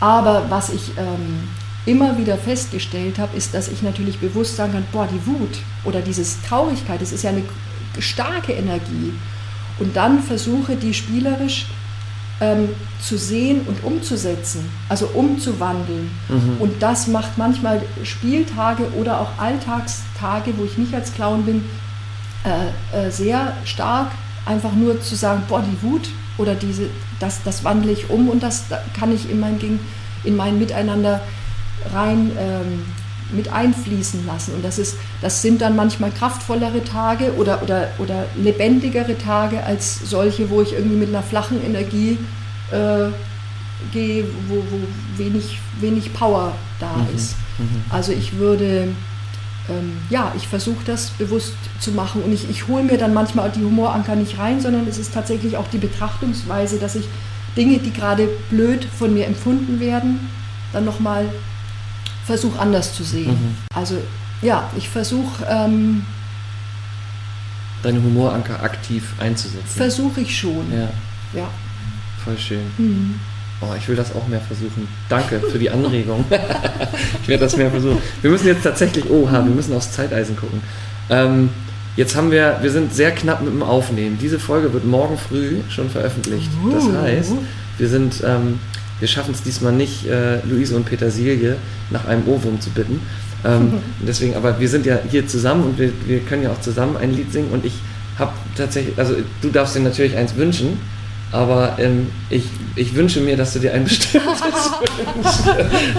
Aber 0.00 0.44
was 0.48 0.70
ich 0.70 0.92
ähm, 0.96 1.48
immer 1.88 2.18
wieder 2.18 2.36
festgestellt 2.36 3.18
habe, 3.18 3.36
ist, 3.36 3.54
dass 3.54 3.68
ich 3.68 3.82
natürlich 3.82 4.18
bewusst 4.18 4.56
sagen 4.56 4.74
kann, 4.74 4.84
boah, 4.92 5.08
die 5.10 5.26
Wut 5.26 5.58
oder 5.84 6.02
diese 6.02 6.22
Traurigkeit, 6.46 7.00
das 7.00 7.12
ist 7.12 7.24
ja 7.24 7.30
eine 7.30 7.42
starke 7.98 8.52
Energie. 8.52 9.14
Und 9.78 9.96
dann 9.96 10.22
versuche 10.22 10.76
die 10.76 10.92
spielerisch 10.92 11.66
ähm, 12.40 12.68
zu 13.00 13.16
sehen 13.16 13.62
und 13.66 13.82
umzusetzen, 13.84 14.68
also 14.88 15.06
umzuwandeln. 15.06 16.10
Mhm. 16.28 16.56
Und 16.58 16.82
das 16.82 17.06
macht 17.06 17.38
manchmal 17.38 17.80
Spieltage 18.02 18.84
oder 18.98 19.20
auch 19.20 19.38
Alltagstage, 19.38 20.52
wo 20.58 20.64
ich 20.64 20.76
nicht 20.76 20.94
als 20.94 21.14
Clown 21.14 21.44
bin, 21.44 21.64
äh, 22.44 23.06
äh, 23.06 23.10
sehr 23.10 23.56
stark. 23.64 24.10
Einfach 24.44 24.72
nur 24.72 25.00
zu 25.00 25.16
sagen, 25.16 25.42
boah, 25.48 25.62
die 25.62 25.82
Wut 25.82 26.08
oder 26.36 26.54
diese, 26.54 26.90
das, 27.18 27.42
das 27.44 27.64
wandle 27.64 27.92
ich 27.92 28.10
um 28.10 28.28
und 28.28 28.42
das 28.42 28.68
da 28.68 28.78
kann 28.98 29.14
ich 29.14 29.30
in 29.30 29.40
mein, 29.40 29.58
in 30.24 30.36
mein 30.36 30.58
Miteinander 30.58 31.20
rein 31.92 32.30
ähm, 32.38 32.84
mit 33.30 33.52
einfließen 33.52 34.26
lassen. 34.26 34.54
Und 34.54 34.64
das, 34.64 34.78
ist, 34.78 34.96
das 35.20 35.42
sind 35.42 35.60
dann 35.60 35.76
manchmal 35.76 36.10
kraftvollere 36.10 36.82
Tage 36.84 37.34
oder, 37.36 37.62
oder, 37.62 37.88
oder 37.98 38.24
lebendigere 38.36 39.18
Tage 39.18 39.62
als 39.64 40.00
solche, 40.08 40.48
wo 40.48 40.62
ich 40.62 40.72
irgendwie 40.72 40.96
mit 40.96 41.08
einer 41.10 41.22
flachen 41.22 41.62
Energie 41.64 42.16
äh, 42.70 43.10
gehe, 43.92 44.24
wo, 44.48 44.56
wo 44.56 44.80
wenig, 45.22 45.58
wenig 45.80 46.12
Power 46.14 46.52
da 46.80 46.96
Mhm. 46.96 47.16
ist. 47.16 47.34
Also 47.90 48.12
ich 48.12 48.38
würde, 48.38 48.88
ähm, 49.68 49.92
ja, 50.10 50.32
ich 50.36 50.46
versuche 50.48 50.84
das 50.86 51.10
bewusst 51.10 51.54
zu 51.80 51.90
machen 51.92 52.22
und 52.22 52.32
ich, 52.32 52.48
ich 52.48 52.68
hole 52.68 52.82
mir 52.84 52.96
dann 52.98 53.12
manchmal 53.12 53.50
die 53.50 53.64
Humoranker 53.64 54.16
nicht 54.16 54.38
rein, 54.38 54.60
sondern 54.60 54.86
es 54.88 54.96
ist 54.96 55.12
tatsächlich 55.12 55.56
auch 55.56 55.66
die 55.68 55.78
Betrachtungsweise, 55.78 56.78
dass 56.78 56.94
ich 56.94 57.04
Dinge, 57.56 57.78
die 57.78 57.92
gerade 57.92 58.28
blöd 58.50 58.86
von 58.98 59.12
mir 59.12 59.26
empfunden 59.26 59.80
werden, 59.80 60.28
dann 60.72 60.84
nochmal 60.84 61.26
versuche 62.28 62.58
anders 62.60 62.94
zu 62.94 63.02
sehen. 63.02 63.30
Mhm. 63.32 63.56
Also 63.74 63.96
ja, 64.42 64.70
ich 64.76 64.88
versuche 64.88 65.44
ähm, 65.50 66.02
Deine 67.82 68.02
Humoranker 68.02 68.62
aktiv 68.62 69.02
einzusetzen. 69.18 69.66
versuche 69.66 70.20
ich 70.20 70.36
schon. 70.38 70.64
ja, 70.72 70.88
Ja. 71.40 71.48
voll 72.24 72.36
schön. 72.38 72.60
Mhm. 72.76 73.20
Oh, 73.60 73.74
ich 73.76 73.88
will 73.88 73.96
das 73.96 74.14
auch 74.14 74.26
mehr 74.28 74.40
versuchen. 74.40 74.86
Danke 75.08 75.40
für 75.40 75.58
die 75.58 75.70
Anregung. 75.70 76.24
ich 77.22 77.28
werde 77.28 77.44
das 77.44 77.56
mehr 77.56 77.70
versuchen. 77.70 77.98
Wir 78.22 78.30
müssen 78.30 78.46
jetzt 78.46 78.62
tatsächlich, 78.62 79.08
oha, 79.10 79.32
wir 79.44 79.50
müssen 79.52 79.74
aufs 79.74 79.90
Zeiteisen 79.92 80.36
gucken. 80.36 80.60
Ähm, 81.10 81.48
jetzt 81.96 82.14
haben 82.14 82.30
wir, 82.30 82.58
wir 82.62 82.70
sind 82.70 82.94
sehr 82.94 83.10
knapp 83.12 83.42
mit 83.42 83.52
dem 83.52 83.62
Aufnehmen. 83.64 84.16
Diese 84.20 84.38
Folge 84.38 84.72
wird 84.72 84.84
morgen 84.84 85.18
früh 85.18 85.56
schon 85.70 85.90
veröffentlicht. 85.90 86.50
Das 86.72 86.84
Uh. 86.84 86.96
heißt, 87.02 87.32
wir 87.78 87.88
sind, 87.88 88.22
ähm, 88.24 88.60
wir 89.00 89.08
schaffen 89.08 89.34
es 89.34 89.42
diesmal 89.42 89.72
nicht, 89.72 90.06
äh, 90.06 90.40
Luise 90.44 90.76
und 90.76 90.84
Petersilie 90.84 91.56
nach 91.90 92.06
einem 92.06 92.26
Ohrwurm 92.26 92.60
zu 92.60 92.70
bitten. 92.70 93.00
Ähm, 93.44 93.74
deswegen, 94.06 94.34
aber 94.36 94.58
wir 94.58 94.68
sind 94.68 94.86
ja 94.86 94.98
hier 95.10 95.26
zusammen 95.26 95.64
und 95.64 95.78
wir, 95.78 95.92
wir 96.06 96.20
können 96.20 96.42
ja 96.42 96.50
auch 96.50 96.60
zusammen 96.60 96.96
ein 96.96 97.14
Lied 97.14 97.32
singen 97.32 97.50
und 97.50 97.64
ich 97.64 97.74
habe 98.18 98.32
tatsächlich, 98.56 98.98
also 98.98 99.14
du 99.42 99.50
darfst 99.50 99.76
dir 99.76 99.80
natürlich 99.80 100.16
eins 100.16 100.34
wünschen, 100.36 100.80
aber 101.30 101.76
ähm, 101.78 102.08
ich, 102.30 102.44
ich 102.74 102.94
wünsche 102.94 103.20
mir, 103.20 103.36
dass 103.36 103.52
du 103.52 103.60
dir 103.60 103.74
ein 103.74 103.84
bestimmtes 103.84 104.22
wünschst. 105.14 105.44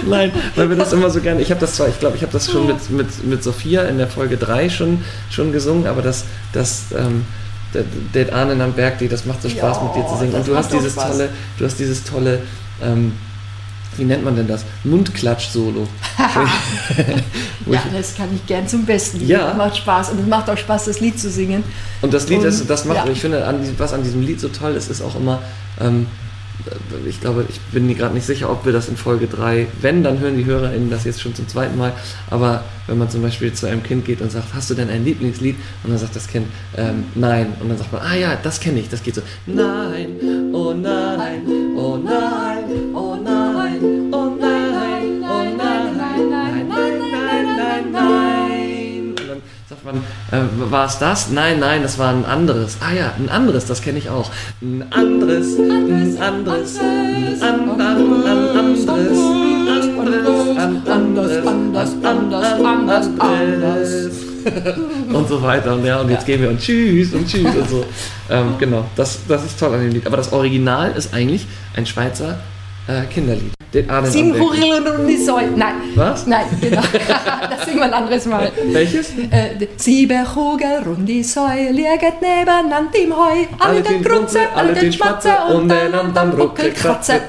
Nein, 0.08 0.32
weil 0.56 0.70
wir 0.70 0.76
das 0.76 0.92
immer 0.92 1.10
so 1.10 1.22
gerne, 1.22 1.42
ich 1.42 1.52
habe 1.52 1.62
das 1.62 1.76
zwar, 1.76 1.88
ich 1.88 2.00
glaube, 2.00 2.18
ich 2.18 2.24
habe 2.24 2.34
das 2.34 2.52
schon 2.52 2.68
mit, 2.68 2.90
mit, 2.90 3.24
mit 3.26 3.44
Sophia 3.44 3.84
in 3.84 3.98
der 3.98 4.08
Folge 4.08 4.38
3 4.38 4.70
schon, 4.70 5.04
schon 5.30 5.52
gesungen, 5.54 5.88
aber 5.88 6.02
das, 6.02 6.26
das 6.52 6.86
ähm, 6.98 7.26
der, 7.74 7.84
der 8.14 8.36
Ahnen 8.36 8.62
am 8.62 8.74
Berg, 8.74 8.98
die, 9.00 9.08
das 9.08 9.26
macht 9.26 9.42
so 9.42 9.50
Spaß 9.50 9.78
Ja, 9.78 9.84
mit 9.84 9.96
dir 9.96 10.10
zu 10.10 10.18
singen. 10.18 10.34
Und 10.34 10.48
du 10.48 10.56
hast 10.56 10.74
dieses 10.74 10.94
Spaß. 10.94 11.12
tolle, 11.12 11.30
du 11.58 11.66
hast 11.66 11.80
dieses 11.80 12.04
tolle, 12.04 12.42
ähm, 12.84 13.14
wie 13.98 14.06
nennt 14.06 14.24
man 14.24 14.36
denn 14.36 14.48
das? 14.48 14.66
Mundklatsch-Solo. 14.84 15.88
Ja, 17.66 17.84
das 17.94 18.16
kann 18.16 18.30
ich 18.34 18.46
gern 18.48 18.68
zum 18.68 18.86
Besten. 18.86 19.28
Ja. 19.28 19.50
Das 19.50 19.58
macht 19.58 19.78
Spaß 19.78 20.10
und 20.12 20.22
es 20.22 20.26
macht 20.26 20.50
auch 20.50 20.58
Spaß, 20.58 20.86
das 20.86 21.00
Lied 21.02 21.20
zu 21.20 21.30
singen. 21.30 21.64
Und 22.02 22.14
das 22.14 22.28
Lied, 22.28 22.40
Und, 22.40 22.46
das, 22.46 22.66
das 22.66 22.86
macht, 22.86 23.06
ja. 23.06 23.12
ich 23.12 23.22
finde, 23.22 23.46
an, 23.46 23.60
was 23.78 23.94
an 23.94 24.04
diesem 24.04 24.22
Lied 24.22 24.40
so 24.40 24.48
toll 24.48 24.74
ist, 24.74 24.90
ist 24.90 25.02
auch 25.02 25.16
immer, 25.16 25.40
ähm, 25.80 26.08
ich 27.08 27.22
glaube, 27.22 27.46
ich 27.48 27.60
bin 27.72 27.88
mir 27.88 27.96
gerade 27.96 28.14
nicht 28.14 28.26
sicher, 28.26 28.50
ob 28.50 28.66
wir 28.66 28.74
das 28.74 28.90
in 28.90 28.98
Folge 28.98 29.28
3, 29.28 29.68
wenn, 29.82 30.04
dann 30.04 30.20
hören 30.20 30.38
die 30.38 30.46
HörerInnen 30.46 30.90
das 30.90 31.06
jetzt 31.06 31.22
schon 31.22 31.34
zum 31.34 31.48
zweiten 31.48 31.78
Mal, 31.78 31.94
aber 32.30 32.64
wenn 32.88 32.98
man 32.98 33.10
zum 33.10 33.22
Beispiel 33.22 33.54
zu 33.54 33.66
einem 33.68 33.82
Kind 33.82 34.06
geht 34.06 34.22
und 34.22 34.32
sagt, 34.32 34.54
hast 34.54 34.70
du 34.70 34.74
denn 34.74 34.90
ein 34.90 35.06
Lieblingslied? 35.06 35.56
Und 35.84 35.92
dann 35.92 36.00
sagt 36.00 36.16
das 36.16 36.28
Kind, 36.28 36.48
ähm, 36.76 37.06
nein. 37.16 37.54
Und 37.60 37.70
dann 37.70 37.78
sagt 37.78 37.94
man, 37.94 38.02
ah 38.02 38.16
ja, 38.16 38.36
das 38.42 38.60
kenne 38.60 38.80
ich, 38.80 38.90
das 38.90 39.04
geht 39.04 39.16
so, 39.16 39.22
nein, 39.46 40.10
oh 40.54 40.74
nein, 40.74 41.42
oh 41.78 41.98
nein, 41.98 42.59
äh, 50.32 50.72
war 50.72 50.86
es 50.86 51.00
das? 51.00 51.30
Nein, 51.32 51.60
nein, 51.60 51.82
das 51.84 51.98
war 51.98 52.10
ein 52.10 52.26
anderes. 52.26 52.78
Ah 52.82 52.94
ja, 52.94 53.14
ein 53.18 53.30
anderes, 53.30 53.66
das 53.66 53.82
kenne 53.82 53.98
ich 54.00 54.10
auch. 54.10 54.30
Ein 54.62 54.86
anderes, 54.92 55.58
ein 55.58 56.18
anderes, 56.22 56.80
ein 56.80 57.42
an- 57.42 57.70
an- 57.70 58.24
an- 58.26 58.58
anderes, 58.58 58.88
ein 58.88 59.68
anderes, 59.68 60.58
ein 60.58 60.88
anderes, 60.88 61.48
anders, 61.48 61.92
anders, 62.04 62.46
anders, 62.64 63.10
anders. 63.20 63.90
und 65.14 65.28
so 65.28 65.42
weiter. 65.42 65.74
Und 65.76 65.86
ja, 65.86 66.00
und 66.00 66.10
jetzt 66.10 66.26
gehen 66.26 66.42
wir 66.42 66.50
und 66.50 66.60
tschüss 66.62 67.14
und 67.14 67.28
tschüss 67.28 67.56
und 67.56 67.70
so. 67.70 67.86
Ähm, 68.30 68.54
genau, 68.58 68.86
das, 68.96 69.20
das 69.28 69.44
ist 69.46 69.60
toll 69.60 69.74
an 69.74 69.82
dem 69.82 69.92
Lied. 69.92 70.08
Aber 70.08 70.18
das 70.18 70.32
Original 70.32 70.92
ist 70.96 71.14
eigentlich 71.14 71.46
ein 71.76 71.86
Schweizer 71.86 72.40
äh, 72.90 73.06
Kinderlied. 73.14 73.54
Den 73.74 73.90
Ahnen 73.90 74.12
Sieben. 74.12 74.40
Hurillen 74.40 74.88
und 74.88 75.08
die 75.08 75.18
Säule. 75.18 75.52
Nein. 75.56 75.76
Was? 75.96 76.26
Nein, 76.26 76.46
genau. 76.60 76.82
das 77.50 77.66
singen 77.66 77.78
wir 77.78 77.84
ein 77.86 77.94
anderes 77.94 78.26
Mal. 78.26 78.52
Welches? 78.72 79.12
Äh, 79.30 79.68
sieben 79.78 80.26
Kugel 80.26 80.82
und 80.86 81.06
die 81.06 81.24
Säule 81.24 81.72
liegen 81.72 82.14
nebeneinander 82.20 83.00
im 83.00 83.16
Heu. 83.16 83.46
Alle 83.60 83.82
den 83.84 84.04
Grunze, 84.04 84.40
alle 84.56 84.74
den 84.74 84.92
Schmatze 84.92 85.30
und 85.54 85.70
den 85.70 85.94
anderen 85.94 86.32
Ruckelkratze. 86.32 87.22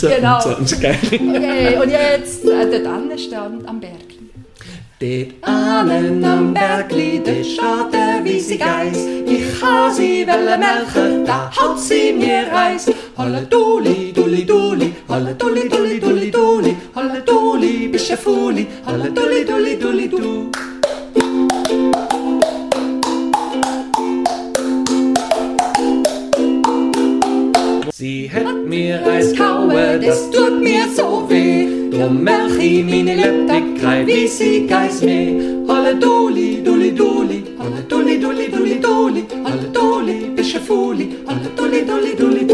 Genau. 0.00 0.38
Okay, 0.38 1.76
und 1.82 1.90
jetzt 1.90 2.44
äh, 2.44 2.70
der 2.70 2.84
Tannenstand 2.84 3.68
am 3.68 3.80
Berg. 3.80 4.14
Det 5.00 5.34
Ahnen 5.42 6.24
am 6.24 6.54
Bergli, 6.54 7.18
der 7.18 7.42
schaut 7.42 7.92
der 7.92 8.24
wie 8.24 8.38
sie 8.38 8.56
geist. 8.56 9.08
Ich 9.26 9.60
ha 9.60 9.90
sie 9.90 10.24
welle 10.24 10.56
melken, 10.56 11.24
da 11.26 11.50
haut 11.50 11.80
sie 11.80 12.12
mir 12.12 12.46
Reis. 12.50 12.86
Holle 13.16 13.46
duli, 13.48 14.10
duli, 14.12 14.44
duli, 14.44 14.92
holla 15.06 15.32
dulli 15.34 15.68
dulli 15.68 16.00
dulli 16.00 16.30
dulli, 16.30 16.76
holla 16.94 17.20
dulli, 17.20 17.86
bische 17.86 18.16
fuli, 18.16 18.66
holla 18.86 19.08
dulli 19.08 19.44
dulli 19.44 19.76
dulli 19.76 20.08
du. 20.08 20.50
Sie 27.92 28.28
hätt 28.28 28.66
mir 28.66 29.00
Eis 29.06 29.32
kaue, 29.38 30.00
das 30.00 30.28
tut 30.32 30.60
mir 30.60 30.88
so 30.96 31.24
weh. 31.28 31.88
Drum 31.92 32.18
melch 32.20 32.58
i 32.58 32.82
mine 32.82 33.14
Leptik, 33.14 33.80
grei 33.80 34.04
wie 34.06 34.26
sie 34.26 34.66
geis 34.66 35.02
me. 35.02 35.20
Holle 35.68 35.94
duli, 35.94 36.62
duli 36.64 36.90
duli, 36.92 37.44
holle 37.58 37.86
duli 37.86 38.18
duli 38.18 38.50
duli 38.50 38.80
duli, 38.80 39.24
holle 39.44 39.70
duli, 39.70 40.16
bische 40.34 40.58
fuli, 40.58 41.06
holle 41.28 41.48
duli 41.54 41.84
duli 41.84 42.14
duli 42.16 42.44
du. 42.44 42.53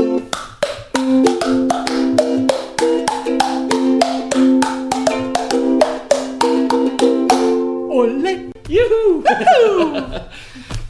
Juhu! 8.71 9.23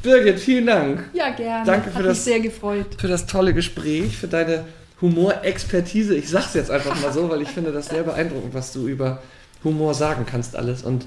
Birgit, 0.02 0.38
vielen 0.40 0.66
Dank 0.66 1.10
Ja, 1.12 1.30
gerne. 1.30 1.64
Danke 1.66 1.90
für 1.90 1.96
Hat 1.98 2.04
das- 2.06 2.16
mich 2.18 2.20
sehr 2.20 2.40
gefreut. 2.40 2.86
für 2.98 3.08
das 3.08 3.26
tolle 3.26 3.52
Gespräch, 3.54 4.16
für 4.16 4.28
deine 4.28 4.64
Humorexpertise. 5.00 6.14
Ich 6.14 6.28
sag's 6.28 6.54
jetzt 6.54 6.70
einfach 6.70 7.00
mal 7.00 7.12
so, 7.12 7.28
weil 7.30 7.42
ich 7.42 7.48
finde 7.48 7.72
das 7.72 7.88
sehr 7.88 8.02
beeindruckend, 8.02 8.54
was 8.54 8.72
du 8.72 8.86
über 8.88 9.22
Humor 9.64 9.94
sagen 9.94 10.24
kannst 10.26 10.56
alles 10.56 10.82
und 10.82 11.06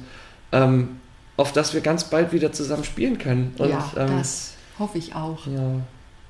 ähm, 0.52 1.00
auf 1.38 1.52
dass 1.52 1.74
wir 1.74 1.82
ganz 1.82 2.04
bald 2.06 2.32
wieder 2.34 2.52
zusammen 2.52 2.84
spielen 2.84 3.18
können. 3.18 3.56
Und, 3.58 3.70
ja, 3.70 3.92
ähm, 3.98 4.18
das 4.20 4.54
hoffe 4.78 4.98
ich 5.00 5.16
auch. 5.16 5.46
Ja. 5.48 5.80